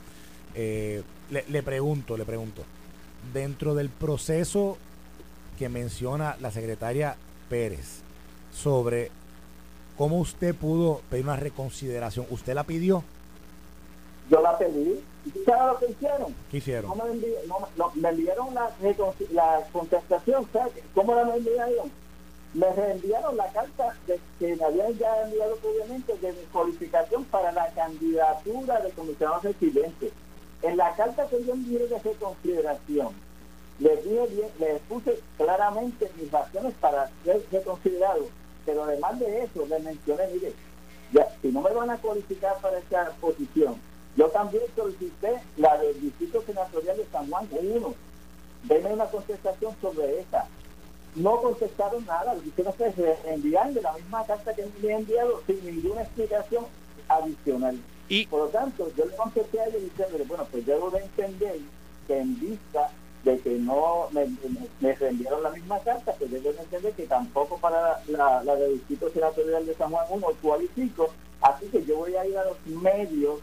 eh, 0.55 1.03
le, 1.31 1.45
le 1.49 1.63
pregunto, 1.63 2.17
le 2.17 2.25
pregunto, 2.25 2.63
dentro 3.35 3.75
del 3.75 3.91
proceso 3.91 4.79
que 5.59 5.69
menciona 5.69 6.37
la 6.41 6.51
secretaria 6.51 7.17
Pérez 7.49 8.01
sobre 8.53 9.11
¿Cómo 10.01 10.19
usted 10.19 10.55
pudo 10.55 11.03
pedir 11.11 11.27
una 11.27 11.37
reconsideración? 11.37 12.25
¿Usted 12.31 12.55
la 12.55 12.65
pidió? 12.65 13.05
Yo 14.31 14.41
la 14.41 14.57
pedí. 14.57 14.99
¿Y 15.25 15.31
tú 15.31 15.41
sabes 15.45 15.73
lo 15.73 15.79
que 15.79 15.93
hicieron? 15.93 16.35
¿Qué 16.51 16.57
hicieron? 16.59 16.99
me, 17.95 18.09
enviaron 18.09 18.55
la, 18.55 18.71
la 19.33 19.61
contestación. 19.73 20.49
¿sabes? 20.53 20.73
¿Cómo 20.95 21.15
la 21.15 21.25
me 21.25 21.37
enviaron? 21.37 21.91
Me 22.55 22.73
reenviaron 22.73 23.37
la 23.37 23.47
carta 23.53 23.95
de, 24.07 24.19
que 24.39 24.57
me 24.57 24.65
habían 24.65 24.99
ya 24.99 25.23
enviado 25.23 25.57
obviamente 25.63 26.17
de 26.19 26.33
mi 26.33 26.43
cualificación 26.53 27.25
para 27.25 27.53
la 27.53 27.69
candidatura 27.69 28.81
de 28.81 28.91
comisionado 28.91 29.41
residente. 29.41 30.11
En 30.63 30.77
la 30.77 30.95
carta 30.97 31.29
que 31.29 31.45
yo 31.45 31.53
envié 31.53 31.87
de 31.87 31.99
reconsideración, 31.99 33.15
les, 33.79 34.05
dije 34.05 34.51
les 34.59 34.81
puse 34.83 35.21
claramente 35.37 36.11
mis 36.19 36.31
razones 36.31 36.75
para 36.81 37.09
ser 37.25 37.41
reconsiderado 37.53 38.27
pero 38.65 38.85
además 38.85 39.19
de 39.19 39.43
eso, 39.43 39.67
le 39.67 39.79
mencioné, 39.81 40.29
mire, 40.33 40.53
ya, 41.13 41.27
si 41.41 41.49
no 41.49 41.61
me 41.61 41.73
van 41.73 41.91
a 41.91 41.97
cualificar 41.99 42.57
para 42.61 42.79
esta 42.79 43.11
posición, 43.21 43.77
yo 44.17 44.29
también 44.29 44.65
solicité 44.75 45.41
la 45.57 45.79
del 45.79 46.01
Distrito 46.01 46.43
Senatorial 46.43 46.97
de 46.97 47.07
San 47.13 47.29
Juan 47.31 47.49
1. 47.51 47.95
Denme 48.65 48.93
una 48.93 49.07
contestación 49.07 49.75
sobre 49.81 50.21
esa. 50.21 50.47
No 51.15 51.41
contestaron 51.41 52.05
nada, 52.07 52.35
lo 52.35 52.43
que 52.43 52.49
hicieron 52.49 52.75
fue 52.75 52.93
enviar 53.27 53.73
de 53.73 53.83
la 53.83 53.93
misma 53.93 54.25
carta 54.27 54.55
que 54.55 54.69
me 54.83 54.95
han 54.95 55.01
enviado 55.01 55.43
sin 55.47 55.65
ninguna 55.65 56.03
explicación 56.03 56.67
adicional. 57.09 57.79
Y, 58.09 58.27
Por 58.27 58.41
lo 58.41 58.49
tanto, 58.49 58.91
yo 58.97 59.05
le 59.05 59.17
contesté 59.17 59.61
a 59.61 59.67
ellos 59.67 59.83
diciendo, 59.83 60.19
bueno, 60.27 60.47
pues 60.51 60.67
yo 60.67 60.75
debo 60.75 60.91
de 60.91 60.99
entender 60.99 61.59
que 62.07 62.19
en 62.19 62.39
vista 62.41 62.91
de 63.25 63.39
que 63.39 63.51
no 63.51 64.09
me, 64.13 64.27
me, 64.81 64.95
reenviaron 64.95 65.43
la 65.43 65.51
misma 65.51 65.79
carta, 65.81 66.15
que 66.15 66.27
deben 66.27 66.59
entender 66.59 66.93
que 66.95 67.07
tampoco 67.07 67.59
para 67.59 68.03
la, 68.09 68.43
la, 68.43 68.57
del 68.57 68.75
Distrito 68.75 69.11
Senatorial 69.11 69.67
de 69.67 69.75
San 69.75 69.91
Juan 69.91 70.07
1 70.11 70.27
cualifico, 70.43 71.11
así 71.41 71.67
que 71.67 71.85
yo 71.85 71.99
voy 71.99 72.17
a 72.17 72.27
ir 72.27 72.37
a 72.39 72.45
los 72.45 72.57
medios 72.67 73.41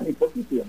mi 0.00 0.12
posición. 0.12 0.66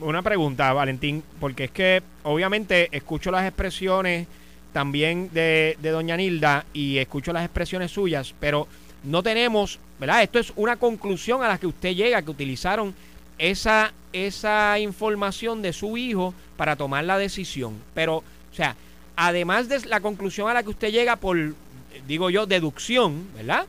Una 0.00 0.22
pregunta, 0.22 0.72
Valentín, 0.72 1.22
porque 1.40 1.64
es 1.64 1.70
que 1.70 2.02
obviamente 2.24 2.88
escucho 2.90 3.30
las 3.30 3.46
expresiones 3.46 4.26
también 4.72 5.30
de, 5.32 5.76
de 5.80 5.90
doña 5.90 6.16
Nilda 6.16 6.66
y 6.72 6.98
escucho 6.98 7.32
las 7.32 7.44
expresiones 7.44 7.92
suyas, 7.92 8.34
pero 8.40 8.66
no 9.04 9.22
tenemos, 9.22 9.78
¿verdad? 10.00 10.22
Esto 10.22 10.40
es 10.40 10.52
una 10.56 10.76
conclusión 10.76 11.42
a 11.42 11.48
la 11.48 11.58
que 11.58 11.68
usted 11.68 11.94
llega, 11.94 12.22
que 12.22 12.30
utilizaron 12.30 12.94
esa, 13.38 13.92
esa 14.12 14.78
información 14.80 15.62
de 15.62 15.72
su 15.72 15.96
hijo 15.96 16.34
para 16.56 16.74
tomar 16.74 17.04
la 17.04 17.18
decisión. 17.18 17.74
Pero, 17.94 18.16
o 18.16 18.24
sea, 18.54 18.74
además 19.14 19.68
de 19.68 19.80
la 19.86 20.00
conclusión 20.00 20.48
a 20.48 20.54
la 20.54 20.62
que 20.64 20.70
usted 20.70 20.90
llega 20.90 21.16
por 21.16 21.36
digo 22.06 22.30
yo, 22.30 22.46
deducción, 22.46 23.26
¿verdad? 23.34 23.66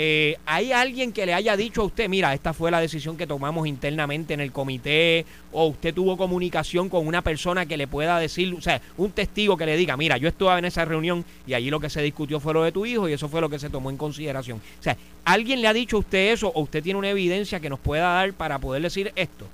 Eh, 0.00 0.38
¿Hay 0.46 0.70
alguien 0.70 1.12
que 1.12 1.26
le 1.26 1.34
haya 1.34 1.56
dicho 1.56 1.82
a 1.82 1.86
usted, 1.86 2.08
mira, 2.08 2.32
esta 2.32 2.52
fue 2.52 2.70
la 2.70 2.78
decisión 2.78 3.16
que 3.16 3.26
tomamos 3.26 3.66
internamente 3.66 4.32
en 4.32 4.38
el 4.38 4.52
comité, 4.52 5.26
o 5.50 5.66
usted 5.66 5.92
tuvo 5.92 6.16
comunicación 6.16 6.88
con 6.88 7.04
una 7.04 7.20
persona 7.22 7.66
que 7.66 7.76
le 7.76 7.88
pueda 7.88 8.16
decir, 8.20 8.54
o 8.54 8.60
sea, 8.60 8.80
un 8.96 9.10
testigo 9.10 9.56
que 9.56 9.66
le 9.66 9.76
diga, 9.76 9.96
mira, 9.96 10.16
yo 10.16 10.28
estuve 10.28 10.56
en 10.56 10.66
esa 10.66 10.84
reunión 10.84 11.24
y 11.48 11.54
allí 11.54 11.68
lo 11.68 11.80
que 11.80 11.90
se 11.90 12.00
discutió 12.00 12.38
fue 12.38 12.54
lo 12.54 12.62
de 12.62 12.70
tu 12.70 12.86
hijo 12.86 13.08
y 13.08 13.12
eso 13.12 13.28
fue 13.28 13.40
lo 13.40 13.48
que 13.48 13.58
se 13.58 13.70
tomó 13.70 13.90
en 13.90 13.96
consideración? 13.96 14.58
O 14.78 14.82
sea, 14.84 14.96
¿alguien 15.24 15.60
le 15.60 15.66
ha 15.66 15.72
dicho 15.72 15.96
a 15.96 15.98
usted 15.98 16.30
eso 16.30 16.52
o 16.54 16.60
usted 16.60 16.80
tiene 16.80 17.00
una 17.00 17.10
evidencia 17.10 17.58
que 17.58 17.68
nos 17.68 17.80
pueda 17.80 18.04
dar 18.04 18.32
para 18.34 18.60
poder 18.60 18.82
decir 18.82 19.10
esto? 19.16 19.46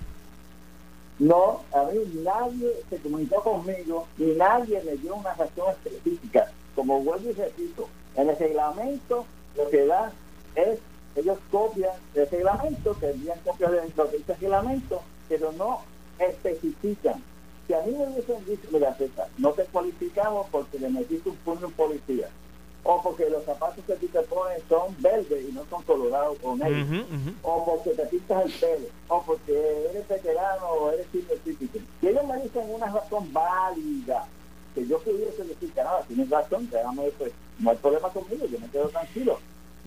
No, 1.20 1.62
a 1.72 1.84
mí 1.84 2.00
nadie 2.22 2.70
se 2.90 2.98
comunicó 2.98 3.42
conmigo 3.42 4.06
y 4.18 4.24
nadie 4.36 4.82
me 4.84 4.94
dio 4.96 5.14
una 5.14 5.32
razón 5.32 5.70
específica. 5.70 6.52
Como 6.74 7.00
vuelvo 7.00 7.30
y 7.30 7.32
repito, 7.32 7.88
el 8.14 8.36
reglamento 8.36 9.24
lo 9.56 9.70
que 9.70 9.86
da 9.86 10.12
es, 10.54 10.78
ellos 11.16 11.38
copian 11.50 11.92
el 12.14 12.28
reglamento, 12.28 12.98
que 12.98 13.10
envían 13.10 13.38
copias 13.44 13.72
de 13.72 14.16
ese 14.16 14.34
reglamento, 14.34 15.02
pero 15.28 15.52
no 15.52 15.80
especifican. 16.18 17.22
Si 17.66 17.72
a 17.72 17.80
mí 17.80 17.92
me 17.92 18.06
hubiesen 18.06 18.44
dicho, 18.44 18.68
mira, 18.72 18.94
César, 18.96 19.28
no 19.38 19.52
te 19.52 19.64
cualificamos 19.64 20.46
porque 20.50 20.78
le 20.78 20.90
metiste 20.90 21.30
un 21.30 21.36
puño 21.36 21.66
en 21.66 21.72
policía, 21.72 22.28
o 22.82 23.00
porque 23.02 23.30
los 23.30 23.42
zapatos 23.44 23.82
que 23.86 23.94
tú 23.94 24.06
te 24.08 24.20
pones 24.22 24.62
son 24.68 24.94
verdes 25.00 25.48
y 25.48 25.52
no 25.52 25.64
son 25.70 25.82
colorados 25.84 26.36
o 26.42 26.54
negros, 26.56 27.06
o 27.42 27.64
porque 27.64 27.90
te 27.90 28.04
pintas 28.06 28.44
el 28.44 28.52
pelo, 28.52 28.86
o 29.08 29.22
porque 29.22 29.86
eres 29.90 30.06
veterano 30.06 30.66
o 30.68 30.90
eres 30.90 31.06
senior 31.10 31.38
citizen. 31.44 31.86
Si 32.00 32.08
ellos 32.08 32.26
me 32.26 32.42
dicen 32.42 32.64
una 32.68 32.86
razón 32.86 33.32
válida, 33.32 34.26
que 34.74 34.86
yo 34.86 34.98
pudiese 34.98 35.44
decir 35.44 35.72
que 35.72 35.82
nada, 35.82 36.02
tienes 36.02 36.28
razón, 36.28 36.68
déjame, 36.70 37.04
pues, 37.16 37.32
no 37.60 37.70
hay 37.70 37.76
problema 37.78 38.08
conmigo, 38.10 38.46
yo 38.46 38.58
me 38.58 38.68
quedo 38.68 38.88
tranquilo. 38.88 39.38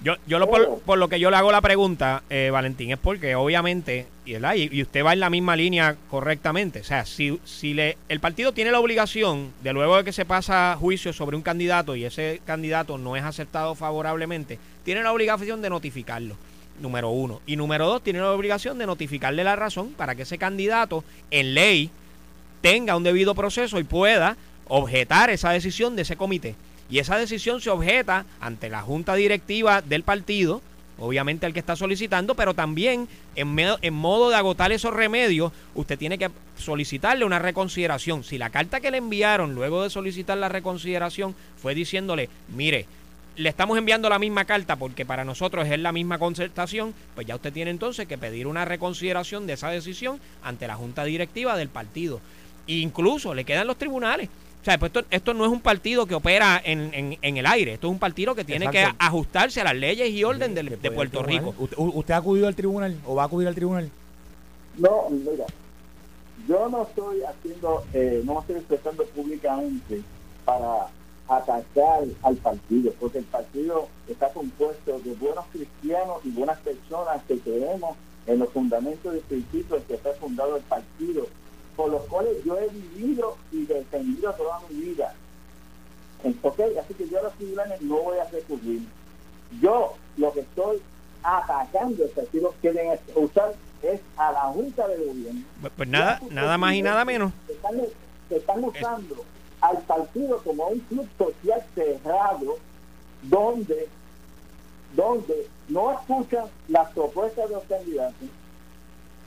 Yo, 0.03 0.15
yo 0.27 0.37
lo, 0.37 0.47
por, 0.47 0.79
por, 0.81 0.97
lo 0.99 1.09
que 1.09 1.19
yo 1.19 1.31
le 1.31 1.37
hago 1.37 1.51
la 1.51 1.61
pregunta, 1.61 2.21
eh, 2.29 2.49
Valentín, 2.51 2.91
es 2.91 2.99
porque 2.99 3.35
obviamente, 3.35 4.05
y, 4.25 4.35
y, 4.35 4.81
usted 4.83 5.03
va 5.03 5.13
en 5.13 5.19
la 5.19 5.31
misma 5.31 5.55
línea 5.55 5.95
correctamente, 6.09 6.81
o 6.81 6.83
sea, 6.83 7.03
si, 7.03 7.39
si 7.45 7.73
le, 7.73 7.97
el 8.07 8.19
partido 8.19 8.51
tiene 8.51 8.71
la 8.71 8.79
obligación 8.79 9.51
de 9.63 9.73
luego 9.73 9.97
de 9.97 10.03
que 10.03 10.13
se 10.13 10.23
pasa 10.23 10.77
juicio 10.79 11.13
sobre 11.13 11.35
un 11.35 11.41
candidato 11.41 11.95
y 11.95 12.05
ese 12.05 12.41
candidato 12.45 12.99
no 12.99 13.15
es 13.15 13.23
aceptado 13.23 13.73
favorablemente, 13.73 14.59
tiene 14.85 15.01
la 15.01 15.11
obligación 15.11 15.63
de 15.63 15.71
notificarlo, 15.71 16.35
número 16.79 17.09
uno. 17.09 17.41
Y 17.47 17.55
número 17.55 17.87
dos, 17.87 18.03
tiene 18.03 18.19
la 18.19 18.31
obligación 18.31 18.77
de 18.77 18.85
notificarle 18.85 19.43
la 19.43 19.55
razón 19.55 19.93
para 19.93 20.13
que 20.13 20.21
ese 20.21 20.37
candidato 20.37 21.03
en 21.31 21.55
ley 21.55 21.89
tenga 22.61 22.95
un 22.95 23.03
debido 23.03 23.33
proceso 23.33 23.79
y 23.79 23.83
pueda 23.83 24.37
objetar 24.67 25.31
esa 25.31 25.49
decisión 25.49 25.95
de 25.95 26.03
ese 26.03 26.17
comité. 26.17 26.55
Y 26.89 26.99
esa 26.99 27.17
decisión 27.17 27.61
se 27.61 27.69
objeta 27.69 28.25
ante 28.39 28.69
la 28.69 28.81
junta 28.81 29.15
directiva 29.15 29.81
del 29.81 30.03
partido, 30.03 30.61
obviamente 30.97 31.45
al 31.45 31.53
que 31.53 31.59
está 31.59 31.75
solicitando, 31.75 32.35
pero 32.35 32.53
también 32.53 33.07
en, 33.35 33.93
modo 33.93 34.29
de 34.29 34.35
agotar 34.35 34.71
esos 34.71 34.93
remedios, 34.93 35.51
usted 35.75 35.97
tiene 35.97 36.17
que 36.17 36.29
solicitarle 36.57 37.25
una 37.25 37.39
reconsideración. 37.39 38.23
Si 38.23 38.37
la 38.37 38.49
carta 38.49 38.79
que 38.79 38.91
le 38.91 38.97
enviaron 38.97 39.53
luego 39.53 39.83
de 39.83 39.89
solicitar 39.89 40.37
la 40.37 40.49
reconsideración 40.49 41.35
fue 41.61 41.75
diciéndole, 41.75 42.29
mire, 42.55 42.85
le 43.35 43.49
estamos 43.49 43.77
enviando 43.77 44.09
la 44.09 44.17
misma 44.17 44.45
carta 44.45 44.77
porque 44.77 45.05
para 45.05 45.23
nosotros 45.23 45.67
es 45.67 45.79
la 45.79 45.91
misma 45.91 46.17
concertación, 46.17 46.95
pues 47.13 47.27
ya 47.27 47.35
usted 47.35 47.53
tiene 47.53 47.69
entonces 47.69 48.07
que 48.07 48.17
pedir 48.17 48.47
una 48.47 48.65
reconsideración 48.65 49.45
de 49.45 49.53
esa 49.53 49.69
decisión 49.69 50.19
ante 50.41 50.67
la 50.67 50.75
junta 50.75 51.03
directiva 51.03 51.55
del 51.55 51.69
partido. 51.69 52.19
E 52.65 52.77
incluso 52.77 53.33
le 53.33 53.43
quedan 53.45 53.67
los 53.67 53.77
tribunales. 53.77 54.29
O 54.61 54.65
sea, 54.67 54.77
pues 54.77 54.91
esto, 55.11 55.33
no 55.33 55.45
es 55.45 55.51
un 55.51 55.61
partido 55.61 56.05
que 56.05 56.15
opera 56.15 56.61
en, 56.63 57.17
el 57.21 57.45
aire, 57.45 57.73
esto 57.73 57.87
es 57.87 57.93
un 57.93 57.99
partido 57.99 58.35
que 58.35 58.43
tiene 58.43 58.69
que 58.69 58.85
ajustarse 58.99 59.61
a 59.61 59.63
las 59.63 59.75
leyes 59.75 60.09
y 60.09 60.23
orden 60.23 60.53
de, 60.53 60.91
Puerto 60.91 61.23
Rico. 61.23 61.53
¿Usted, 61.57 62.13
ha 62.13 62.17
acudido 62.17 62.47
al 62.47 62.55
tribunal 62.55 62.97
o 63.05 63.15
va 63.15 63.23
a 63.23 63.25
acudir 63.27 63.47
al 63.47 63.55
tribunal? 63.55 63.89
No, 64.77 65.09
mira, 65.09 65.45
yo 66.47 66.69
no 66.69 66.83
estoy 66.83 67.23
haciendo, 67.23 67.83
eh, 67.93 68.21
no 68.25 68.41
estoy 68.41 68.57
expresando 68.57 69.05
públicamente 69.05 70.01
para 70.43 70.87
atacar 71.27 72.03
al 72.23 72.35
partido, 72.37 72.93
porque 72.99 73.19
el 73.19 73.25
partido 73.25 73.87
está 74.07 74.31
compuesto 74.31 74.99
de 74.99 75.13
buenos 75.13 75.45
cristianos 75.51 76.17
y 76.23 76.29
buenas 76.31 76.59
personas 76.59 77.21
que 77.27 77.39
creemos 77.39 77.95
en 78.25 78.39
los 78.39 78.49
fundamentos 78.49 79.15
y 79.15 79.19
principios 79.19 79.83
que 79.87 79.95
está 79.95 80.13
fundado 80.13 80.57
el 80.57 80.63
partido 80.63 81.27
por 81.77 81.91
los 81.91 82.01
cuales 82.05 82.43
yo 82.43 82.57
he 82.59 82.67
vivido 82.67 83.37
y 83.51 83.65
defendido 83.65 84.33
toda 84.33 84.59
mi 84.69 84.81
vida. 84.81 85.13
Así 86.23 86.93
que 86.95 87.07
yo 87.07 87.19
a 87.19 87.23
los 87.23 87.33
tribunales 87.35 87.81
no 87.81 87.97
voy 87.97 88.17
a 88.17 88.25
recurrir. 88.25 88.81
Yo 89.61 89.93
lo 90.17 90.33
que 90.33 90.41
estoy 90.41 90.81
atacando, 91.23 92.03
es 92.03 92.15
decir, 92.15 92.41
lo 92.41 92.51
que 92.53 92.71
quieren 92.71 92.99
usar 93.15 93.53
es 93.83 94.01
a 94.17 94.31
la 94.31 94.41
Junta 94.41 94.87
de 94.87 95.05
Gobierno. 95.05 95.41
Pues, 95.61 95.73
pues 95.77 95.87
nada, 95.87 96.19
nada 96.31 96.57
más 96.57 96.73
y 96.73 96.81
nada 96.81 97.05
menos. 97.05 97.31
Están, 97.47 97.79
están 98.31 98.63
usando 98.63 99.23
al 99.61 99.77
partido 99.83 100.41
como 100.43 100.67
un 100.67 100.79
club 100.79 101.07
social 101.17 101.63
cerrado 101.75 102.57
donde, 103.21 103.87
donde 104.95 105.47
no 105.69 105.91
escuchan 105.91 106.45
las 106.67 106.89
propuestas 106.91 107.47
de 107.47 107.55
los 107.55 107.63
candidatos 107.65 108.29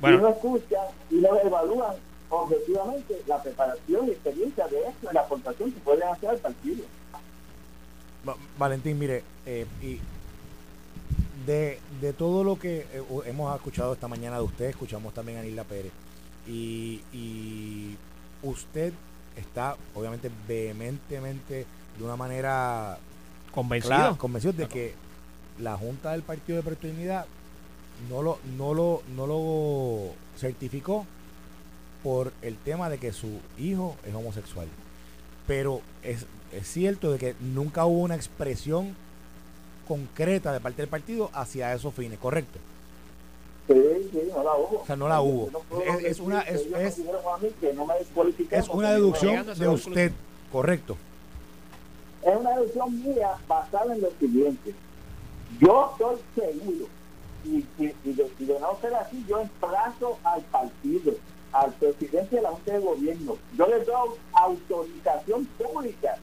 y 0.02 0.06
no 0.06 0.28
escuchan 0.28 0.86
y 1.10 1.14
no 1.16 1.38
evalúan 1.38 2.09
objetivamente 2.30 3.22
la 3.26 3.42
preparación 3.42 4.06
y 4.08 4.10
experiencia 4.12 4.66
de 4.68 4.78
esto 4.88 5.08
y 5.10 5.14
la 5.14 5.20
aportación 5.20 5.72
que 5.72 5.80
pueden 5.80 6.08
hacer 6.08 6.30
al 6.30 6.38
partido. 6.38 6.84
Valentín, 8.58 8.98
mire, 8.98 9.24
eh, 9.46 9.66
y 9.82 9.98
de, 11.46 11.80
de, 12.00 12.12
todo 12.12 12.44
lo 12.44 12.58
que 12.58 12.86
eh, 12.92 13.02
hemos 13.26 13.54
escuchado 13.54 13.94
esta 13.94 14.08
mañana 14.08 14.36
de 14.36 14.42
usted, 14.42 14.66
escuchamos 14.66 15.12
también 15.14 15.38
a 15.38 15.42
Nila 15.42 15.64
Pérez, 15.64 15.92
y, 16.46 17.00
y 17.12 17.96
usted 18.42 18.92
está 19.36 19.76
obviamente 19.94 20.30
vehementemente 20.46 21.66
de 21.98 22.04
una 22.04 22.16
manera 22.16 22.98
convencido, 23.52 24.16
convencido 24.18 24.52
de 24.52 24.68
que 24.68 24.94
la 25.58 25.76
Junta 25.76 26.12
del 26.12 26.22
Partido 26.22 26.56
de 26.56 26.60
Oportunidad 26.60 27.26
no 28.08 28.22
lo, 28.22 28.38
no 28.56 28.74
lo, 28.74 29.02
no 29.14 29.26
lo 29.26 30.12
certificó 30.38 31.06
por 32.02 32.32
el 32.42 32.56
tema 32.56 32.88
de 32.88 32.98
que 32.98 33.12
su 33.12 33.40
hijo 33.58 33.96
es 34.06 34.14
homosexual. 34.14 34.68
Pero 35.46 35.80
es, 36.02 36.26
es 36.52 36.66
cierto 36.66 37.12
de 37.12 37.18
que 37.18 37.34
nunca 37.40 37.84
hubo 37.84 38.00
una 38.00 38.14
expresión 38.14 38.94
concreta 39.86 40.52
de 40.52 40.60
parte 40.60 40.82
del 40.82 40.88
partido 40.88 41.30
hacia 41.32 41.74
esos 41.74 41.92
fines, 41.94 42.18
¿correcto? 42.18 42.58
Sí, 43.66 43.74
sí, 44.12 44.20
no 44.34 44.42
la 44.42 44.54
hubo. 44.54 44.80
O 44.82 44.86
sea, 44.86 44.96
no 44.96 45.08
la 45.08 45.20
hubo. 45.20 45.50
es, 46.04 46.18
una, 46.20 46.40
es, 46.42 46.66
es, 46.66 46.98
es 48.50 48.68
una 48.68 48.92
deducción 48.92 49.46
de 49.56 49.68
usted, 49.68 50.12
correcto. 50.50 50.96
Es 52.22 52.36
una 52.36 52.50
deducción 52.50 53.02
mía 53.02 53.30
basada 53.48 53.94
en 53.94 54.02
lo 54.02 54.10
siguiente. 54.18 54.74
Yo 55.60 55.90
estoy 55.92 56.16
seguro, 56.34 56.86
y, 57.44 57.56
y, 57.78 57.94
y, 58.04 58.12
de, 58.12 58.30
y 58.38 58.44
de 58.44 58.60
no 58.60 58.76
ser 58.80 58.94
así, 58.94 59.24
yo 59.28 59.40
emplazo 59.40 60.18
al 60.24 60.42
partido 60.42 61.12
al 61.52 61.72
presidente 61.74 62.36
de 62.36 62.42
la 62.42 62.50
Junta 62.50 62.72
de 62.72 62.78
Gobierno. 62.78 63.36
Yo 63.56 63.66
le 63.66 63.84
doy 63.84 64.10
autorización 64.32 65.46
pública 65.58 66.16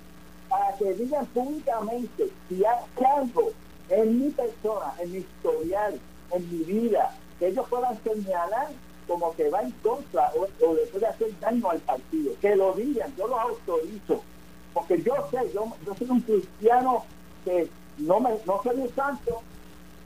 para 0.49 0.75
que 0.77 0.93
digan 0.93 1.25
públicamente 1.27 2.29
si 2.47 2.63
hay 2.63 3.05
algo 3.05 3.51
en 3.89 4.19
mi 4.19 4.29
persona, 4.31 4.93
en 4.99 5.11
mi 5.11 5.17
historial, 5.19 5.99
en 6.31 6.51
mi 6.51 6.63
vida, 6.63 7.15
que 7.39 7.47
ellos 7.47 7.65
puedan 7.69 8.01
señalar 8.03 8.69
como 9.07 9.33
que 9.35 9.49
va 9.49 9.61
en 9.61 9.71
contra 9.83 10.31
o, 10.35 10.73
le 10.73 10.85
puede 10.87 11.07
hacer 11.07 11.39
daño 11.39 11.69
al 11.69 11.79
partido. 11.79 12.33
Que 12.41 12.55
lo 12.55 12.73
digan, 12.73 13.13
yo 13.17 13.27
lo 13.27 13.39
autorizo. 13.39 14.21
Porque 14.73 15.01
yo 15.01 15.13
sé, 15.31 15.51
yo, 15.53 15.65
yo 15.85 15.95
soy 15.95 16.09
un 16.09 16.21
cristiano 16.21 17.05
que 17.45 17.69
no, 17.97 18.19
me, 18.19 18.31
no 18.45 18.61
soy 18.63 18.75
un 18.75 18.93
santo, 18.93 19.41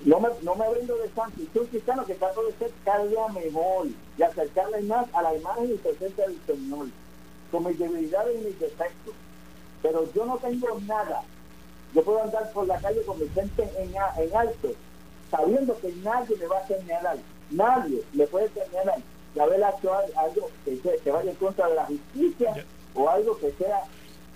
no 0.06 0.20
me, 0.20 0.30
no 0.42 0.56
me 0.56 0.70
brindo 0.70 0.96
de 0.98 1.10
santo, 1.10 1.38
soy 1.54 1.62
un 1.62 1.68
cristiano 1.68 2.06
que 2.06 2.16
trato 2.16 2.44
de 2.44 2.54
ser 2.54 2.72
cada 2.84 3.06
día 3.06 3.28
mejor 3.28 3.88
y 4.18 4.24
acercarle 4.24 4.82
más 4.82 5.06
a 5.14 5.22
la 5.22 5.36
imagen 5.36 5.72
y 5.72 5.78
presencia 5.78 6.28
del 6.28 6.40
Señor, 6.46 6.88
con 7.52 7.66
mis 7.66 7.78
debilidades 7.78 8.42
y 8.42 8.46
mis 8.46 8.60
defectos. 8.60 9.14
Pero 9.82 10.12
yo 10.14 10.26
no 10.26 10.38
tengo 10.38 10.80
nada. 10.86 11.24
Yo 11.94 12.04
puedo 12.04 12.24
andar 12.24 12.52
por 12.52 12.68
la 12.68 12.80
calle 12.80 13.04
con 13.04 13.20
mi 13.20 13.28
gente 13.30 13.70
en, 13.78 13.94
en 13.94 14.36
alto, 14.36 14.70
sabiendo 15.30 15.78
que 15.80 15.92
nadie 16.04 16.36
me 16.38 16.48
va 16.48 16.60
a 16.60 16.68
señalar, 16.68 17.18
nadie 17.50 18.04
le 18.14 18.28
puede 18.28 18.50
señalar 18.50 19.00
de 19.36 19.42
haber 19.42 19.60
hecho 19.60 19.94
algo 19.94 20.50
que, 20.66 20.80
que 20.80 21.12
vaya 21.12 21.32
en 21.32 21.36
contra 21.38 21.68
de 21.68 21.76
la 21.76 21.86
justicia 21.86 22.66
o 22.96 23.10
algo 23.10 23.38
que 23.38 23.52
sea 23.54 23.84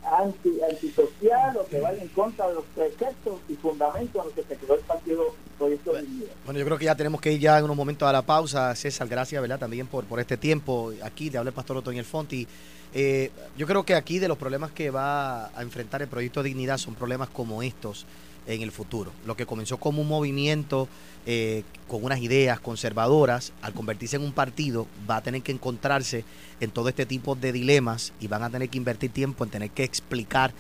anti, 0.06 0.62
antisocial 0.62 1.58
o 1.58 1.66
que 1.66 1.80
vaya 1.80 2.02
en 2.02 2.10
contra 2.10 2.48
de 2.48 2.56
los 2.56 2.64
preceptos 2.76 3.40
y 3.50 3.56
fundamentos 3.56 4.22
en 4.22 4.26
los 4.26 4.34
que 4.34 4.44
se 4.44 4.60
quedó 4.60 4.76
el 4.76 4.82
partido 4.82 5.34
Proyecto 5.58 5.92
bueno, 5.92 6.08
bueno, 6.44 6.60
yo 6.60 6.66
creo 6.66 6.78
que 6.78 6.86
ya 6.86 6.96
tenemos 6.96 7.22
que 7.22 7.32
ir 7.32 7.40
ya 7.40 7.58
en 7.58 7.64
unos 7.64 7.78
momentos 7.78 8.08
a 8.08 8.12
la 8.12 8.22
pausa. 8.22 8.76
César, 8.76 9.08
gracias, 9.08 9.42
¿verdad? 9.42 9.58
También 9.58 9.88
por, 9.88 10.04
por 10.04 10.20
este 10.20 10.36
tiempo. 10.36 10.92
Aquí 11.02 11.30
le 11.30 11.38
habla 11.38 11.50
el 11.50 11.56
pastor 11.56 11.78
Otoño 11.78 12.04
Fonti. 12.04 12.46
Eh, 12.94 13.32
yo 13.58 13.66
creo 13.66 13.84
que 13.84 13.96
aquí 13.96 14.20
de 14.20 14.28
los 14.28 14.38
problemas 14.38 14.72
que 14.72 14.90
va 14.90 15.48
a 15.48 15.62
enfrentar 15.62 16.02
el 16.02 16.10
proyecto 16.10 16.44
Dignidad 16.44 16.78
son 16.78 16.96
problemas 16.96 17.30
como 17.30 17.64
estos. 17.64 18.06
En 18.48 18.62
el 18.62 18.72
futuro. 18.72 19.12
Lo 19.26 19.36
que 19.36 19.46
comenzó 19.46 19.78
como 19.78 20.02
un 20.02 20.08
movimiento 20.08 20.88
eh, 21.26 21.64
con 21.88 22.04
unas 22.04 22.20
ideas 22.20 22.60
conservadoras, 22.60 23.54
al 23.62 23.74
convertirse 23.74 24.16
en 24.16 24.24
un 24.24 24.32
partido, 24.32 24.88
va 25.10 25.18
a 25.18 25.24
tener 25.24 25.42
que 25.42 25.52
encontrarse 25.52 26.24
en 26.60 26.72
todo 26.72 26.90
este 26.90 27.06
tipo 27.06 27.36
de 27.36 27.52
dilemas 27.52 28.14
y 28.20 28.28
van 28.28 28.44
a 28.44 28.50
tener 28.50 28.70
que 28.70 28.78
invertir 28.78 29.12
tiempo 29.12 29.44
en 29.44 29.50
tener 29.50 29.70
que 29.72 29.84
explicar 29.84 30.54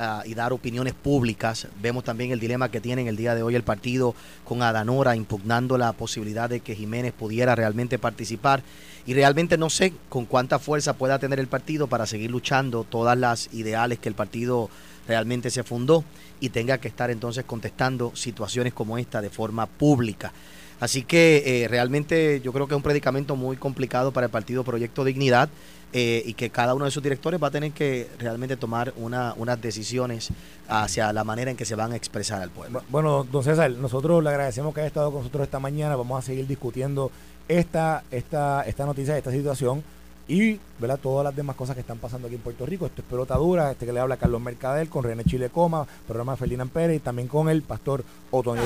ah, 0.00 0.22
y 0.26 0.34
dar 0.34 0.52
opiniones 0.52 0.94
públicas. 0.94 1.68
Vemos 1.80 2.02
también 2.02 2.32
el 2.32 2.40
dilema 2.40 2.70
que 2.70 2.80
tiene 2.80 3.02
en 3.02 3.08
el 3.08 3.16
día 3.16 3.36
de 3.36 3.44
hoy 3.44 3.54
el 3.54 3.62
partido 3.62 4.16
con 4.44 4.62
Adanora 4.62 5.14
impugnando 5.14 5.78
la 5.78 5.92
posibilidad 5.92 6.50
de 6.50 6.58
que 6.58 6.74
Jiménez 6.74 7.12
pudiera 7.12 7.54
realmente 7.54 7.98
participar. 8.00 8.62
Y 9.06 9.14
realmente 9.14 9.56
no 9.56 9.70
sé 9.70 9.92
con 10.08 10.26
cuánta 10.26 10.58
fuerza 10.58 10.94
pueda 10.94 11.18
tener 11.18 11.38
el 11.38 11.46
partido 11.46 11.86
para 11.86 12.06
seguir 12.06 12.30
luchando 12.30 12.84
todas 12.84 13.16
las 13.16 13.48
ideales 13.52 13.98
que 13.98 14.08
el 14.08 14.14
partido 14.16 14.70
realmente 15.06 15.50
se 15.50 15.62
fundó 15.62 16.04
y 16.40 16.48
tenga 16.48 16.78
que 16.78 16.88
estar 16.88 17.10
entonces 17.10 17.44
contestando 17.44 18.12
situaciones 18.14 18.72
como 18.72 18.98
esta 18.98 19.20
de 19.20 19.30
forma 19.30 19.66
pública. 19.66 20.32
Así 20.80 21.02
que 21.02 21.62
eh, 21.64 21.68
realmente 21.68 22.40
yo 22.42 22.52
creo 22.52 22.66
que 22.66 22.74
es 22.74 22.76
un 22.76 22.82
predicamento 22.82 23.36
muy 23.36 23.56
complicado 23.56 24.12
para 24.12 24.26
el 24.26 24.30
partido 24.30 24.64
Proyecto 24.64 25.04
Dignidad 25.04 25.50
eh, 25.92 26.22
y 26.24 26.34
que 26.34 26.50
cada 26.50 26.74
uno 26.74 26.86
de 26.86 26.90
sus 26.90 27.02
directores 27.02 27.42
va 27.42 27.48
a 27.48 27.50
tener 27.50 27.72
que 27.72 28.08
realmente 28.18 28.56
tomar 28.56 28.94
una, 28.96 29.34
unas 29.36 29.60
decisiones 29.60 30.30
hacia 30.68 31.12
la 31.12 31.24
manera 31.24 31.50
en 31.50 31.56
que 31.56 31.64
se 31.64 31.74
van 31.74 31.92
a 31.92 31.96
expresar 31.96 32.40
al 32.40 32.50
pueblo. 32.50 32.82
Bueno, 32.88 33.24
don 33.30 33.42
César, 33.44 33.70
nosotros 33.72 34.22
le 34.22 34.30
agradecemos 34.30 34.72
que 34.72 34.80
haya 34.80 34.88
estado 34.88 35.10
con 35.10 35.20
nosotros 35.20 35.44
esta 35.44 35.58
mañana. 35.58 35.96
Vamos 35.96 36.18
a 36.18 36.26
seguir 36.26 36.46
discutiendo 36.46 37.10
esta, 37.48 38.04
esta, 38.10 38.62
esta 38.62 38.86
noticia, 38.86 39.18
esta 39.18 39.32
situación 39.32 39.82
y 40.28 40.60
¿verdad? 40.78 41.00
todas 41.02 41.24
las 41.24 41.34
demás 41.34 41.56
cosas 41.56 41.74
que 41.74 41.80
están 41.80 41.98
pasando 41.98 42.28
aquí 42.28 42.36
en 42.36 42.42
Puerto 42.42 42.64
Rico. 42.64 42.86
Esto 42.86 43.02
es 43.02 43.08
Pelota 43.08 43.34
Dura, 43.34 43.72
este 43.72 43.84
que 43.84 43.92
le 43.92 43.98
habla 43.98 44.16
Carlos 44.16 44.40
Mercader 44.40 44.88
con 44.88 45.02
René 45.02 45.24
Chile 45.24 45.50
Coma, 45.50 45.86
programa 46.06 46.36
Ferdinand 46.36 46.70
Pérez 46.70 46.98
y 46.98 47.00
también 47.00 47.26
con 47.26 47.48
el 47.48 47.62
pastor 47.62 48.04
Otoño. 48.30 48.62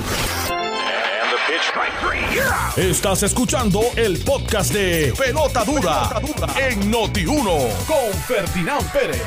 Estás 2.75 3.21
escuchando 3.21 3.79
el 3.95 4.17
podcast 4.23 4.73
de 4.73 5.13
Pelota 5.15 5.63
Dura, 5.63 6.09
en 6.59 6.91
Noti1 6.91 7.85
con 7.85 8.13
Ferdinand 8.25 8.91
Pérez. 8.91 9.21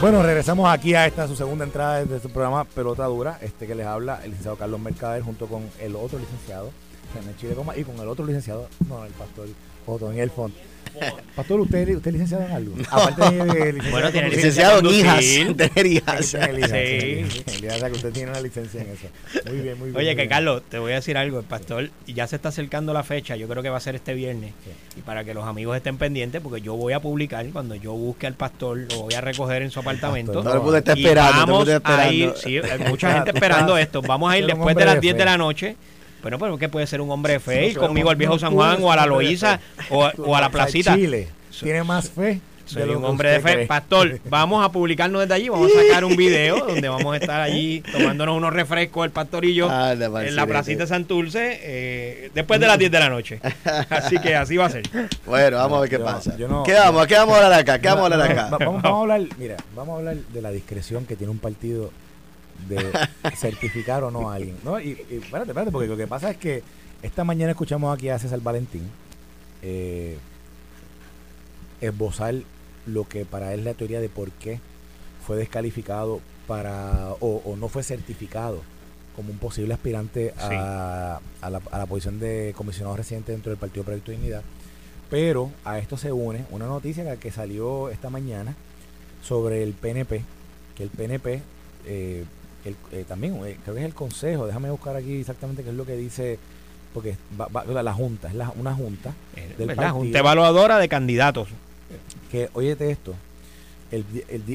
Bueno, 0.00 0.22
regresamos 0.22 0.70
aquí 0.70 0.94
a 0.94 1.06
esta 1.06 1.26
su 1.26 1.34
segunda 1.34 1.64
entrada 1.64 2.04
de 2.04 2.20
su 2.20 2.30
programa 2.30 2.64
Pelota 2.64 3.06
Dura, 3.06 3.38
este 3.42 3.66
que 3.66 3.74
les 3.74 3.86
habla 3.86 4.20
el 4.22 4.30
licenciado 4.30 4.56
Carlos 4.56 4.80
Mercader 4.80 5.22
junto 5.22 5.46
con 5.46 5.68
el 5.80 5.96
otro 5.96 6.18
licenciado 6.18 6.70
René 7.12 7.34
Chile 7.36 7.54
Coma 7.54 7.76
y 7.76 7.82
con 7.82 7.96
el 7.98 8.06
otro 8.06 8.24
licenciado, 8.24 8.68
no, 8.88 9.04
el 9.04 9.12
pastor 9.12 9.48
Otoniel 9.86 10.30
Font. 10.30 10.54
Pastor, 11.34 11.60
¿usted, 11.60 11.88
¿usted 11.96 12.06
es 12.08 12.12
licenciado 12.12 12.44
en 12.44 12.52
algo? 12.52 12.74
Aparte 12.90 13.22
de, 13.22 13.44
de 13.44 13.72
licenciado, 13.72 13.90
Bueno, 13.90 14.10
tiene 14.12 14.28
Licenciado 14.30 14.78
en 14.80 14.86
hijas, 14.86 15.24
tener 15.56 15.86
hijas. 15.86 16.30
Tiene 16.30 17.26
Sí. 17.28 17.42
sí. 17.46 17.60
Que 17.60 17.92
usted 17.92 18.12
tiene 18.12 18.30
una 18.30 18.40
licencia 18.40 18.82
en 18.82 18.88
eso. 18.90 19.06
Muy 19.46 19.60
bien, 19.60 19.78
muy 19.78 19.88
bien. 19.90 19.96
Oye, 19.96 20.06
muy 20.06 20.14
que 20.14 20.14
bien. 20.14 20.28
Carlos, 20.28 20.62
te 20.68 20.78
voy 20.78 20.92
a 20.92 20.96
decir 20.96 21.16
algo, 21.16 21.38
el 21.38 21.44
pastor, 21.44 21.90
ya 22.06 22.26
se 22.26 22.36
está 22.36 22.50
acercando 22.50 22.92
la 22.92 23.02
fecha, 23.02 23.36
yo 23.36 23.48
creo 23.48 23.62
que 23.62 23.68
va 23.70 23.76
a 23.78 23.80
ser 23.80 23.94
este 23.94 24.14
viernes. 24.14 24.52
Y 24.96 25.00
para 25.00 25.24
que 25.24 25.34
los 25.34 25.44
amigos 25.44 25.76
estén 25.76 25.96
pendientes, 25.98 26.40
porque 26.40 26.60
yo 26.60 26.74
voy 26.76 26.92
a 26.92 27.00
publicar, 27.00 27.46
cuando 27.52 27.74
yo 27.74 27.92
busque 27.92 28.26
al 28.26 28.34
pastor, 28.34 28.78
lo 28.90 29.02
voy 29.02 29.14
a 29.14 29.20
recoger 29.20 29.62
en 29.62 29.70
su 29.70 29.80
apartamento. 29.80 30.34
pastor, 30.34 30.56
el 30.56 30.62
mundo 30.62 30.76
está 30.76 30.92
Y 30.96 31.04
esperando. 31.04 31.46
vamos 31.46 31.68
a 31.84 32.12
ir, 32.12 32.32
sí, 32.36 32.58
hay 32.58 32.78
mucha 32.88 33.12
gente 33.14 33.30
esperando 33.34 33.76
esto. 33.78 34.02
Vamos 34.02 34.30
a 34.32 34.38
ir 34.38 34.46
después 34.46 34.76
de 34.76 34.84
las 34.84 34.94
de 34.94 35.00
10 35.00 35.16
de 35.16 35.24
la 35.24 35.38
noche. 35.38 35.76
Bueno, 36.22 36.38
pero 36.38 36.58
que 36.58 36.68
puede 36.68 36.86
ser 36.86 37.00
un 37.00 37.10
hombre 37.10 37.34
de 37.34 37.40
fe, 37.40 37.68
ir 37.68 37.78
conmigo 37.78 38.06
no, 38.06 38.10
al 38.10 38.16
viejo 38.16 38.38
San 38.38 38.52
Juan 38.52 38.78
o 38.82 38.92
a 38.92 38.96
la 38.96 39.06
Loíza 39.06 39.60
o, 39.90 40.08
o 40.18 40.36
a 40.36 40.40
la 40.40 40.50
placita. 40.50 40.94
Chile 40.94 41.28
tiene 41.60 41.82
más 41.82 42.10
fe. 42.10 42.40
Soy 42.66 42.88
un 42.90 43.04
hombre 43.04 43.30
de 43.30 43.40
fe. 43.40 43.52
cree. 43.52 43.66
Pastor, 43.66 44.20
vamos 44.30 44.64
a 44.64 44.70
publicarnos 44.70 45.22
desde 45.22 45.34
allí, 45.34 45.48
vamos 45.48 45.72
a 45.76 45.82
sacar 45.82 46.04
un 46.04 46.14
video 46.14 46.66
donde 46.66 46.88
vamos 46.88 47.12
a 47.14 47.16
estar 47.16 47.40
allí 47.40 47.82
tomándonos 47.90 48.36
unos 48.36 48.52
refrescos, 48.52 49.04
el 49.04 49.10
pastor 49.10 49.44
y 49.44 49.54
yo, 49.56 49.68
Anda, 49.68 50.06
en 50.24 50.36
la 50.36 50.46
placita 50.46 50.84
de 50.84 50.86
Santurce, 50.86 51.58
eh, 51.62 52.30
después 52.32 52.60
de 52.60 52.68
las 52.68 52.78
10 52.78 52.92
de 52.92 53.00
la 53.00 53.08
noche. 53.08 53.40
Así 53.90 54.18
que 54.18 54.36
así 54.36 54.56
va 54.56 54.66
a 54.66 54.70
ser. 54.70 54.82
Bueno, 55.26 55.56
vamos 55.56 55.78
a 55.78 55.80
ver 55.80 55.90
qué 55.90 55.98
Yo- 55.98 56.04
pasa. 56.04 56.36
yo 56.36 56.46
no- 56.46 56.62
¿Qué 56.62 56.74
vamos? 56.74 57.08
¿Qué 57.08 57.14
vamos 57.16 57.34
a 57.34 57.44
hablar 57.44 57.58
acá? 57.60 57.80
¿Qué 57.80 57.88
vamos 57.88 58.02
a 58.02 58.14
hablar 58.14 58.30
acá? 58.30 58.48
Vamos, 58.56 58.82
vamos 58.82 58.98
a 58.98 59.00
hablar, 59.14 59.36
mira, 59.36 59.56
vamos 59.74 59.94
a 59.94 59.98
hablar 59.98 60.16
de 60.16 60.40
la 60.40 60.52
discreción 60.52 61.06
que 61.06 61.16
tiene 61.16 61.32
un 61.32 61.38
partido 61.38 61.90
de 62.68 62.90
certificar 63.36 64.02
o 64.04 64.10
no 64.10 64.30
a 64.30 64.34
alguien. 64.36 64.56
¿no? 64.64 64.80
Y, 64.80 64.90
y 65.10 65.16
espérate, 65.22 65.50
espérate, 65.50 65.70
porque 65.70 65.88
lo 65.88 65.96
que 65.96 66.06
pasa 66.06 66.30
es 66.30 66.36
que 66.36 66.62
esta 67.02 67.24
mañana 67.24 67.52
escuchamos 67.52 67.94
aquí 67.94 68.08
a 68.08 68.18
César 68.18 68.40
Valentín 68.40 68.82
eh, 69.62 70.16
esbozar 71.80 72.34
lo 72.86 73.08
que 73.08 73.24
para 73.24 73.52
él 73.54 73.60
es 73.60 73.64
la 73.66 73.74
teoría 73.74 74.00
de 74.00 74.08
por 74.08 74.30
qué 74.32 74.60
fue 75.26 75.36
descalificado 75.36 76.20
para 76.46 77.10
o, 77.20 77.42
o 77.44 77.56
no 77.56 77.68
fue 77.68 77.82
certificado 77.82 78.62
como 79.16 79.30
un 79.32 79.38
posible 79.38 79.74
aspirante 79.74 80.34
a, 80.38 81.20
a 81.40 81.50
la, 81.50 81.60
a 81.70 81.78
la 81.78 81.86
posición 81.86 82.18
de 82.20 82.54
comisionado 82.56 82.96
residente 82.96 83.32
dentro 83.32 83.50
del 83.50 83.58
Partido 83.58 83.84
Proyecto 83.84 84.10
de 84.10 84.16
Dignidad. 84.18 84.42
Pero 85.10 85.50
a 85.64 85.78
esto 85.78 85.96
se 85.96 86.12
une 86.12 86.44
una 86.50 86.66
noticia 86.66 87.04
que- 87.04 87.18
que 87.18 87.30
salió 87.32 87.88
esta 87.90 88.08
mañana 88.10 88.54
sobre 89.22 89.62
el 89.62 89.72
PNP, 89.74 90.22
que 90.76 90.82
el 90.84 90.90
PNP 90.90 91.42
eh, 91.86 92.24
el- 92.64 92.76
eh, 92.92 93.04
también 93.06 93.34
eh, 93.46 93.56
creo 93.62 93.74
que 93.74 93.80
es 93.80 93.86
el 93.86 93.94
consejo, 93.94 94.46
déjame 94.46 94.70
buscar 94.70 94.96
aquí 94.96 95.20
exactamente 95.20 95.62
qué 95.62 95.70
es 95.70 95.74
lo 95.76 95.86
que 95.86 95.96
dice, 95.96 96.38
porque 96.94 97.16
va- 97.40 97.46
va- 97.48 97.64
la, 97.64 97.82
la 97.82 97.92
junta, 97.94 98.28
es 98.28 98.34
la- 98.34 98.50
una 98.58 98.74
junta 98.74 99.14
Del 99.34 99.68
¿Verdad? 99.68 99.76
partido. 99.76 99.94
Junta 99.94 100.18
evaluadora 100.18 100.78
de 100.78 100.88
candidatos. 100.88 101.48
que, 102.30 102.48
óyete 102.54 102.90
esto, 102.90 103.14
el, 103.90 104.04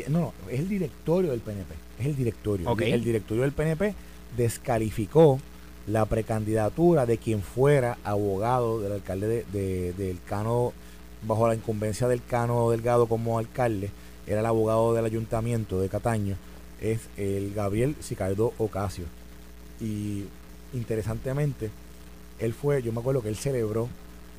no, 0.10 0.20
no, 0.20 0.34
es 0.50 0.60
el 0.62 0.70
directorio 0.70 1.32
del 1.32 1.42
PNP, 1.42 1.74
es 2.00 2.06
el 2.06 2.16
directorio. 2.16 2.72
El 2.80 3.04
directorio 3.04 3.44
del 3.44 3.52
PNP 3.52 3.94
descalificó 4.38 5.40
la 5.88 6.06
precandidatura 6.06 7.06
de 7.06 7.18
quien 7.18 7.42
fuera 7.42 7.98
abogado 8.04 8.80
del 8.80 8.94
alcalde 8.94 9.28
de, 9.28 9.46
de- 9.52 9.94
del 9.94 10.18
Cano, 10.28 10.72
bajo 11.28 11.48
la 11.48 11.56
incumbencia 11.56 12.08
del 12.08 12.24
Cano 12.24 12.70
Delgado 12.72 13.08
como 13.08 13.38
alcalde, 13.38 13.90
era 14.28 14.40
el 14.40 14.46
abogado 14.46 14.94
del 14.94 15.06
ayuntamiento 15.06 15.80
de 15.82 15.90
Cataño, 15.90 16.38
es 16.82 17.02
el 17.18 17.54
Gabriel 17.54 17.96
Sicardo 18.00 18.54
Ocasio. 18.58 19.06
Y 19.80 20.26
interesantemente, 20.74 21.70
él 22.40 22.54
fue, 22.54 22.82
yo 22.82 22.92
me 22.92 23.00
acuerdo 23.00 23.22
que 23.22 23.30
él 23.30 23.36
celebró 23.36 23.88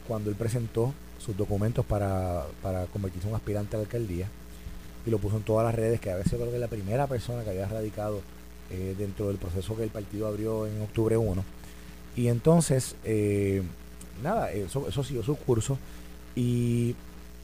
cuando 0.06 0.30
él 0.30 0.36
presentó 0.36 0.94
sus 1.18 1.36
documentos 1.36 1.84
para, 1.84 2.44
para 2.62 2.86
convertirse 2.86 3.26
en 3.26 3.34
un 3.34 3.36
aspirante 3.36 3.76
a 3.76 3.78
la 3.78 3.84
alcaldía 3.84 4.28
y 5.06 5.10
lo 5.10 5.18
puso 5.18 5.36
en 5.36 5.42
todas 5.42 5.64
las 5.64 5.74
redes, 5.74 6.00
que 6.00 6.10
a 6.10 6.16
veces 6.16 6.32
creo 6.34 6.48
que 6.48 6.56
es 6.56 6.60
la 6.60 6.68
primera 6.68 7.06
persona 7.06 7.44
que 7.44 7.50
había 7.50 7.66
radicado 7.66 8.20
eh, 8.70 8.94
dentro 8.98 9.28
del 9.28 9.36
proceso 9.36 9.76
que 9.76 9.84
el 9.84 9.90
partido 9.90 10.26
abrió 10.26 10.66
en 10.66 10.82
octubre 10.82 11.16
1. 11.16 11.44
Y 12.16 12.28
entonces, 12.28 12.96
eh, 13.04 13.62
nada, 14.22 14.50
eso, 14.50 14.88
eso 14.88 15.04
siguió 15.04 15.22
su 15.22 15.36
curso 15.36 15.78
y 16.34 16.96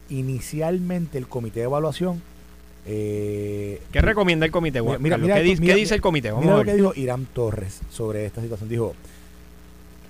inicialmente 0.09 1.17
el 1.17 1.27
comité 1.27 1.61
de 1.61 1.65
evaluación... 1.65 2.21
eh, 2.85 3.81
¿Qué 3.91 4.01
recomienda 4.01 4.45
el 4.45 4.51
comité? 4.51 4.81
Mira, 4.81 4.97
mira, 4.99 5.17
mira 5.17 5.35
¿Qué, 5.35 5.41
esto, 5.41 5.49
dice, 5.51 5.61
mira- 5.61 5.73
qué 5.73 5.79
dice 5.79 5.95
el 5.95 6.01
comité? 6.01 6.29
Vamos 6.31 6.43
Mira 6.43 6.55
a 6.55 6.57
lo 6.59 6.65
que 6.65 6.73
dijo 6.75 6.93
Irán 6.95 7.25
Torres 7.33 7.79
sobre 7.89 8.25
esta 8.25 8.41
situación. 8.41 8.69
Dijo, 8.69 8.93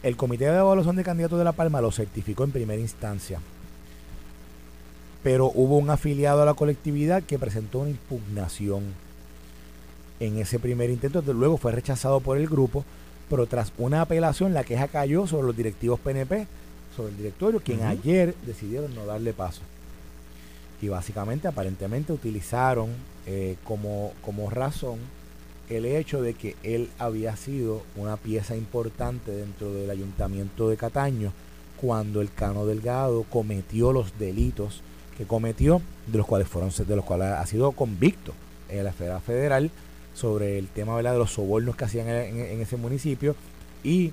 el 0.01 0.15
Comité 0.17 0.45
de 0.45 0.57
Evaluación 0.57 0.95
de 0.95 1.03
Candidatos 1.03 1.37
de 1.37 1.45
La 1.45 1.51
Palma 1.53 1.79
lo 1.81 1.91
certificó 1.91 2.43
en 2.43 2.51
primera 2.51 2.81
instancia, 2.81 3.39
pero 5.23 5.51
hubo 5.53 5.77
un 5.77 5.89
afiliado 5.89 6.41
a 6.41 6.45
la 6.45 6.53
colectividad 6.53 7.23
que 7.23 7.39
presentó 7.39 7.79
una 7.79 7.91
impugnación 7.91 8.83
en 10.19 10.37
ese 10.39 10.59
primer 10.59 10.89
intento, 10.89 11.21
de- 11.21 11.33
luego 11.33 11.57
fue 11.57 11.71
rechazado 11.71 12.19
por 12.19 12.37
el 12.37 12.47
grupo, 12.47 12.83
pero 13.29 13.45
tras 13.47 13.71
una 13.77 14.01
apelación 14.01 14.53
la 14.53 14.63
queja 14.63 14.87
cayó 14.89 15.25
sobre 15.27 15.47
los 15.47 15.55
directivos 15.55 15.99
PNP, 15.99 16.47
sobre 16.95 17.11
el 17.11 17.17
directorio, 17.17 17.59
quien 17.61 17.83
ayer 17.83 18.35
decidieron 18.45 18.93
no 18.93 19.05
darle 19.05 19.33
paso. 19.33 19.61
Y 20.81 20.89
básicamente, 20.89 21.47
aparentemente, 21.47 22.13
utilizaron 22.13 22.89
eh, 23.25 23.55
como, 23.63 24.11
como 24.21 24.49
razón 24.49 24.99
el 25.69 25.85
hecho 25.85 26.21
de 26.21 26.33
que 26.33 26.55
él 26.63 26.89
había 26.99 27.35
sido 27.35 27.83
una 27.95 28.17
pieza 28.17 28.55
importante 28.55 29.31
dentro 29.31 29.73
del 29.73 29.89
ayuntamiento 29.89 30.69
de 30.69 30.77
Cataño 30.77 31.31
cuando 31.77 32.21
el 32.21 32.31
Cano 32.31 32.65
Delgado 32.65 33.23
cometió 33.23 33.91
los 33.91 34.17
delitos 34.19 34.81
que 35.17 35.25
cometió, 35.25 35.81
de 36.07 36.17
los 36.17 36.27
cuales 36.27 36.47
fueron 36.47 36.71
de 36.75 36.95
los 36.95 37.05
cuales 37.05 37.27
ha 37.27 37.45
sido 37.45 37.71
convicto 37.71 38.33
en 38.69 38.83
la 38.83 38.89
esfera 38.89 39.19
federal 39.19 39.71
sobre 40.13 40.57
el 40.59 40.67
tema 40.67 40.97
de 40.97 41.03
los 41.03 41.31
sobornos 41.31 41.75
que 41.75 41.85
hacían 41.85 42.07
en, 42.07 42.61
ese 42.61 42.77
municipio 42.77 43.35
y 43.83 44.11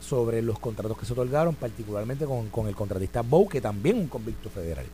sobre 0.00 0.42
los 0.42 0.58
contratos 0.58 0.96
que 0.98 1.06
se 1.06 1.12
otorgaron, 1.12 1.54
particularmente 1.54 2.24
con, 2.24 2.48
con 2.48 2.68
el 2.68 2.74
contratista 2.74 3.22
Bow, 3.22 3.48
que 3.48 3.60
también 3.60 3.98
un 3.98 4.08
convicto 4.08 4.48
federal. 4.48 4.86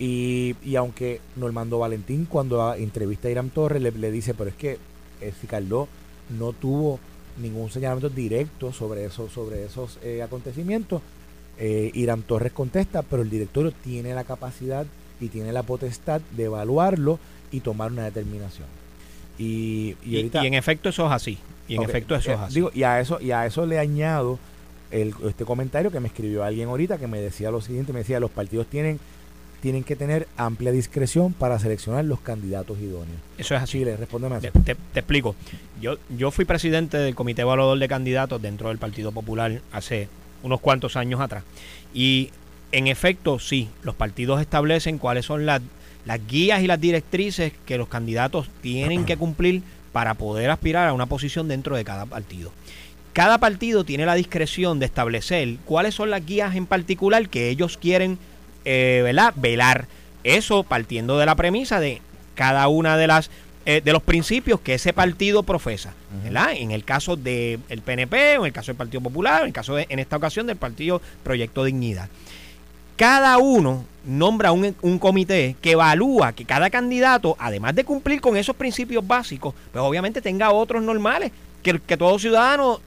Y, 0.00 0.56
y 0.64 0.74
aunque 0.76 1.20
Normando 1.36 1.78
Valentín, 1.78 2.24
cuando 2.24 2.74
entrevista 2.74 3.28
a 3.28 3.30
Irán 3.30 3.50
Torres, 3.50 3.80
le, 3.80 3.92
le 3.92 4.10
dice, 4.10 4.34
pero 4.34 4.50
es 4.50 4.56
que 4.56 4.78
eh, 5.20 5.32
Ficardo 5.38 5.86
no 6.36 6.52
tuvo 6.52 6.98
ningún 7.40 7.70
señalamiento 7.70 8.08
directo 8.08 8.72
sobre, 8.72 9.04
eso, 9.04 9.28
sobre 9.28 9.64
esos 9.64 9.98
eh, 10.02 10.22
acontecimientos, 10.22 11.02
eh, 11.58 11.90
Irán 11.94 12.22
Torres 12.22 12.52
contesta, 12.52 13.02
pero 13.02 13.22
el 13.22 13.30
directorio 13.30 13.72
tiene 13.72 14.14
la 14.14 14.24
capacidad 14.24 14.86
y 15.20 15.28
tiene 15.28 15.52
la 15.52 15.62
potestad 15.62 16.22
de 16.34 16.44
evaluarlo 16.44 17.18
y 17.52 17.60
tomar 17.60 17.92
una 17.92 18.04
determinación. 18.04 18.66
Y, 19.38 19.96
y 20.02 20.12
Y, 20.12 20.16
ahorita... 20.16 20.44
y 20.44 20.46
en 20.46 20.54
efecto 20.54 20.88
eso 20.88 21.06
es 21.06 21.12
así. 21.12 21.38
Y 21.68 21.76
en 21.76 21.82
efecto 21.82 22.14
eso 22.14 22.30
eh, 22.30 22.34
es 22.34 22.40
así. 22.40 22.54
Digo, 22.54 22.70
y 22.74 22.84
a 22.84 23.00
eso, 23.00 23.20
y 23.20 23.32
a 23.32 23.44
eso 23.44 23.66
le 23.66 23.78
añado 23.78 24.38
el, 24.90 25.14
este 25.28 25.44
comentario 25.44 25.90
que 25.90 26.00
me 26.00 26.08
escribió 26.08 26.42
alguien 26.42 26.68
ahorita 26.68 26.98
que 26.98 27.06
me 27.06 27.20
decía 27.20 27.50
lo 27.50 27.60
siguiente, 27.60 27.92
me 27.92 28.00
decía, 28.00 28.18
los 28.18 28.30
partidos 28.30 28.66
tienen, 28.66 28.98
tienen 29.60 29.84
que 29.84 29.96
tener 29.96 30.26
amplia 30.36 30.72
discreción 30.72 31.32
para 31.32 31.58
seleccionar 31.58 32.04
los 32.04 32.20
candidatos 32.20 32.78
idóneos. 32.78 33.18
eso 33.38 33.54
es 33.54 33.62
así. 33.62 33.78
Chile, 33.78 33.96
respóndeme 33.96 34.36
a 34.36 34.40
Te, 34.40 34.48
eso. 34.48 34.60
te- 34.64 34.74
te 34.74 35.00
explico. 35.00 35.34
Yo, 35.80 35.96
yo 36.16 36.30
fui 36.30 36.44
presidente 36.44 36.96
del 36.98 37.14
Comité 37.14 37.42
Evaluador 37.42 37.78
de 37.78 37.88
Candidatos 37.88 38.40
dentro 38.42 38.68
del 38.68 38.78
Partido 38.78 39.12
Popular 39.12 39.60
hace 39.72 40.08
unos 40.42 40.60
cuantos 40.60 40.96
años 40.96 41.20
atrás. 41.20 41.44
Y 41.94 42.30
en 42.72 42.86
efecto, 42.86 43.38
sí, 43.38 43.68
los 43.82 43.94
partidos 43.94 44.40
establecen 44.40 44.98
cuáles 44.98 45.26
son 45.26 45.44
las, 45.46 45.60
las 46.06 46.26
guías 46.26 46.62
y 46.62 46.66
las 46.66 46.80
directrices 46.80 47.52
que 47.66 47.78
los 47.78 47.88
candidatos 47.88 48.48
tienen 48.62 49.04
que 49.04 49.16
cumplir 49.16 49.62
para 49.92 50.14
poder 50.14 50.50
aspirar 50.50 50.88
a 50.88 50.92
una 50.92 51.06
posición 51.06 51.48
dentro 51.48 51.76
de 51.76 51.84
cada 51.84 52.06
partido. 52.06 52.52
Cada 53.12 53.38
partido 53.38 53.82
tiene 53.84 54.06
la 54.06 54.14
discreción 54.14 54.78
de 54.78 54.86
establecer 54.86 55.56
cuáles 55.64 55.96
son 55.96 56.10
las 56.10 56.24
guías 56.24 56.54
en 56.54 56.66
particular 56.66 57.28
que 57.28 57.48
ellos 57.50 57.76
quieren 57.76 58.18
eh, 58.64 59.00
¿verdad? 59.04 59.32
velar. 59.36 59.86
Eso 60.22 60.64
partiendo 60.64 61.18
de 61.18 61.26
la 61.26 61.34
premisa 61.34 61.80
de 61.80 62.02
cada 62.34 62.68
una 62.68 62.96
de 62.96 63.06
las 63.06 63.30
eh, 63.66 63.82
de 63.84 63.92
los 63.92 64.02
principios 64.02 64.58
que 64.60 64.74
ese 64.74 64.94
partido 64.94 65.42
profesa, 65.42 65.92
¿verdad? 66.24 66.52
En 66.56 66.70
el 66.70 66.82
caso 66.82 67.14
del 67.14 67.60
PNP, 67.84 68.38
o 68.38 68.40
en 68.40 68.46
el 68.46 68.52
caso 68.54 68.68
del 68.68 68.76
Partido 68.76 69.02
Popular, 69.02 69.42
en 69.42 69.48
el 69.48 69.52
caso 69.52 69.74
de, 69.74 69.86
en 69.90 69.98
esta 69.98 70.16
ocasión 70.16 70.46
del 70.46 70.56
Partido 70.56 71.02
Proyecto 71.22 71.62
Dignidad. 71.62 72.08
Cada 72.96 73.36
uno 73.36 73.84
nombra 74.06 74.52
un, 74.52 74.74
un 74.80 74.98
comité 74.98 75.56
que 75.60 75.72
evalúa 75.72 76.32
que 76.32 76.46
cada 76.46 76.70
candidato, 76.70 77.36
además 77.38 77.74
de 77.74 77.84
cumplir 77.84 78.22
con 78.22 78.38
esos 78.38 78.56
principios 78.56 79.06
básicos, 79.06 79.54
pues 79.72 79.84
obviamente 79.84 80.22
tenga 80.22 80.52
otros 80.52 80.82
normales 80.82 81.30
que, 81.62 81.78
que 81.80 81.98
todo 81.98 82.18
ciudadano, 82.18 82.80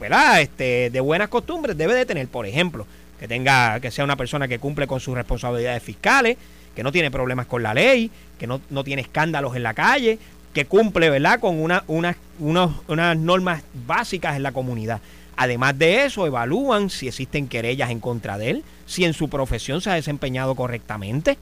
¿verdad? 0.00 0.40
Este, 0.40 0.88
de 0.88 1.00
buenas 1.00 1.28
costumbres 1.28 1.76
debe 1.76 1.94
de 1.94 2.06
tener, 2.06 2.26
por 2.28 2.46
ejemplo, 2.46 2.86
que 3.18 3.28
tenga, 3.28 3.80
que 3.80 3.90
sea 3.90 4.04
una 4.04 4.16
persona 4.16 4.48
que 4.48 4.58
cumple 4.58 4.86
con 4.86 5.00
sus 5.00 5.14
responsabilidades 5.14 5.82
fiscales, 5.82 6.36
que 6.74 6.82
no 6.82 6.92
tiene 6.92 7.10
problemas 7.10 7.46
con 7.46 7.62
la 7.62 7.74
ley, 7.74 8.10
que 8.38 8.46
no, 8.46 8.60
no 8.70 8.84
tiene 8.84 9.02
escándalos 9.02 9.54
en 9.56 9.62
la 9.62 9.74
calle, 9.74 10.18
que 10.52 10.66
cumple, 10.66 11.10
¿verdad?, 11.10 11.40
con 11.40 11.60
unas 11.60 13.16
normas 13.16 13.62
básicas 13.86 14.36
en 14.36 14.42
la 14.42 14.52
comunidad. 14.52 15.00
Además 15.36 15.76
de 15.78 16.04
eso, 16.04 16.26
evalúan 16.26 16.90
si 16.90 17.08
existen 17.08 17.48
querellas 17.48 17.90
en 17.90 18.00
contra 18.00 18.38
de 18.38 18.50
él, 18.50 18.64
si 18.86 19.04
en 19.04 19.14
su 19.14 19.28
profesión 19.28 19.80
se 19.80 19.90
ha 19.90 19.94
desempeñado 19.94 20.54
correctamente. 20.54 21.38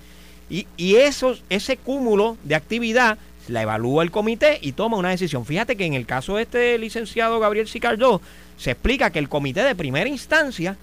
Y, 0.48 0.66
y 0.76 0.96
ese 0.96 1.76
cúmulo 1.76 2.36
de 2.42 2.54
actividad 2.54 3.18
la 3.48 3.62
evalúa 3.62 4.02
el 4.02 4.10
comité 4.10 4.58
y 4.62 4.72
toma 4.72 4.96
una 4.96 5.10
decisión. 5.10 5.44
Fíjate 5.44 5.76
que 5.76 5.84
en 5.84 5.94
el 5.94 6.06
caso 6.06 6.36
de 6.36 6.42
este 6.42 6.78
licenciado 6.78 7.40
Gabriel 7.40 7.68
Sicardó, 7.68 8.20
se 8.56 8.70
explica 8.70 9.10
que 9.10 9.18
el 9.18 9.28
comité 9.28 9.62
de 9.62 9.74
primera 9.74 10.08
instancia 10.08 10.76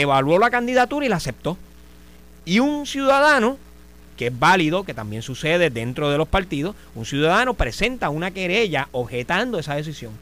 evaluó 0.00 0.38
la 0.38 0.50
candidatura 0.50 1.06
y 1.06 1.08
la 1.08 1.16
aceptó. 1.16 1.56
Y 2.44 2.60
un 2.60 2.86
ciudadano, 2.86 3.58
que 4.16 4.28
es 4.28 4.38
válido, 4.38 4.84
que 4.84 4.94
también 4.94 5.22
sucede 5.22 5.70
dentro 5.70 6.10
de 6.10 6.18
los 6.18 6.28
partidos, 6.28 6.74
un 6.94 7.04
ciudadano 7.06 7.54
presenta 7.54 8.08
una 8.10 8.30
querella 8.30 8.88
objetando 8.92 9.58
esa 9.58 9.74
decisión. 9.74 10.12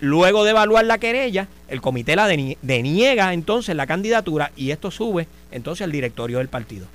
Luego 0.00 0.44
de 0.44 0.50
evaluar 0.50 0.84
la 0.86 0.98
querella, 0.98 1.46
el 1.68 1.80
comité 1.80 2.16
la 2.16 2.28
deni- 2.28 2.56
deniega 2.62 3.32
entonces 3.34 3.76
la 3.76 3.86
candidatura 3.86 4.50
y 4.56 4.70
esto 4.70 4.90
sube 4.90 5.26
entonces 5.52 5.84
al 5.84 5.92
directorio 5.92 6.38
del 6.38 6.48
partido. 6.48 6.86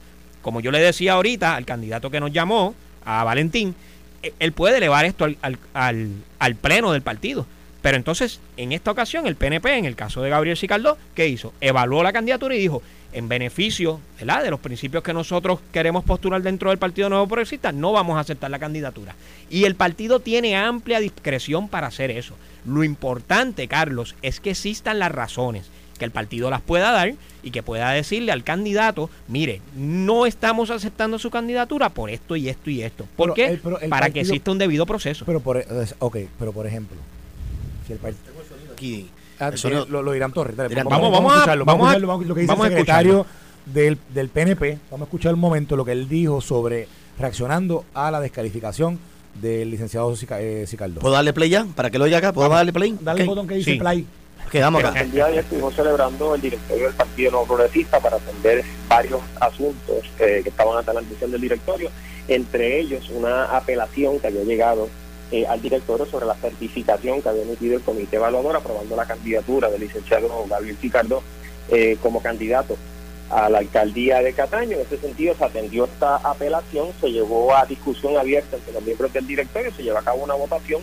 Como 0.42 0.60
yo 0.60 0.72
le 0.72 0.80
decía 0.80 1.14
ahorita 1.14 1.56
al 1.56 1.66
candidato 1.66 2.10
que 2.10 2.20
nos 2.20 2.32
llamó, 2.32 2.74
a 3.06 3.24
Valentín, 3.24 3.76
eh, 4.24 4.34
él 4.40 4.52
puede 4.52 4.78
elevar 4.78 5.06
esto 5.06 5.26
al, 5.26 5.38
al- 5.42 5.60
al- 5.74 6.10
al 6.40 6.56
pleno 6.56 6.92
del 6.92 7.04
partido. 7.04 7.46
Pero 7.86 7.98
entonces, 7.98 8.40
en 8.58 8.72
esta 8.72 8.90
ocasión, 8.90 9.28
el 9.28 9.36
PNP, 9.36 9.78
en 9.78 9.86
el 9.86 9.96
caso 9.96 10.24
de 10.24 10.32
Gabriel 10.32 10.58
Sicardó, 10.58 10.98
¿qué 11.14 11.28
hizo? 11.28 11.54
Evaluó 11.62 12.02
la 12.02 12.12
candidatura 12.12 12.56
y 12.56 12.58
dijo, 12.58 12.82
en 13.14 13.28
beneficio 13.30 14.00
¿verdad? 14.18 14.42
de 14.44 14.50
los 14.50 14.60
principios 14.60 15.04
que 15.04 15.14
nosotros 15.14 15.60
queremos 15.72 16.04
postular 16.04 16.42
dentro 16.42 16.72
del 16.72 16.80
Partido 16.80 17.10
Nuevo 17.10 17.28
Progresista, 17.28 17.72
no 17.72 17.92
vamos 17.92 18.18
a 18.18 18.22
aceptar 18.22 18.50
la 18.50 18.58
candidatura. 18.58 19.14
Y 19.52 19.66
el 19.66 19.76
partido 19.76 20.20
tiene 20.20 20.56
amplia 20.58 21.00
discreción 21.00 21.70
para 21.70 21.86
hacer 21.86 22.10
eso. 22.10 22.34
Lo 22.66 22.84
importante, 22.84 23.68
Carlos, 23.68 24.16
es 24.24 24.40
que 24.40 24.50
existan 24.50 24.98
las 24.98 25.12
razones, 25.12 25.68
que 26.00 26.06
el 26.06 26.12
partido 26.12 26.50
las 26.50 26.62
pueda 26.62 26.92
dar 26.92 27.14
y 27.44 27.52
que 27.52 27.62
pueda 27.62 27.92
decirle 27.92 28.32
al 28.32 28.44
candidato, 28.44 29.12
mire, 29.28 29.62
no 29.76 30.26
estamos 30.26 30.72
aceptando 30.72 31.20
su 31.20 31.30
candidatura 31.30 31.90
por 31.90 32.10
esto 32.10 32.36
y 32.36 32.50
esto 32.50 32.72
y 32.72 32.82
esto. 32.82 33.06
¿Por 33.16 33.28
Pero 33.28 33.34
qué? 33.36 33.46
el- 33.54 33.60
pero 33.60 33.80
el 33.80 33.90
Para 33.92 34.10
que 34.10 34.22
exista 34.22 34.50
un 34.50 34.58
debido 34.58 34.88
proceso. 34.88 35.24
Pero 35.24 35.40
por, 35.40 35.64
ok, 36.00 36.18
pero 36.40 36.52
por 36.52 36.66
ejemplo, 36.66 36.98
si 37.86 37.94
el 37.94 38.00
partido... 38.00 38.34
Aquí, 38.74 39.10
Ah, 39.40 39.52
no- 39.70 39.86
lo, 39.88 40.02
lo 40.02 40.12
dirán 40.14 40.32
Torres. 40.32 40.56
dale, 40.56 40.70
Dirán 40.70 40.88
vamos, 40.88 41.12
vamos, 41.12 41.14
a 41.14 41.20
Vamos 41.20 41.32
a- 41.32 41.36
escucharlo. 41.40 41.66
Vamos, 41.66 41.76
a 41.76 41.78
vamos 41.78 41.88
a- 41.88 41.92
escucharlo, 41.92 42.08
vamos- 42.08 42.28
lo 42.28 42.36
que 42.36 42.42
dice 42.42 42.52
vamos 42.54 42.64
a 42.64 42.68
el 42.68 42.74
secretario 42.74 43.26
del, 43.66 43.98
del 44.14 44.30
PNP. 44.30 44.80
Vamos 44.92 45.06
a 45.06 45.08
escuchar 45.10 45.34
un 45.34 45.40
momento 45.42 45.76
lo 45.76 45.84
que 45.86 45.92
él 45.92 46.08
dijo 46.08 46.40
sobre 46.42 46.88
reaccionando 47.20 47.84
a 47.94 48.12
la 48.12 48.20
descalificación 48.22 48.98
del 49.42 49.70
licenciado 49.72 50.16
Sica- 50.16 50.40
eh, 50.42 50.66
Sicardó. 50.68 51.02
¿Puedo 51.02 51.14
darle 51.14 51.34
play 51.34 51.50
ya? 51.50 51.66
¿Para 51.76 51.90
que 51.92 51.98
lo 51.98 52.06
oiga 52.06 52.20
acá? 52.20 52.32
¿Puedo 52.32 52.48
darle 52.50 52.72
play? 52.72 52.98
Dale 53.02 53.24
el 53.24 53.28
Ok. 53.28 53.36
botón 53.36 53.48
que 53.50 53.56
dice 53.56 53.72
Sí. 53.74 53.78
play. 53.78 54.08
Ok, 54.48 54.54
vamos 54.62 54.84
acá. 54.84 55.02
El 55.02 55.12
día 55.12 55.26
de 55.26 55.32
ayer 55.32 55.44
estuvimos 55.44 55.74
celebrando 55.76 56.36
el 56.36 56.42
directorio 56.42 56.86
del 56.86 56.94
Partido 56.94 57.32
Nuevo 57.32 57.48
Progresista 57.48 58.00
para 58.00 58.16
atender 58.18 58.64
varios 58.88 59.20
asuntos 59.42 60.06
eh, 60.20 60.40
que 60.44 60.50
estaban 60.50 60.78
hasta 60.78 60.94
la 60.94 61.00
atención 61.02 61.32
del 61.32 61.42
directorio, 61.42 61.90
entre 62.30 62.80
ellos 62.80 63.10
una 63.10 63.46
apelación 63.58 64.20
que 64.20 64.28
había 64.28 64.44
llegado 64.44 64.88
eh, 65.36 65.46
al 65.48 65.62
directorio 65.62 66.06
sobre 66.06 66.26
la 66.26 66.36
certificación 66.36 67.22
que 67.22 67.28
había 67.28 67.42
emitido 67.44 67.76
el 67.76 67.82
comité 67.82 68.16
evaluador 68.16 68.56
aprobando 68.56 68.96
la 68.96 69.06
candidatura 69.06 69.70
del 69.70 69.82
licenciado 69.82 70.30
Gabriel 70.50 70.78
Picardo 70.78 71.22
eh, 71.70 71.98
como 72.02 72.22
candidato 72.22 72.78
a 73.30 73.50
la 73.50 73.58
alcaldía 73.58 74.22
de 74.22 74.32
Cataño. 74.32 74.78
En 74.78 74.82
ese 74.84 74.98
sentido 74.98 75.36
se 75.36 75.44
atendió 75.44 75.86
esta 75.86 76.16
apelación, 76.18 76.88
se 77.02 77.12
llevó 77.12 77.54
a 77.54 77.66
discusión 77.66 78.16
abierta 78.18 78.56
entre 78.56 78.72
los 78.72 78.84
miembros 78.84 79.12
del 79.12 79.28
directorio, 79.28 79.74
se 79.76 79.84
llevó 79.84 79.98
a 79.98 80.04
cabo 80.04 80.24
una 80.24 80.36
votación 80.36 80.82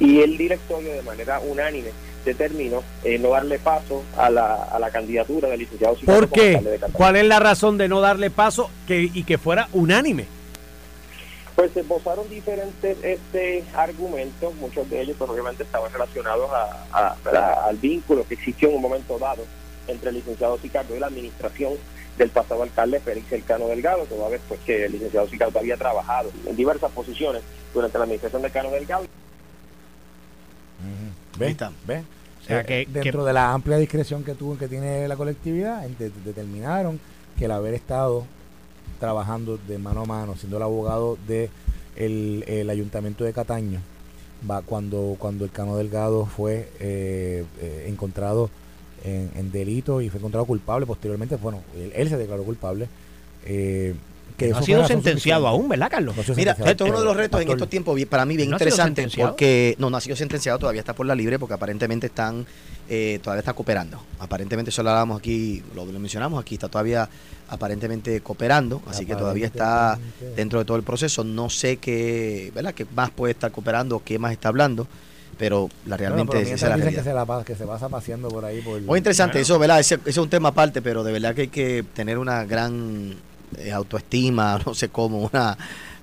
y 0.00 0.20
el 0.20 0.36
directorio 0.36 0.94
de 0.94 1.02
manera 1.02 1.38
unánime 1.38 1.90
determinó 2.24 2.82
eh, 3.04 3.20
no 3.20 3.30
darle 3.30 3.60
paso 3.60 4.02
a 4.16 4.30
la, 4.30 4.64
a 4.64 4.80
la 4.80 4.90
candidatura 4.90 5.48
del 5.48 5.60
licenciado 5.60 5.94
¿Por 6.04 6.28
como 6.28 6.32
qué? 6.32 6.48
alcalde 6.48 6.70
de 6.70 6.78
Cataño. 6.78 6.94
¿Cuál 6.96 7.16
es 7.16 7.24
la 7.26 7.38
razón 7.38 7.78
de 7.78 7.88
no 7.88 8.00
darle 8.00 8.30
paso 8.30 8.68
que, 8.88 9.02
y 9.14 9.22
que 9.22 9.38
fuera 9.38 9.68
unánime? 9.72 10.26
Pues 11.56 11.72
se 11.72 11.80
esbozaron 11.80 12.28
diferentes 12.30 12.96
este, 13.02 13.62
argumentos, 13.74 14.54
muchos 14.54 14.88
de 14.88 15.02
ellos 15.02 15.16
pues, 15.18 15.30
obviamente 15.30 15.62
estaban 15.64 15.92
relacionados 15.92 16.50
a, 16.52 17.16
al 17.66 17.76
vínculo 17.76 18.26
que 18.26 18.34
existió 18.34 18.70
en 18.70 18.76
un 18.76 18.82
momento 18.82 19.18
dado 19.18 19.44
entre 19.86 20.08
el 20.10 20.14
licenciado 20.16 20.56
Sicardo 20.58 20.96
y 20.96 21.00
la 21.00 21.08
administración 21.08 21.74
del 22.16 22.30
pasado 22.30 22.62
alcalde 22.62 23.00
Félix 23.00 23.32
Elcano 23.32 23.66
Delgado, 23.68 24.04
toda 24.04 24.28
vez 24.28 24.40
pues 24.48 24.60
que 24.60 24.84
el 24.86 24.92
licenciado 24.92 25.28
Sicardo 25.28 25.58
había 25.58 25.76
trabajado 25.76 26.30
en 26.46 26.56
diversas 26.56 26.90
posiciones 26.92 27.42
durante 27.74 27.98
la 27.98 28.04
administración 28.04 28.42
de 28.42 28.50
Cano 28.50 28.70
Delgado. 28.70 29.06
O 32.40 32.44
sea, 32.44 32.60
Eh, 32.60 32.64
que- 32.64 32.86
dentro 32.90 33.20
que- 33.22 33.26
de 33.28 33.32
la 33.32 33.52
amplia 33.52 33.76
discreción 33.76 34.24
que 34.24 34.34
tuvo 34.34 34.58
que 34.58 34.68
tiene 34.68 35.06
la 35.08 35.16
colectividad, 35.16 35.82
determinaron 36.24 36.98
que 37.38 37.44
el 37.46 37.50
haber 37.52 37.74
estado 37.74 38.24
trabajando 38.98 39.58
de 39.68 39.78
mano 39.78 40.02
a 40.02 40.06
mano, 40.06 40.34
siendo 40.36 40.56
el 40.56 40.62
abogado 40.62 41.18
de 41.26 41.50
el, 41.96 42.44
el 42.46 42.70
ayuntamiento 42.70 43.24
de 43.24 43.32
Cataño, 43.32 43.80
va 44.48 44.62
cuando 44.62 45.16
cuando 45.18 45.44
el 45.44 45.50
Cano 45.50 45.76
Delgado 45.76 46.26
fue 46.26 46.68
eh, 46.80 47.44
eh, 47.60 47.86
encontrado 47.88 48.50
en, 49.04 49.50
delito 49.50 50.00
y 50.00 50.08
fue 50.08 50.18
encontrado 50.18 50.46
culpable 50.46 50.86
posteriormente, 50.86 51.36
bueno, 51.36 51.60
él, 51.76 51.92
él 51.94 52.08
se 52.08 52.16
declaró 52.16 52.44
culpable. 52.44 52.88
eh, 53.44 53.94
que 54.36 54.48
no 54.48 54.58
ha 54.58 54.62
sido 54.62 54.86
sentenciado 54.86 55.46
aún, 55.46 55.68
¿verdad, 55.68 55.88
Carlos? 55.90 56.16
No 56.16 56.34
Mira, 56.34 56.52
esto 56.52 56.84
es 56.84 56.90
uno 56.90 57.00
de 57.00 57.04
los 57.04 57.16
retos 57.16 57.40
en 57.40 57.50
estos 57.50 57.68
tiempos, 57.68 58.00
para 58.06 58.24
mí 58.24 58.36
bien 58.36 58.50
¿No 58.50 58.56
ha 58.56 58.58
sido 58.58 58.70
interesante, 58.70 59.08
porque 59.16 59.74
no, 59.78 59.90
no 59.90 59.96
ha 59.96 60.00
sido 60.00 60.16
sentenciado, 60.16 60.58
todavía 60.58 60.80
está 60.80 60.94
por 60.94 61.06
la 61.06 61.14
libre, 61.14 61.38
porque 61.38 61.54
aparentemente 61.54 62.06
están, 62.06 62.46
eh, 62.88 63.20
todavía 63.22 63.40
está 63.40 63.52
cooperando. 63.52 64.02
Aparentemente, 64.18 64.70
eso 64.70 64.82
lo 64.82 64.90
hablábamos 64.90 65.18
aquí, 65.18 65.62
lo, 65.74 65.84
lo 65.84 65.98
mencionamos 65.98 66.40
aquí, 66.40 66.54
está 66.54 66.68
todavía 66.68 67.08
aparentemente 67.52 68.20
cooperando, 68.22 68.80
así 68.86 69.04
que 69.04 69.14
todavía 69.14 69.46
está 69.46 69.98
dentro 70.36 70.58
de 70.58 70.64
todo 70.64 70.78
el 70.78 70.82
proceso. 70.82 71.22
No 71.22 71.50
sé 71.50 71.76
qué, 71.76 72.50
¿verdad? 72.54 72.72
¿Qué 72.72 72.86
más 72.94 73.10
puede 73.10 73.32
estar 73.32 73.52
cooperando, 73.52 74.02
qué 74.02 74.18
más 74.18 74.32
está 74.32 74.48
hablando, 74.48 74.86
pero 75.36 75.68
la 75.84 75.96
Bueno, 75.96 76.14
realmente 76.14 76.32
pero 76.32 76.54
esa 76.54 76.54
es 76.54 76.62
la 76.62 76.90
que 76.90 77.02
se, 77.02 77.12
la, 77.12 77.44
que 77.44 77.54
se 77.54 77.66
pasa 77.66 77.90
paseando 77.90 78.28
por 78.28 78.44
ahí. 78.46 78.62
Por, 78.62 78.80
Muy 78.80 78.98
interesante, 78.98 79.34
Bueno. 79.34 79.42
eso, 79.42 79.58
¿verdad? 79.58 79.80
Ese, 79.80 79.96
ese 79.96 80.10
es 80.10 80.18
un 80.18 80.30
tema 80.30 80.48
aparte, 80.48 80.80
pero 80.80 81.04
de 81.04 81.12
verdad 81.12 81.34
que 81.34 81.42
hay 81.42 81.48
que 81.48 81.84
tener 81.94 82.16
una 82.16 82.44
gran 82.44 83.16
eh, 83.58 83.72
autoestima, 83.72 84.60
no 84.66 84.74
sé 84.74 84.88
cómo, 84.88 85.18
una 85.32 85.56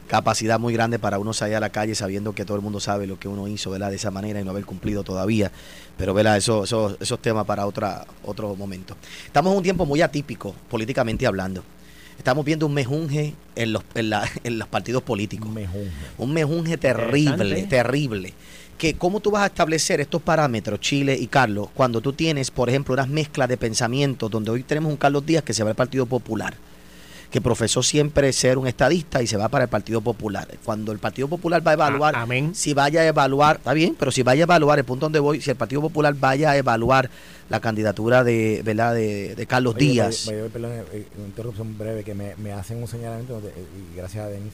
capacidad 0.08 0.60
muy 0.60 0.74
grande 0.74 0.98
para 0.98 1.20
uno 1.20 1.34
salir 1.34 1.56
a 1.56 1.60
la 1.60 1.70
calle 1.70 1.94
sabiendo 1.94 2.34
que 2.34 2.44
todo 2.44 2.58
el 2.58 2.64
mundo 2.64 2.80
sabe 2.80 3.06
lo 3.06 3.20
que 3.20 3.28
uno 3.28 3.48
hizo, 3.48 3.70
¿verdad? 3.70 3.92
De 3.92 3.98
esa 3.98 4.10
manera 4.10 4.42
y 4.42 4.44
no 4.44 4.52
haber 4.52 4.66
cumplido 4.66 5.04
todavía. 5.04 5.52
Pero, 5.98 6.14
¿verdad? 6.16 6.38
Eso, 6.38 6.64
eso, 6.64 6.98
esos 7.00 7.22
temas 7.22 7.46
para 7.46 7.66
otra, 7.68 8.06
otro 8.24 8.56
momento. 8.56 8.96
Estamos 9.26 9.52
en 9.52 9.58
un 9.58 9.64
tiempo 9.64 9.86
muy 9.86 10.02
atípico, 10.02 10.56
políticamente 10.70 11.28
hablando. 11.28 11.64
Estamos 12.18 12.44
viendo 12.44 12.66
un 12.66 12.74
mejunje 12.74 13.34
en 13.56 13.72
los, 13.72 13.84
en, 13.94 14.10
la- 14.10 14.28
en 14.44 14.58
los 14.58 14.68
partidos 14.68 15.04
políticos. 15.04 15.48
Mejunje. 15.50 15.92
Un 16.18 16.34
mejunje 16.34 16.78
terrible, 16.78 17.64
terrible. 17.64 18.34
Que 18.80 18.96
cómo 18.96 19.20
tú 19.20 19.30
vas 19.32 19.44
a 19.44 19.48
establecer 19.48 20.00
estos 20.02 20.22
parámetros, 20.22 20.80
Chile 20.80 21.18
y 21.20 21.28
Carlos, 21.28 21.68
cuando 21.74 22.02
tú 22.02 22.14
tienes, 22.14 22.50
por 22.50 22.70
ejemplo, 22.70 22.94
unas 22.94 23.10
mezclas 23.10 23.48
de 23.50 23.58
pensamientos, 23.58 24.32
donde 24.32 24.52
hoy 24.52 24.64
tenemos 24.64 24.90
un 24.90 24.98
Carlos 24.98 25.26
Díaz 25.26 25.44
que 25.44 25.54
se 25.54 25.64
va 25.64 25.70
al 25.70 25.76
Partido 25.76 26.06
Popular, 26.06 26.56
que 27.32 27.42
profesó 27.42 27.84
siempre 27.84 28.34
ser 28.34 28.58
un 28.58 28.66
estadista 28.68 29.22
y 29.22 29.28
se 29.28 29.38
va 29.38 29.50
para 29.50 29.66
el 29.66 29.70
Partido 29.70 30.02
Popular. 30.02 30.48
Cuando 30.66 30.92
el 30.92 30.98
Partido 30.98 31.28
Popular 31.28 31.66
va 31.66 31.72
a 31.72 31.74
evaluar, 31.76 32.16
A- 32.16 32.22
amén. 32.24 32.56
si 32.56 32.74
vaya 32.74 33.02
a 33.02 33.06
evaluar, 33.06 33.58
está 33.58 33.74
bien, 33.74 33.96
pero 34.00 34.12
si 34.12 34.24
vaya 34.24 34.44
a 34.44 34.46
evaluar, 34.46 34.80
el 34.80 34.86
punto 34.86 35.06
donde 35.06 35.20
voy, 35.20 35.40
si 35.40 35.52
el 35.52 35.56
Partido 35.56 35.82
Popular 35.82 36.16
vaya 36.16 36.50
a 36.52 36.58
evaluar 36.58 37.10
la 37.50 37.60
candidatura 37.60 38.24
de, 38.24 38.62
¿verdad? 38.66 38.96
de, 38.96 39.36
de 39.36 39.46
Carlos 39.46 39.76
Oye, 39.76 39.86
Díaz. 39.86 40.26
vaya- 40.26 40.40
vaya, 40.42 40.54
perdón, 40.54 40.72
eh, 40.92 41.08
una 41.18 41.28
interrupción 41.28 41.78
breve 41.78 42.04
que 42.04 42.16
me, 42.16 42.36
me 42.38 42.52
hacen 42.52 42.78
un 42.82 42.88
señalamiento, 42.88 43.40
de- 43.42 43.50
y 43.50 43.96
gracias 43.96 44.26
a 44.26 44.30
Denis, 44.30 44.54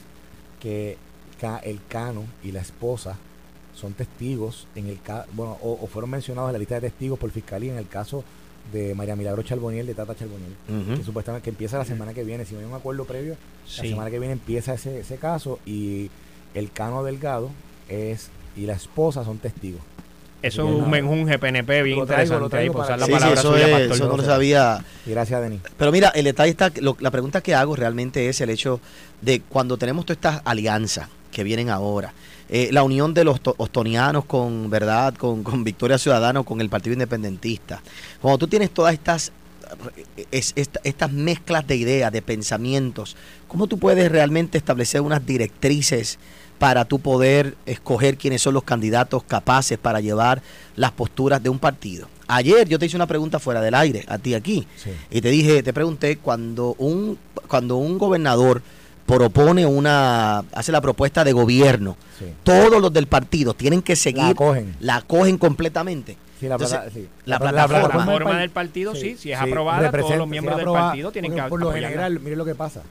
que 0.60 0.98
ca- 1.40 1.58
el 1.64 1.80
Cano 1.88 2.24
y 2.44 2.52
la 2.52 2.60
esposa 2.60 3.16
son 3.74 3.94
testigos 3.94 4.66
en 4.74 4.88
el 4.88 5.00
caso, 5.00 5.28
bueno, 5.32 5.56
o, 5.62 5.78
o 5.82 5.86
fueron 5.86 6.10
mencionados 6.10 6.48
en 6.50 6.52
la 6.54 6.58
lista 6.58 6.74
de 6.76 6.82
testigos 6.82 7.18
por 7.18 7.30
fiscalía 7.30 7.72
en 7.72 7.78
el 7.78 7.88
caso 7.88 8.22
de 8.72 8.94
María 8.94 9.16
Milagro 9.16 9.42
Charboniel, 9.42 9.86
de 9.86 9.94
Tata 9.94 10.14
Charboniel, 10.16 10.52
que 10.96 11.04
supuestamente 11.04 11.44
que 11.44 11.50
empieza 11.50 11.78
la 11.78 11.84
semana 11.84 12.12
que 12.14 12.24
viene, 12.24 12.44
si 12.44 12.54
no 12.54 12.60
hay 12.60 12.66
un 12.66 12.74
acuerdo 12.74 13.04
previo, 13.04 13.36
la 13.76 13.82
semana 13.82 14.10
que 14.10 14.18
viene 14.18 14.32
empieza 14.32 14.74
ese, 14.74 15.00
ese 15.00 15.16
caso 15.16 15.58
y 15.66 16.10
el 16.54 16.70
Cano 16.72 17.04
Delgado 17.04 17.50
es 17.88 18.28
y 18.56 18.62
la 18.66 18.72
esposa 18.74 19.24
son 19.24 19.38
testigos. 19.38 19.80
Eso 20.42 20.62
es 20.68 20.74
un 20.74 20.90
menjunje 20.90 21.38
PNP 21.38 21.82
bien 21.82 21.98
Lo 21.98 22.06
traigo, 22.06 22.34
interesante 22.34 22.56
ahí, 22.58 22.70
para 22.70 22.96
la 22.96 23.06
sí, 23.06 23.12
eso, 23.12 23.52
suya, 23.52 23.66
es- 23.66 23.72
Pastor 23.72 23.96
eso 23.96 24.08
no 24.08 24.16
lo 24.16 24.22
sabía. 24.24 24.84
Y 25.06 25.10
gracias, 25.10 25.40
Denis. 25.42 25.60
Pero 25.76 25.90
mira, 25.92 26.08
el 26.10 26.24
detalle 26.24 26.50
está, 26.50 26.70
lo- 26.80 26.96
la 27.00 27.10
pregunta 27.10 27.40
que 27.40 27.54
hago 27.54 27.74
realmente 27.74 28.28
es 28.28 28.40
el 28.40 28.50
hecho 28.50 28.80
de 29.22 29.40
cuando 29.40 29.76
tenemos 29.76 30.04
todas 30.04 30.18
estas 30.18 30.42
alianzas 30.44 31.08
que 31.32 31.42
vienen 31.42 31.70
ahora, 31.70 32.12
eh, 32.48 32.68
la 32.72 32.82
unión 32.82 33.12
de 33.14 33.24
los 33.24 33.40
to- 33.40 33.54
ostonianos 33.58 34.24
con, 34.24 34.70
¿verdad?, 34.70 35.14
con, 35.14 35.42
con 35.42 35.64
Victoria 35.64 35.98
Ciudadana, 35.98 36.42
con 36.42 36.60
el 36.60 36.68
Partido 36.68 36.92
Independentista. 36.94 37.82
Cuando 38.20 38.38
tú 38.38 38.46
tienes 38.48 38.70
todas 38.70 38.92
estas, 38.94 39.32
eh, 40.16 40.26
es- 40.30 40.52
esta- 40.56 40.80
estas 40.84 41.12
mezclas 41.12 41.66
de 41.66 41.76
ideas, 41.76 42.12
de 42.12 42.22
pensamientos, 42.22 43.16
¿cómo 43.48 43.66
tú 43.66 43.78
puedes 43.78 44.10
realmente 44.12 44.58
establecer 44.58 45.00
unas 45.00 45.24
directrices 45.26 46.18
para 46.58 46.84
tú 46.86 47.00
poder 47.00 47.54
escoger 47.66 48.16
quiénes 48.16 48.40
son 48.42 48.54
los 48.54 48.62
candidatos 48.62 49.22
capaces 49.24 49.76
para 49.76 50.00
llevar 50.00 50.40
las 50.76 50.92
posturas 50.92 51.42
de 51.42 51.48
un 51.50 51.58
partido? 51.58 52.08
Ayer 52.28 52.68
yo 52.68 52.78
te 52.78 52.86
hice 52.86 52.96
una 52.96 53.06
pregunta 53.06 53.38
fuera 53.38 53.60
del 53.60 53.74
aire, 53.74 54.04
a 54.08 54.18
ti 54.18 54.34
aquí. 54.34 54.66
Sí. 54.82 54.90
Y 55.10 55.20
te 55.20 55.28
dije, 55.28 55.62
te 55.62 55.72
pregunté, 55.72 56.16
cuando 56.16 56.74
un, 56.78 57.18
cuando 57.46 57.76
un 57.76 57.98
gobernador 57.98 58.62
propone 59.06 59.64
una, 59.66 60.40
hace 60.52 60.72
la 60.72 60.80
propuesta 60.80 61.22
de 61.24 61.32
gobierno, 61.32 61.96
Sí. 62.18 62.26
todos 62.42 62.80
los 62.80 62.92
del 62.92 63.06
partido 63.06 63.54
tienen 63.54 63.82
que 63.82 63.94
seguir, 63.96 64.24
La 64.24 64.34
cogen. 64.34 64.74
la 64.80 65.00
cogen 65.02 65.38
completamente. 65.38 66.16
Sí, 66.40 66.48
la, 66.48 66.56
Entonces, 66.56 66.76
plata- 66.78 66.90
sí. 66.92 67.08
la 67.24 67.38
pla- 67.38 67.50
plataforma. 67.50 67.88
La 67.88 67.88
del 68.04 68.12
forma 68.12 68.30
par- 68.32 68.40
del 68.40 68.50
partido, 68.50 68.94
sí, 68.94 69.00
si 69.00 69.32
es 69.32 69.38
sí, 69.38 69.44
aprobada, 69.48 69.90
todos 69.90 70.16
los 70.16 70.28
miembros 70.28 70.56
del 70.58 70.66
partido 70.66 71.10
tienen 71.12 71.34
que 71.34 71.42
Por 71.44 71.60
lo 71.60 71.72
general, 71.72 72.20
mire 72.20 72.36
lo 72.36 72.44
que 72.44 72.54
pasa. 72.54 72.82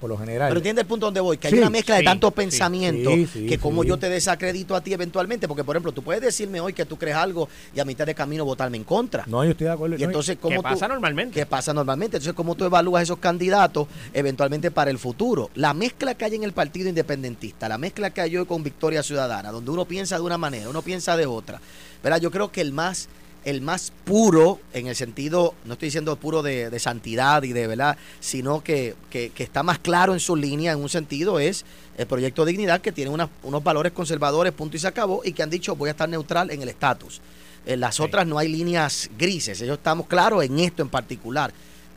Por 0.00 0.08
lo 0.10 0.16
general. 0.16 0.48
Pero 0.48 0.58
entiende 0.58 0.82
el 0.82 0.86
punto 0.86 1.06
donde 1.06 1.20
voy, 1.20 1.38
que 1.38 1.48
hay 1.48 1.54
una 1.54 1.70
mezcla 1.70 1.96
de 1.96 2.04
tantos 2.04 2.30
sí, 2.30 2.36
pensamientos 2.36 3.12
sí, 3.12 3.28
sí, 3.32 3.46
que 3.46 3.58
como 3.58 3.82
sí. 3.82 3.88
yo 3.88 3.96
te 3.98 4.08
desacredito 4.08 4.76
a 4.76 4.80
ti 4.80 4.92
eventualmente, 4.92 5.48
porque 5.48 5.64
por 5.64 5.74
ejemplo, 5.74 5.92
tú 5.92 6.02
puedes 6.02 6.22
decirme 6.22 6.60
hoy 6.60 6.72
que 6.72 6.84
tú 6.84 6.96
crees 6.96 7.16
algo 7.16 7.48
y 7.74 7.80
a 7.80 7.84
mitad 7.84 8.06
de 8.06 8.14
camino 8.14 8.44
votarme 8.44 8.76
en 8.76 8.84
contra. 8.84 9.24
no, 9.26 9.44
yo 9.44 9.50
estoy 9.50 9.66
de 9.66 9.72
acuerdo. 9.72 9.96
y 9.96 9.98
no, 9.98 10.04
entonces, 10.06 10.38
¿cómo 10.40 10.50
¿Qué 10.50 10.56
tú, 10.56 10.62
pasa 10.62 10.88
normalmente? 10.88 11.34
¿Qué 11.34 11.46
pasa 11.46 11.74
normalmente? 11.74 12.18
Entonces, 12.18 12.34
¿cómo 12.34 12.54
tú 12.54 12.64
evalúas 12.64 13.02
esos 13.02 13.18
candidatos 13.18 13.88
eventualmente 14.12 14.70
para 14.70 14.90
el 14.90 14.98
futuro? 14.98 15.50
La 15.56 15.74
mezcla 15.74 16.14
que 16.14 16.24
hay 16.24 16.36
en 16.36 16.44
el 16.44 16.52
Partido 16.52 16.88
Independentista, 16.88 17.68
la 17.68 17.78
mezcla 17.78 18.10
que 18.10 18.20
hay 18.20 18.36
hoy 18.36 18.46
con 18.46 18.62
Victoria 18.62 19.02
Ciudadana, 19.02 19.50
donde 19.50 19.70
uno 19.70 19.84
piensa 19.84 20.16
de 20.16 20.22
una 20.22 20.38
manera, 20.38 20.68
uno 20.68 20.82
piensa 20.82 21.16
de 21.16 21.26
otra. 21.26 21.60
¿Verdad? 22.02 22.20
Yo 22.20 22.30
creo 22.30 22.52
que 22.52 22.60
el 22.60 22.72
más 22.72 23.08
el 23.44 23.60
más 23.62 23.92
puro, 24.04 24.60
en 24.74 24.86
el 24.88 24.96
sentido, 24.96 25.54
no 25.64 25.74
estoy 25.74 25.86
diciendo 25.86 26.16
puro 26.16 26.42
de, 26.42 26.70
de 26.70 26.78
santidad 26.78 27.42
y 27.44 27.52
de 27.52 27.66
verdad, 27.66 27.96
sino 28.20 28.62
que, 28.62 28.94
que- 29.10 29.30
que 29.30 29.42
está 29.42 29.62
más 29.62 29.78
claro 29.78 30.12
en 30.12 30.20
su 30.20 30.36
línea, 30.36 30.72
en 30.72 30.80
un 30.80 30.88
sentido, 30.88 31.38
es 31.38 31.64
el 31.96 32.06
proyecto 32.06 32.44
Dignidad, 32.44 32.80
que 32.80 32.92
tiene 32.92 33.10
unos 33.10 33.64
valores 33.64 33.92
conservadores, 33.92 34.52
punto 34.52 34.76
y 34.76 34.80
se 34.80 34.86
acabó, 34.88 35.22
y 35.24 35.32
que 35.32 35.42
han 35.42 35.50
dicho 35.50 35.74
voy 35.76 35.88
a 35.88 35.92
estar 35.92 36.08
neutral 36.08 36.50
en 36.50 36.62
el 36.62 36.68
estatus. 36.68 37.20
En 37.66 37.80
las 37.80 37.96
Sí. 37.96 38.02
otras 38.02 38.26
no 38.26 38.38
hay 38.38 38.48
líneas 38.48 39.10
grises, 39.18 39.60
ellos 39.60 39.78
estamos 39.78 40.06
claros 40.06 40.44
en 40.44 40.58
esto 40.60 40.82
en 40.82 40.88
particular. 40.88 41.52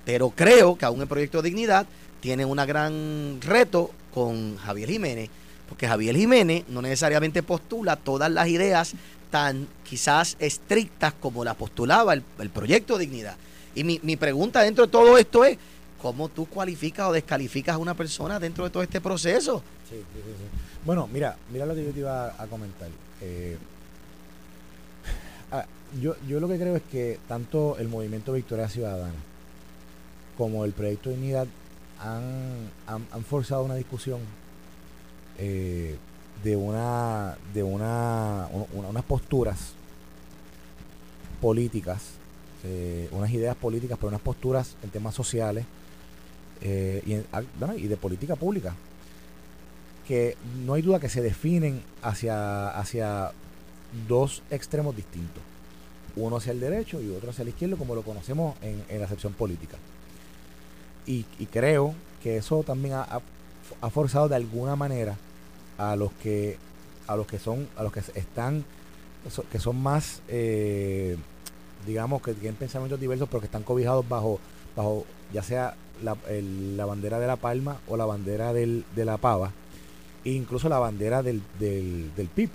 Pero 0.05 0.31
creo 0.31 0.75
que 0.77 0.85
aún 0.85 1.01
el 1.01 1.07
proyecto 1.07 1.41
Dignidad 1.41 1.85
tiene 2.21 2.43
un 2.45 2.57
gran 2.57 3.39
reto 3.41 3.91
con 4.13 4.57
Javier 4.57 4.89
Jiménez, 4.89 5.29
porque 5.69 5.87
Javier 5.87 6.15
Jiménez 6.17 6.63
no 6.67 6.81
necesariamente 6.81 7.43
postula 7.43 7.95
todas 7.95 8.29
las 8.31 8.47
ideas 8.47 8.93
tan 9.32 9.67
quizás 9.84 10.36
estrictas 10.39 11.13
como 11.13 11.43
la 11.43 11.55
postulaba 11.55 12.13
el, 12.13 12.49
proyecto 12.53 12.97
Dignidad. 12.97 13.36
Y 13.73 13.84
mi, 13.84 13.99
mi 14.03 14.17
pregunta 14.17 14.61
dentro 14.61 14.86
de 14.86 14.91
todo 14.91 15.17
esto 15.17 15.43
es, 15.45 15.57
¿cómo 16.01 16.29
tú 16.29 16.45
cualificas 16.45 17.07
o 17.07 17.13
descalificas 17.13 17.75
a 17.75 17.77
una 17.77 17.95
persona 17.95 18.39
dentro 18.39 18.65
de 18.65 18.69
todo 18.69 18.84
este 18.84 19.01
proceso? 19.01 19.63
Sí, 19.89 19.95
sí, 19.95 20.21
sí. 20.23 20.59
Bueno, 20.86 21.07
mira, 21.11 21.38
mira 21.51 21.65
lo 21.65 21.73
que 21.73 21.86
yo 21.86 21.91
te 21.91 21.99
iba 21.99 22.36
a, 22.38 22.47
comentar. 22.47 22.89
Eh, 23.21 23.57
ah, 25.51 25.65
yo, 25.99 26.15
yo 26.27 26.39
lo 26.39 26.47
que 26.47 26.57
creo 26.57 26.75
es 26.75 26.84
que 26.91 27.19
tanto 27.27 27.77
el 27.77 27.88
movimiento 27.88 28.34
Victoria 28.34 28.67
Ciudadana 28.67 29.13
como 30.38 30.65
el 30.65 30.73
proyecto 30.73 31.09
de 31.09 31.15
Unidad 31.15 31.47
han, 31.99 32.69
han, 32.88 33.07
han 33.11 33.23
forzado 33.23 33.63
una 33.63 33.75
discusión 33.75 34.19
eh, 35.38 35.97
de 36.43 36.55
una 36.55 37.35
de 37.53 37.63
una, 37.63 38.47
una- 38.73 38.87
unas 38.89 39.03
posturas 39.03 39.73
políticas, 41.39 42.01
eh, 42.63 43.07
unas 43.11 43.31
ideas 43.31 43.55
políticas, 43.55 43.97
pero 43.97 44.09
unas 44.09 44.21
posturas 44.21 44.75
en 44.83 44.89
temas 44.89 45.15
sociales 45.15 45.65
eh, 46.61 47.23
ah, 47.33 47.41
y 47.75 47.87
de 47.87 47.97
política 47.97 48.35
pública 48.35 48.75
que 50.07 50.35
no 50.65 50.73
hay 50.73 50.81
duda 50.81 50.99
que 50.99 51.09
se 51.09 51.21
definen 51.21 51.81
hacia, 52.01 52.69
hacia 52.69 53.31
dos 54.07 54.41
extremos 54.51 54.95
distintos. 54.95 55.41
Uno 56.15 56.37
hacia 56.37 56.51
el 56.51 56.59
derecho 56.59 57.01
y 57.01 57.09
otro 57.11 57.29
hacia 57.29 57.43
el 57.43 57.49
izquierdo, 57.49 57.77
como 57.77 57.95
lo 57.95 58.01
conocemos 58.01 58.55
en, 58.61 58.83
en 58.89 58.99
la 58.99 59.07
sección 59.07 59.31
política. 59.33 59.77
Y, 61.07 61.25
y 61.39 61.45
creo 61.45 61.95
que 62.21 62.37
eso 62.37 62.61
también 62.63 62.95
ha- 62.95 63.21
ha 63.81 63.89
forzado 63.89 64.27
de 64.27 64.35
alguna 64.35 64.75
manera 64.75 65.15
a 65.82 65.95
los 65.95 66.11
que 66.13 66.57
a 67.07 67.15
los 67.15 67.25
que 67.27 67.39
son 67.39 67.67
a 67.75 67.84
los 67.84 67.91
que 67.91 68.01
están 68.15 68.63
que 69.51 69.59
son 69.59 69.82
más 69.82 70.21
eh, 70.27 71.17
digamos 71.86 72.21
que 72.21 72.34
tienen 72.34 72.55
pensamientos 72.55 72.99
diversos 72.99 73.27
pero 73.29 73.39
que 73.41 73.45
están 73.47 73.63
cobijados 73.63 74.07
bajo 74.07 74.39
bajo 74.75 75.05
ya 75.34 75.41
sea 75.43 75.75
la, 76.03 76.15
el- 76.29 76.77
la 76.77 76.86
bandera 76.86 77.19
de 77.19 77.27
la 77.27 77.36
palma 77.36 77.77
o 77.88 77.97
la 77.97 78.05
bandera 78.05 78.53
del, 78.53 78.86
de 78.95 79.05
la 79.05 79.17
pava 79.17 79.51
e 80.23 80.32
incluso 80.32 80.69
la 80.69 80.77
bandera 80.79 81.23
del, 81.23 81.41
del, 81.59 82.11
del 82.15 82.27
PIB 82.27 82.49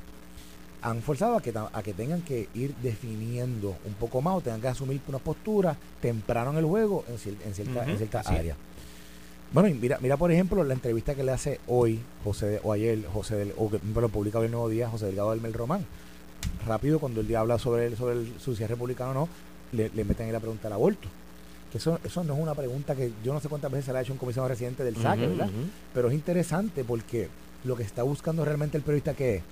han 0.83 1.03
forzado 1.03 1.37
a 1.37 1.43
que, 1.43 1.53
a 1.57 1.83
que 1.83 1.95
tengan 1.95 2.22
que 2.22 2.49
ir 2.55 2.74
definiendo 2.77 3.77
un 3.87 3.95
poco 3.95 4.22
más 4.22 4.37
o 4.37 4.41
tengan 4.41 4.61
que 4.61 4.68
asumir 4.68 5.01
una 5.09 5.18
postura 5.18 5.77
temprano 6.01 6.51
en 6.53 6.59
el 6.59 6.64
juego 6.64 7.05
en, 7.09 7.16
cier- 7.16 7.45
en 7.45 7.55
cierta, 7.55 7.83
en 7.83 7.89
Ujú, 7.89 7.97
ciertas 7.99 8.27
áreas. 8.29 8.57
Bueno, 9.53 9.69
y 9.69 9.75
mira, 9.75 9.99
mira 10.01 10.17
por 10.17 10.33
ejemplo 10.33 10.63
la 10.65 10.75
entrevista 10.75 11.15
que 11.15 11.23
le 11.23 11.33
hace 11.33 11.61
hoy, 11.67 12.01
José, 12.25 12.61
o 12.63 12.73
ayer, 12.73 13.05
José 13.13 13.37
del, 13.37 13.53
o 13.57 13.71
que 13.71 13.81
lo 13.95 14.09
publica 14.09 14.39
hoy 14.39 14.47
el 14.47 14.51
nuevo 14.51 14.69
día, 14.69 14.89
José 14.89 15.07
Delgado 15.07 15.31
del 15.31 15.41
Mel 15.41 15.53
Román. 15.53 15.85
Rápido, 16.67 16.99
cuando 16.99 17.21
el 17.21 17.29
día 17.29 17.41
habla 17.41 17.59
sobre 17.59 17.87
el, 17.87 17.97
sobre 17.97 18.15
el, 18.15 18.33
su 18.39 18.55
republicano 18.55 19.11
o 19.11 19.15
no, 19.15 19.29
le, 19.73 19.91
le 19.91 20.05
meten 20.05 20.27
ahí 20.27 20.33
la 20.33 20.41
pregunta 20.41 20.65
del 20.65 20.75
aborto. 20.75 21.09
Que 21.71 21.79
eso, 21.79 21.99
eso 22.05 22.25
no 22.25 22.35
es 22.35 22.41
una 22.41 22.55
pregunta 22.55 22.95
que 22.95 23.13
yo 23.25 23.33
no 23.33 23.41
sé 23.41 23.49
cuántas 23.49 23.71
veces 23.71 23.87
se 23.87 23.93
le 23.93 23.99
ha 23.99 24.03
hecho 24.03 24.13
un 24.13 24.19
comisionado 24.19 24.49
residente 24.49 24.85
del 24.85 24.97
SAC, 24.97 25.19
¿verdad? 25.21 25.49
Pero 25.95 26.09
es 26.09 26.15
interesante 26.15 26.85
porque 26.85 27.29
lo 27.65 27.77
que 27.77 27.83
está 27.83 28.03
buscando 28.03 28.45
realmente 28.45 28.77
el 28.77 28.83
periodista 28.83 29.15
que 29.15 29.37
es 29.37 29.43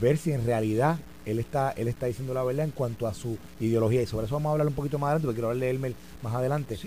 ver 0.00 0.16
si 0.18 0.32
en 0.32 0.44
realidad 0.44 0.98
él 1.24 1.38
está 1.38 1.70
él 1.72 1.88
está 1.88 2.06
diciendo 2.06 2.34
la 2.34 2.42
verdad 2.42 2.64
en 2.64 2.70
cuanto 2.70 3.06
a 3.06 3.14
su 3.14 3.38
ideología 3.60 4.02
y 4.02 4.06
sobre 4.06 4.26
eso 4.26 4.34
vamos 4.34 4.50
a 4.50 4.52
hablar 4.52 4.66
un 4.66 4.74
poquito 4.74 4.98
más 4.98 5.08
adelante 5.08 5.26
porque 5.26 5.36
quiero 5.36 5.48
hablarle 5.48 5.66
de 5.66 5.70
Elmer 5.72 5.94
más 6.22 6.34
adelante 6.34 6.78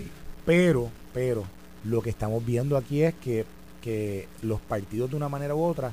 pero 0.46 0.88
pero 1.12 1.44
lo 1.84 2.02
que 2.02 2.10
estamos 2.10 2.44
viendo 2.44 2.76
aquí 2.76 3.02
es 3.02 3.14
que, 3.14 3.44
que 3.80 4.28
los 4.42 4.60
partidos 4.60 5.10
de 5.10 5.16
una 5.16 5.28
manera 5.28 5.54
u 5.54 5.62
otra 5.64 5.92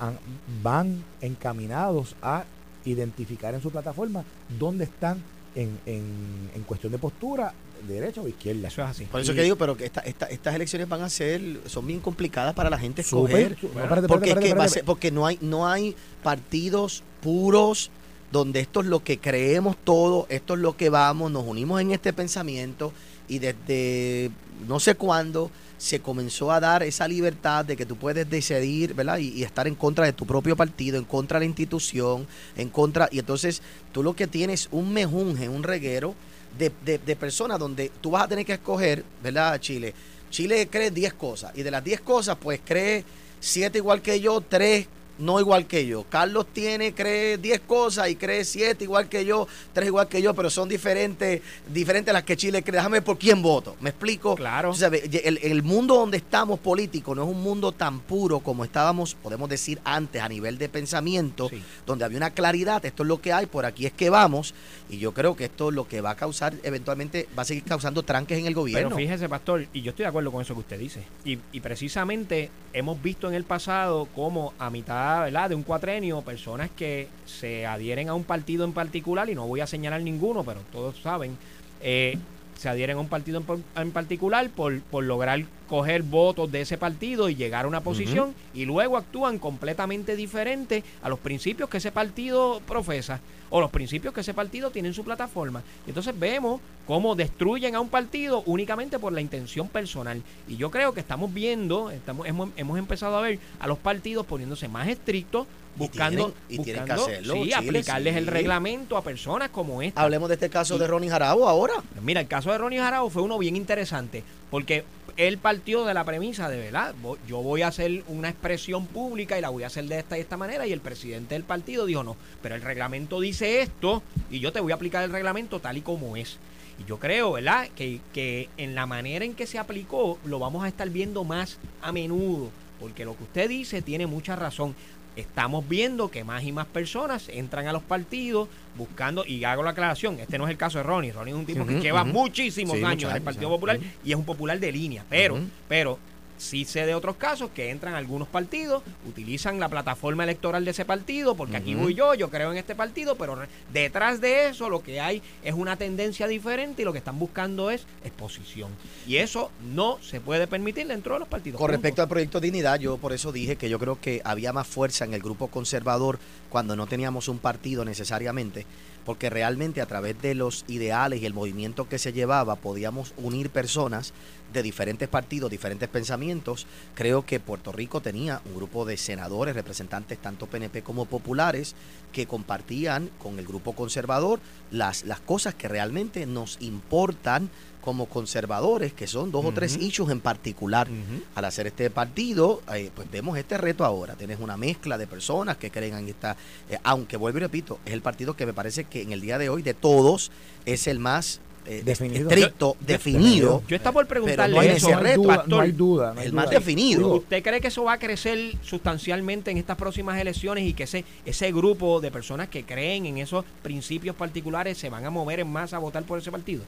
han- 0.00 0.18
van 0.62 1.04
encaminados 1.20 2.16
a 2.22 2.44
identificar 2.84 3.54
en 3.54 3.62
su 3.62 3.70
plataforma 3.70 4.24
dónde 4.58 4.84
están 4.84 5.22
en, 5.54 5.78
en, 5.86 6.50
en 6.54 6.62
cuestión 6.64 6.90
de 6.92 6.98
postura 6.98 7.54
derecha 7.86 8.20
o 8.22 8.26
izquierda 8.28 8.68
Eso 8.68 8.82
es 8.82 8.88
así. 8.88 9.04
Por 9.04 9.20
eso 9.20 9.32
Y- 9.32 9.36
que 9.36 9.42
digo, 9.42 9.56
pero 9.56 9.76
que 9.76 9.84
esta- 9.84 10.00
esta- 10.00 10.26
estas 10.26 10.54
elecciones 10.54 10.88
van 10.88 11.02
a 11.02 11.08
ser, 11.10 11.60
son 11.66 11.86
bien 11.86 12.00
complicadas 12.00 12.54
para 12.54 12.70
la 12.70 12.78
gente 12.78 13.02
escoger. 13.02 13.56
porque, 13.60 13.66
espérate, 13.66 14.30
es 14.30 14.34
que 14.34 14.54
va 14.54 14.64
a 14.64 14.66
espérate, 14.66 14.68
ser- 14.70 14.84
porque 14.84 15.10
no 15.10 15.26
hay, 15.26 15.38
no 15.40 15.68
hay 15.68 15.94
partidos 16.22 17.02
puros 17.22 17.90
donde 18.32 18.60
esto 18.60 18.80
es 18.80 18.86
lo 18.86 19.04
que 19.04 19.18
creemos 19.18 19.76
todo, 19.84 20.26
esto 20.28 20.54
es 20.54 20.60
lo 20.60 20.76
que 20.76 20.88
vamos, 20.90 21.30
nos 21.30 21.44
unimos 21.46 21.80
en 21.80 21.92
este 21.92 22.12
pensamiento 22.12 22.92
y 23.28 23.38
desde 23.38 24.30
no 24.66 24.80
sé 24.80 24.94
cuándo 24.94 25.50
se 25.78 26.00
comenzó 26.00 26.50
a 26.52 26.60
dar 26.60 26.82
esa 26.82 27.06
libertad 27.08 27.64
de 27.64 27.76
que 27.76 27.84
tú 27.84 27.96
puedes 27.96 28.28
decidir, 28.28 28.94
¿verdad? 28.94 29.18
Y, 29.18 29.30
y, 29.30 29.42
estar 29.42 29.66
en 29.66 29.74
contra 29.74 30.06
de 30.06 30.12
tu 30.12 30.24
propio 30.24 30.56
partido, 30.56 30.96
en 30.96 31.04
contra 31.04 31.38
de 31.38 31.44
la 31.44 31.48
institución, 31.48 32.26
en 32.56 32.70
contra... 32.70 33.08
Y 33.10 33.18
entonces 33.18 33.60
tú 33.92 34.02
lo 34.02 34.14
que 34.14 34.26
tienes 34.26 34.68
un 34.70 34.92
mejunje, 34.92 35.48
un 35.48 35.62
reguero 35.62 36.14
de, 36.58 36.72
de, 36.84 36.98
de 36.98 37.16
personas 37.16 37.58
donde 37.58 37.90
tú 38.00 38.12
vas 38.12 38.24
a 38.24 38.28
tener 38.28 38.46
que 38.46 38.54
escoger, 38.54 39.04
¿verdad, 39.22 39.60
Chile? 39.60 39.92
Chile 40.30 40.68
cree 40.70 40.90
10 40.90 41.14
cosas 41.14 41.52
y 41.54 41.62
de 41.62 41.70
las 41.70 41.84
10 41.84 42.00
cosas, 42.00 42.36
pues 42.40 42.60
cree 42.64 43.04
7 43.40 43.78
igual 43.78 44.00
que 44.00 44.20
yo, 44.20 44.40
3 44.40 44.86
no 45.18 45.40
igual 45.40 45.66
que 45.66 45.86
yo. 45.86 46.04
Carlos 46.08 46.46
tiene, 46.52 46.94
cree 46.94 47.38
10 47.38 47.60
cosas 47.60 48.08
y 48.08 48.16
cree 48.16 48.44
7 48.44 48.82
igual 48.84 49.08
que 49.08 49.24
yo, 49.24 49.46
3 49.72 49.86
igual 49.86 50.08
que 50.08 50.20
yo, 50.20 50.34
pero 50.34 50.50
son 50.50 50.68
diferentes, 50.68 51.40
diferentes 51.72 52.12
las 52.12 52.24
que 52.24 52.36
Chile 52.36 52.62
cree. 52.62 52.76
Déjame 52.76 52.94
ver 52.94 53.04
por 53.04 53.18
quién 53.18 53.42
voto. 53.42 53.76
¿Me 53.80 53.90
explico? 53.90 54.34
Claro. 54.34 54.70
O 54.70 54.74
sea, 54.74 54.88
el, 54.88 55.38
el, 55.42 55.62
mundo 55.62 55.94
donde 55.94 56.16
estamos 56.16 56.58
político 56.58 57.14
no 57.14 57.22
es 57.22 57.28
un 57.28 57.42
mundo 57.42 57.72
tan 57.72 58.00
puro 58.00 58.40
como 58.40 58.64
estábamos, 58.64 59.14
podemos 59.14 59.48
decir, 59.48 59.80
antes 59.84 60.20
a 60.20 60.28
nivel 60.28 60.58
de 60.58 60.68
pensamiento, 60.68 61.48
sí. 61.48 61.62
donde 61.86 62.04
había 62.04 62.18
una 62.18 62.30
claridad, 62.30 62.84
esto 62.84 63.02
es 63.02 63.08
lo 63.08 63.20
que 63.20 63.32
hay, 63.32 63.46
por 63.46 63.64
aquí 63.66 63.86
es 63.86 63.92
que 63.92 64.10
vamos, 64.10 64.54
y 64.90 64.98
yo 64.98 65.12
creo 65.14 65.36
que 65.36 65.44
esto 65.44 65.68
es 65.68 65.74
lo 65.74 65.86
que 65.86 66.00
va 66.00 66.10
a 66.10 66.16
causar, 66.16 66.54
eventualmente 66.62 67.28
va 67.38 67.42
a 67.42 67.46
seguir 67.46 67.64
causando 67.64 68.02
tranques 68.02 68.38
en 68.38 68.46
el 68.46 68.54
gobierno. 68.54 68.90
Pero 68.90 68.96
fíjese, 68.96 69.28
Pastor, 69.28 69.66
y 69.72 69.82
yo 69.82 69.90
estoy 69.90 70.04
de 70.04 70.08
acuerdo 70.08 70.32
con 70.32 70.42
eso 70.42 70.54
que 70.54 70.60
usted 70.60 70.78
dice, 70.78 71.04
y, 71.24 71.38
y 71.52 71.60
precisamente 71.60 72.50
hemos 72.72 73.00
visto 73.00 73.28
en 73.28 73.34
el 73.34 73.44
pasado 73.44 74.06
como 74.14 74.52
a 74.58 74.70
mitad 74.70 75.03
de 75.48 75.54
un 75.54 75.62
cuatrenio, 75.62 76.22
personas 76.22 76.70
que 76.76 77.08
se 77.26 77.66
adhieren 77.66 78.08
a 78.08 78.14
un 78.14 78.24
partido 78.24 78.64
en 78.64 78.72
particular, 78.72 79.28
y 79.28 79.34
no 79.34 79.46
voy 79.46 79.60
a 79.60 79.66
señalar 79.66 80.00
ninguno, 80.00 80.44
pero 80.44 80.60
todos 80.72 81.00
saben, 81.00 81.36
eh, 81.80 82.18
se 82.56 82.68
adhieren 82.68 82.96
a 82.96 83.00
un 83.00 83.08
partido 83.08 83.38
en, 83.40 83.64
en 83.76 83.90
particular 83.90 84.48
por, 84.50 84.80
por, 84.82 85.04
lograr 85.04 85.44
coger 85.68 86.02
votos 86.02 86.50
de 86.52 86.60
ese 86.60 86.78
partido 86.78 87.28
y 87.28 87.34
llegar 87.34 87.64
a 87.64 87.68
una 87.68 87.80
posición, 87.80 88.28
uh 88.28 88.32
-huh. 88.32 88.60
y 88.60 88.64
luego 88.64 88.96
actúan 88.96 89.38
completamente 89.38 90.16
diferente 90.16 90.84
a 91.02 91.08
los 91.08 91.18
principios 91.18 91.68
que 91.68 91.78
ese 91.78 91.90
partido 91.90 92.60
profesa 92.66 93.20
o 93.50 93.60
los 93.60 93.70
principios 93.70 94.12
que 94.12 94.20
ese 94.20 94.34
partido 94.34 94.70
tiene 94.70 94.88
en 94.88 94.94
su 94.94 95.04
plataforma. 95.04 95.62
Y 95.86 95.90
entonces 95.90 96.18
vemos 96.18 96.60
cómo 96.86 97.14
destruyen 97.14 97.74
a 97.74 97.80
un 97.80 97.88
partido 97.88 98.42
únicamente 98.46 98.98
por 98.98 99.12
la 99.12 99.20
intención 99.20 99.68
personal. 99.68 100.22
Y 100.48 100.56
yo 100.56 100.70
creo 100.70 100.92
que 100.92 101.00
estamos 101.00 101.32
viendo, 101.32 101.90
estamos, 101.90 102.26
hemos, 102.26 102.48
hemos 102.56 102.78
empezado 102.78 103.16
a 103.16 103.22
ver 103.22 103.38
a 103.60 103.66
los 103.66 103.78
partidos 103.78 104.26
poniéndose 104.26 104.68
más 104.68 104.88
estrictos, 104.88 105.46
buscando, 105.76 106.34
y 106.48 106.56
tienen, 106.56 106.56
y 106.56 106.56
buscando 106.56 106.64
tienen 106.64 106.84
que 106.84 106.92
hacerlo, 106.92 107.34
sí, 107.34 107.40
Chile, 107.42 107.54
aplicarles 107.54 108.12
sí. 108.12 108.18
el 108.18 108.26
reglamento 108.26 108.96
a 108.96 109.02
personas 109.02 109.50
como 109.50 109.82
esta. 109.82 110.00
Hablemos 110.00 110.28
de 110.28 110.34
este 110.34 110.50
caso 110.50 110.76
y, 110.76 110.78
de 110.78 110.86
Ronnie 110.86 111.10
Jarabo 111.10 111.48
ahora. 111.48 111.74
Mira, 112.02 112.20
el 112.20 112.28
caso 112.28 112.50
de 112.52 112.58
Ronnie 112.58 112.78
Jarabo 112.78 113.10
fue 113.10 113.22
uno 113.22 113.38
bien 113.38 113.56
interesante, 113.56 114.22
porque 114.50 114.84
él 115.16 115.38
partió 115.38 115.84
de 115.84 115.94
la 115.94 116.04
premisa 116.04 116.48
de, 116.48 116.58
¿verdad? 116.58 116.94
Yo 117.28 117.42
voy 117.42 117.62
a 117.62 117.68
hacer 117.68 118.04
una 118.08 118.28
expresión 118.28 118.86
pública 118.86 119.38
y 119.38 119.40
la 119.40 119.48
voy 119.48 119.62
a 119.62 119.68
hacer 119.68 119.84
de 119.84 119.98
esta 119.98 120.18
y 120.18 120.20
esta 120.20 120.36
manera, 120.36 120.66
y 120.66 120.72
el 120.72 120.80
presidente 120.80 121.34
del 121.34 121.44
partido 121.44 121.86
dijo, 121.86 122.02
no, 122.02 122.16
pero 122.42 122.54
el 122.54 122.62
reglamento 122.62 123.20
dice 123.20 123.60
esto, 123.60 124.02
y 124.30 124.40
yo 124.40 124.52
te 124.52 124.60
voy 124.60 124.72
a 124.72 124.76
aplicar 124.76 125.04
el 125.04 125.10
reglamento 125.10 125.60
tal 125.60 125.76
y 125.76 125.82
como 125.82 126.16
es. 126.16 126.38
Y 126.78 126.88
yo 126.88 126.98
creo, 126.98 127.32
¿verdad?, 127.32 127.68
que, 127.76 128.00
que 128.12 128.48
en 128.56 128.74
la 128.74 128.86
manera 128.86 129.24
en 129.24 129.34
que 129.34 129.46
se 129.46 129.58
aplicó 129.58 130.18
lo 130.24 130.40
vamos 130.40 130.64
a 130.64 130.68
estar 130.68 130.88
viendo 130.90 131.22
más 131.22 131.58
a 131.80 131.92
menudo, 131.92 132.50
porque 132.80 133.04
lo 133.04 133.16
que 133.16 133.22
usted 133.22 133.48
dice 133.48 133.82
tiene 133.82 134.06
mucha 134.06 134.34
razón 134.34 134.74
estamos 135.16 135.68
viendo 135.68 136.10
que 136.10 136.24
más 136.24 136.42
y 136.44 136.52
más 136.52 136.66
personas 136.66 137.28
entran 137.28 137.66
a 137.66 137.72
los 137.72 137.82
partidos 137.82 138.48
buscando, 138.76 139.24
y 139.24 139.44
hago 139.44 139.62
la 139.62 139.70
aclaración, 139.70 140.18
este 140.18 140.38
no 140.38 140.44
es 140.44 140.50
el 140.50 140.56
caso 140.56 140.78
de 140.78 140.84
Ronnie, 140.84 141.12
Ronnie 141.12 141.32
es 141.32 141.38
un 141.38 141.46
tipo 141.46 141.60
uh 141.60 141.64
-huh, 141.64 141.68
que 141.68 141.80
lleva 141.80 142.02
uh 142.02 142.06
-huh. 142.06 142.12
muchísimos 142.12 142.76
sí, 142.76 142.84
años 142.84 143.10
en 143.10 143.16
el 143.16 143.22
Partido 143.22 143.48
Popular 143.48 143.78
uh 143.78 143.80
-huh. 143.80 143.90
y 144.04 144.10
es 144.10 144.16
un 144.16 144.24
popular 144.24 144.58
de 144.58 144.72
línea, 144.72 145.04
pero, 145.08 145.38
pero 145.68 145.98
sí 146.38 146.64
sé 146.64 146.86
de 146.86 146.94
otros 146.94 147.16
casos 147.16 147.50
que 147.50 147.70
entran 147.70 147.94
algunos 147.94 148.28
partidos, 148.28 148.82
utilizan 149.08 149.60
la 149.60 149.68
plataforma 149.68 150.24
electoral 150.24 150.64
de 150.64 150.72
ese 150.72 150.84
partido, 150.84 151.34
porque 151.34 151.56
aquí 151.56 151.74
voy 151.74 151.94
yo, 151.94 152.14
yo 152.14 152.30
creo 152.30 152.52
en 152.52 152.58
este 152.58 152.74
partido, 152.74 153.16
pero 153.16 153.38
detrás 153.72 154.20
de 154.20 154.48
eso 154.48 154.68
lo 154.68 154.82
que 154.82 155.00
hay 155.00 155.22
es 155.42 155.54
una 155.54 155.76
tendencia 155.76 156.26
diferente 156.26 156.82
y 156.82 156.84
lo 156.84 156.92
que 156.92 156.98
están 156.98 157.18
buscando 157.18 157.70
es 157.70 157.86
exposición. 158.04 158.70
Y 159.06 159.16
eso 159.16 159.50
no 159.74 159.98
se 160.02 160.20
puede 160.20 160.46
permitir 160.46 160.86
dentro 160.86 161.14
de 161.14 161.20
los 161.20 161.28
partidos. 161.28 161.58
Con 161.60 161.70
respecto 161.70 162.02
al 162.02 162.08
proyecto 162.08 162.40
Dignidad, 162.40 162.78
yo 162.78 162.98
por 162.98 163.12
eso 163.12 163.32
dije 163.32 163.56
que 163.56 163.68
yo 163.68 163.78
creo 163.78 164.00
que 164.00 164.20
había 164.24 164.52
más 164.52 164.66
fuerza 164.66 165.04
en 165.04 165.14
el 165.14 165.22
grupo 165.22 165.48
conservador 165.48 166.18
cuando 166.50 166.76
no 166.76 166.86
teníamos 166.86 167.28
un 167.28 167.38
partido 167.38 167.84
necesariamente 167.84 168.66
porque 169.04 169.30
realmente 169.30 169.80
a 169.80 169.86
través 169.86 170.20
de 170.20 170.34
los 170.34 170.64
ideales 170.66 171.22
y 171.22 171.26
el 171.26 171.34
movimiento 171.34 171.88
que 171.88 171.98
se 171.98 172.12
llevaba 172.12 172.56
podíamos 172.56 173.12
unir 173.16 173.50
personas 173.50 174.12
de 174.54 174.62
diferentes 174.62 175.08
partidos, 175.08 175.50
diferentes 175.50 175.88
pensamientos. 175.90 176.66
Creo 176.94 177.26
que 177.26 177.40
Puerto 177.40 177.72
Rico 177.72 178.00
tenía 178.00 178.40
un 178.46 178.54
grupo 178.54 178.86
de 178.86 178.96
senadores, 178.96 179.54
representantes 179.54 180.18
tanto 180.18 180.46
PNP 180.46 180.82
como 180.82 181.04
populares, 181.04 181.74
que 182.12 182.26
compartían 182.26 183.10
con 183.18 183.38
el 183.38 183.46
grupo 183.46 183.74
conservador 183.74 184.40
las, 184.70 185.04
las 185.04 185.20
cosas 185.20 185.54
que 185.54 185.68
realmente 185.68 186.24
nos 186.26 186.56
importan 186.60 187.50
como 187.84 188.06
conservadores, 188.06 188.94
que 188.94 189.06
son 189.06 189.30
dos 189.30 189.44
uh 189.44 189.48
-huh. 189.48 189.50
o 189.50 189.54
tres 189.54 189.76
issues 189.76 190.10
en 190.10 190.20
particular. 190.20 190.88
Uh 190.88 190.94
-huh. 190.94 191.22
Al 191.34 191.44
hacer 191.44 191.66
este 191.66 191.90
partido, 191.90 192.62
eh, 192.72 192.90
pues 192.94 193.10
vemos 193.10 193.36
este 193.36 193.58
reto 193.58 193.84
ahora. 193.84 194.14
Tienes 194.14 194.40
una 194.40 194.56
mezcla 194.56 194.96
de 194.96 195.06
personas 195.06 195.58
que 195.58 195.70
creen 195.70 195.94
en 195.94 196.08
esta, 196.08 196.34
eh, 196.70 196.78
aunque 196.82 197.18
vuelvo 197.18 197.38
y 197.38 197.42
repito, 197.42 197.80
es 197.84 197.92
el 197.92 198.00
partido 198.00 198.34
que 198.36 198.46
me 198.46 198.54
parece 198.54 198.84
que 198.84 199.02
en 199.02 199.12
el 199.12 199.20
día 199.20 199.36
de 199.36 199.50
hoy, 199.50 199.60
de 199.60 199.74
todos, 199.74 200.30
es 200.64 200.86
el 200.86 200.98
más 200.98 201.40
eh, 201.66 201.82
definido. 201.84 202.28
estricto, 202.28 202.76
yo, 202.80 202.86
definido. 202.86 203.62
Yo 203.68 203.76
estaba 203.76 203.94
por 203.94 204.06
preguntarle 204.06 204.54
no 204.54 204.60
hay 204.60 204.68
eso. 204.68 204.88
ese 204.88 204.96
reto, 204.96 205.22
duda, 205.22 205.36
Pastor, 205.36 205.48
no 205.48 205.60
hay 205.60 205.72
duda. 205.72 206.14
No 206.14 206.20
hay 206.20 206.26
el 206.26 206.32
duda. 206.32 206.42
más 206.42 206.50
definido. 206.50 207.14
¿Usted 207.14 207.42
cree 207.42 207.60
que 207.60 207.68
eso 207.68 207.84
va 207.84 207.94
a 207.94 207.98
crecer 207.98 208.54
sustancialmente 208.62 209.50
en 209.50 209.58
estas 209.58 209.76
próximas 209.76 210.20
elecciones 210.20 210.64
y 210.64 210.74
que 210.74 210.84
ese, 210.84 211.04
ese 211.24 211.52
grupo 211.52 212.00
de 212.00 212.10
personas 212.10 212.48
que 212.48 212.64
creen 212.64 213.06
en 213.06 213.18
esos 213.18 213.44
principios 213.62 214.16
particulares 214.16 214.78
se 214.78 214.90
van 214.90 215.04
a 215.04 215.10
mover 215.10 215.40
en 215.40 215.50
masa 215.50 215.76
a 215.76 215.80
votar 215.80 216.04
por 216.04 216.18
ese 216.18 216.30
partido? 216.30 216.64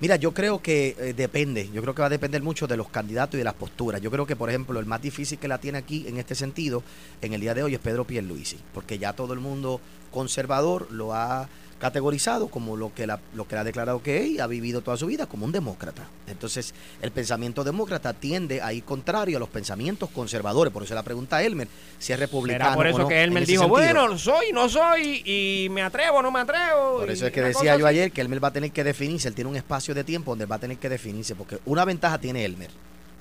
Mira, 0.00 0.16
yo 0.16 0.32
creo 0.32 0.62
que 0.62 0.94
eh, 0.98 1.14
depende, 1.16 1.68
yo 1.72 1.82
creo 1.82 1.94
que 1.94 2.02
va 2.02 2.06
a 2.06 2.10
depender 2.10 2.42
mucho 2.42 2.66
de 2.66 2.76
los 2.76 2.88
candidatos 2.88 3.34
y 3.34 3.38
de 3.38 3.44
las 3.44 3.54
posturas. 3.54 4.00
Yo 4.00 4.10
creo 4.10 4.26
que, 4.26 4.36
por 4.36 4.48
ejemplo, 4.48 4.78
el 4.78 4.86
más 4.86 5.02
difícil 5.02 5.38
que 5.38 5.48
la 5.48 5.58
tiene 5.58 5.78
aquí 5.78 6.06
en 6.06 6.18
este 6.18 6.34
sentido, 6.34 6.82
en 7.20 7.32
el 7.32 7.40
día 7.40 7.54
de 7.54 7.62
hoy, 7.64 7.74
es 7.74 7.80
Pedro 7.80 8.04
Pierluisi, 8.04 8.58
porque 8.72 8.98
ya 8.98 9.12
todo 9.12 9.32
el 9.32 9.40
mundo 9.40 9.80
conservador 10.12 10.90
lo 10.90 11.14
ha 11.14 11.48
categorizado 11.78 12.48
como 12.48 12.76
lo 12.76 12.92
que, 12.92 13.06
la, 13.06 13.20
lo 13.34 13.46
que 13.46 13.56
ha 13.56 13.64
declarado 13.64 14.02
que 14.02 14.18
es 14.18 14.26
y 14.26 14.40
ha 14.40 14.46
vivido 14.46 14.80
toda 14.80 14.96
su 14.96 15.06
vida 15.06 15.26
como 15.26 15.44
un 15.44 15.52
demócrata. 15.52 16.04
Entonces, 16.26 16.74
el 17.00 17.10
pensamiento 17.10 17.64
demócrata 17.64 18.12
tiende 18.12 18.60
a 18.60 18.72
ir 18.72 18.84
contrario 18.84 19.36
a 19.36 19.40
los 19.40 19.48
pensamientos 19.48 20.10
conservadores. 20.10 20.72
Por 20.72 20.82
eso 20.82 20.94
la 20.94 21.02
pregunta 21.02 21.36
a 21.36 21.42
Elmer, 21.42 21.68
si 21.98 22.12
es 22.12 22.18
republicano. 22.18 22.64
Será 22.64 22.76
por 22.76 22.86
eso 22.86 22.96
o 22.96 23.00
no, 23.00 23.08
que 23.08 23.22
Elmer 23.22 23.46
dijo, 23.46 23.68
bueno, 23.68 24.18
soy, 24.18 24.52
no 24.52 24.68
soy, 24.68 25.22
y 25.24 25.68
me 25.70 25.82
atrevo, 25.82 26.20
no 26.22 26.30
me 26.30 26.40
atrevo. 26.40 26.98
Por 26.98 27.10
eso 27.10 27.26
es 27.26 27.32
que 27.32 27.42
decía 27.42 27.76
yo 27.76 27.86
ayer 27.86 28.10
que 28.10 28.20
Elmer 28.20 28.42
va 28.42 28.48
a 28.48 28.52
tener 28.52 28.72
que 28.72 28.84
definirse, 28.84 29.28
él 29.28 29.34
tiene 29.34 29.50
un 29.50 29.56
espacio 29.56 29.94
de 29.94 30.04
tiempo 30.04 30.32
donde 30.32 30.46
va 30.46 30.56
a 30.56 30.60
tener 30.60 30.78
que 30.78 30.88
definirse, 30.88 31.34
porque 31.34 31.58
una 31.64 31.84
ventaja 31.84 32.18
tiene 32.18 32.44
Elmer 32.44 32.70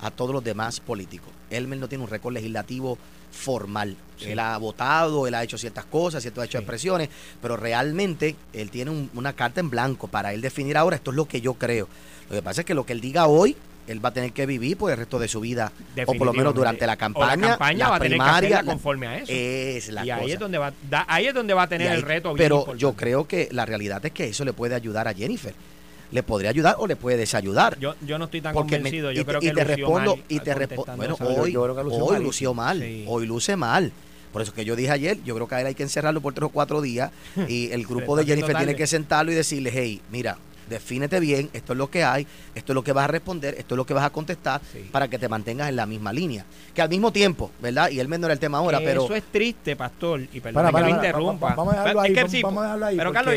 a 0.02 0.12
todos 0.12 0.34
los 0.34 0.44
demás 0.44 0.80
políticos. 0.80 1.30
Elmer 1.50 1.80
no 1.80 1.88
tiene 1.88 2.04
un 2.04 2.10
récord 2.10 2.34
legislativo 2.34 2.98
formal. 3.32 3.96
Sí. 4.18 4.32
Él 4.32 4.40
ha 4.40 4.58
votado, 4.58 5.28
él 5.28 5.36
ha 5.36 5.44
hecho 5.44 5.58
ciertas 5.58 5.86
cosas, 5.86 6.22
ciertas 6.22 6.44
ha 6.44 6.46
hecho 6.46 6.58
sí. 6.58 6.64
expresiones, 6.64 7.10
pero 7.42 7.58
realmente 7.58 8.36
él 8.54 8.70
tiene 8.70 8.92
un, 8.92 9.10
una 9.16 9.34
carta 9.34 9.60
en 9.60 9.70
blanco 9.70 10.08
para 10.08 10.34
él 10.34 10.42
definir 10.42 10.78
ahora 10.78 10.96
esto 10.96 11.12
es 11.12 11.18
lo 11.18 11.26
que 11.26 11.42
yo 11.42 11.54
creo. 11.56 11.88
Lo 12.30 12.36
que 12.36 12.42
pasa 12.42 12.62
es 12.62 12.66
que 12.66 12.74
lo 12.74 12.86
que 12.86 12.94
él 12.94 13.02
diga 13.02 13.28
hoy 13.28 13.56
él 13.88 14.04
va 14.04 14.10
a 14.10 14.14
tener 14.14 14.34
que 14.34 14.46
vivir 14.46 14.78
por 14.78 14.92
el 14.92 14.98
resto 14.98 15.18
de 15.18 15.28
su 15.28 15.40
vida 15.40 15.72
o 16.06 16.14
por 16.14 16.28
lo 16.28 16.34
menos 16.34 16.54
durante 16.54 16.86
la 16.86 16.98
campaña, 16.98 17.34
o 17.34 17.36
la 17.38 17.48
campaña 17.50 17.86
la 17.86 17.90
va 17.90 17.96
a 17.96 18.00
tener 18.00 18.12
primaria, 18.18 18.50
que 18.50 18.54
hacerla 18.56 18.72
conforme 18.72 19.08
a 19.08 19.18
eso 19.18 19.32
es 19.32 19.88
la 19.90 20.06
y 20.06 20.10
cosa. 20.10 20.22
ahí 20.22 20.32
es 20.32 20.40
donde 20.40 20.58
va 20.58 20.74
da, 20.90 21.06
ahí 21.08 21.28
es 21.28 21.34
donde 21.34 21.54
va 21.54 21.64
a 21.64 21.68
tener 21.68 21.90
ahí, 21.90 21.96
el 21.96 22.02
reto 22.02 22.34
pero 22.36 22.56
importante. 22.58 22.82
yo 22.82 22.94
creo 22.94 23.28
que 23.28 23.48
la 23.52 23.66
realidad 23.66 24.06
es 24.06 24.12
que 24.12 24.26
eso 24.26 24.44
le 24.44 24.54
puede 24.54 24.76
ayudar 24.76 25.08
a 25.08 25.14
Jennifer 25.14 25.54
le 26.12 26.24
podría 26.24 26.50
ayudar 26.50 26.76
o 26.80 26.88
le 26.88 26.96
puede 26.96 27.18
desayudar. 27.18 27.78
Yo, 27.80 27.96
yo 28.06 28.18
no 28.18 28.26
estoy 28.26 28.42
tan 28.42 28.54
Porque 28.54 28.76
convencido. 28.76 29.10
Me, 29.10 29.16
yo 29.16 29.22
y, 29.22 29.26
creo 29.26 29.40
y 29.42 29.46
que 29.46 29.54
te 29.54 29.64
respondo 29.64 30.20
y 30.28 30.40
te 30.40 30.54
respondo. 30.54 30.96
Bueno, 30.96 31.18
hoy, 31.20 31.52
yo, 31.52 31.68
yo 31.68 31.84
lució 31.84 32.06
hoy 32.06 32.14
mal. 32.14 32.24
lució 32.24 32.54
mal. 32.54 32.80
Sí. 32.80 33.06
Hoy 33.08 33.26
luce 33.26 33.56
mal. 33.56 33.92
Por 34.32 34.42
eso 34.42 34.54
que 34.54 34.66
yo 34.66 34.76
dije 34.76 34.92
ayer, 34.92 35.18
yo 35.24 35.36
creo 35.36 35.48
que 35.48 35.56
a 35.56 35.62
él 35.62 35.68
hay 35.68 35.76
que 35.76 35.84
encerrarlo 35.84 36.22
por 36.22 36.34
tres 36.34 36.46
o 36.46 36.50
cuatro 36.50 36.82
días 36.82 37.12
y 37.48 37.72
el 37.72 37.86
grupo 37.86 38.16
de 38.16 38.26
Jennifer 38.26 38.56
tiene 38.56 38.76
que 38.76 38.88
sentarlo 38.88 39.32
y 39.32 39.36
decirle, 39.36 39.72
hey, 39.74 40.02
mira, 40.12 40.38
defínete 40.70 41.20
bien, 41.20 41.50
esto 41.54 41.74
es 41.74 41.78
lo 41.78 41.90
que 41.90 42.04
hay, 42.04 42.28
esto 42.56 42.74
es 42.74 42.76
lo 42.76 42.84
que 42.84 42.94
vas 42.94 43.06
a 43.06 43.08
responder, 43.08 43.56
esto 43.58 43.76
es 43.76 43.78
lo 43.78 43.86
que 43.86 43.94
vas 43.94 44.06
a 44.06 44.10
contestar 44.10 44.62
sí. 44.72 44.90
para 44.92 45.08
que 45.08 45.18
te 45.18 45.30
mantengas 45.30 45.70
en 45.70 45.76
la 45.76 45.86
misma 45.86 46.14
línea. 46.14 46.46
Que 46.74 46.82
al 46.82 46.90
mismo 46.90 47.12
tiempo, 47.12 47.52
¿verdad? 47.62 47.90
Y 47.90 48.00
él 48.00 48.08
me 48.08 48.18
no 48.18 48.28
era 48.28 48.34
el 48.34 48.40
tema 48.40 48.58
ahora, 48.58 48.80
pero... 48.80 49.06
Eso 49.06 49.16
es 49.16 49.24
triste, 49.32 49.76
pastor, 49.76 50.22
y 50.22 50.40
perdón 50.40 50.54
para, 50.54 50.72
para, 50.72 50.86
que 50.86 50.92
lo 50.92 50.98
interrumpa. 50.98 51.56
Vamos 51.56 51.74
a 51.74 51.80
dejarlo 51.80 52.02
ahí, 52.02 52.14
es 52.16 52.32
que 52.32 52.42
vamos, 52.42 52.62
a 52.62 52.66
dejarlo 52.66 52.86
ahí. 52.86 52.98
Pero 52.98 53.14
Carlos... 53.14 53.36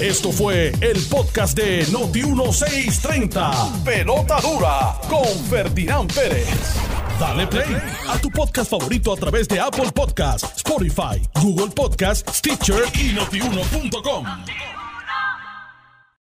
Esto 0.00 0.30
fue 0.30 0.72
el 0.82 1.02
podcast 1.08 1.56
de 1.56 1.86
Noti 1.90 2.22
1630. 2.22 3.82
Pelota 3.82 4.40
dura 4.42 4.94
con 5.08 5.26
Ferdinand 5.48 6.12
Pérez. 6.12 6.46
Dale 7.18 7.46
play 7.46 7.76
a 8.06 8.18
tu 8.18 8.30
podcast 8.30 8.70
favorito 8.70 9.10
a 9.14 9.16
través 9.16 9.48
de 9.48 9.58
Apple 9.58 9.90
Podcasts, 9.94 10.52
Spotify, 10.56 11.22
Google 11.40 11.72
Podcasts, 11.74 12.30
Stitcher 12.36 12.82
y 13.00 13.14
notiuno.com. 13.14 14.26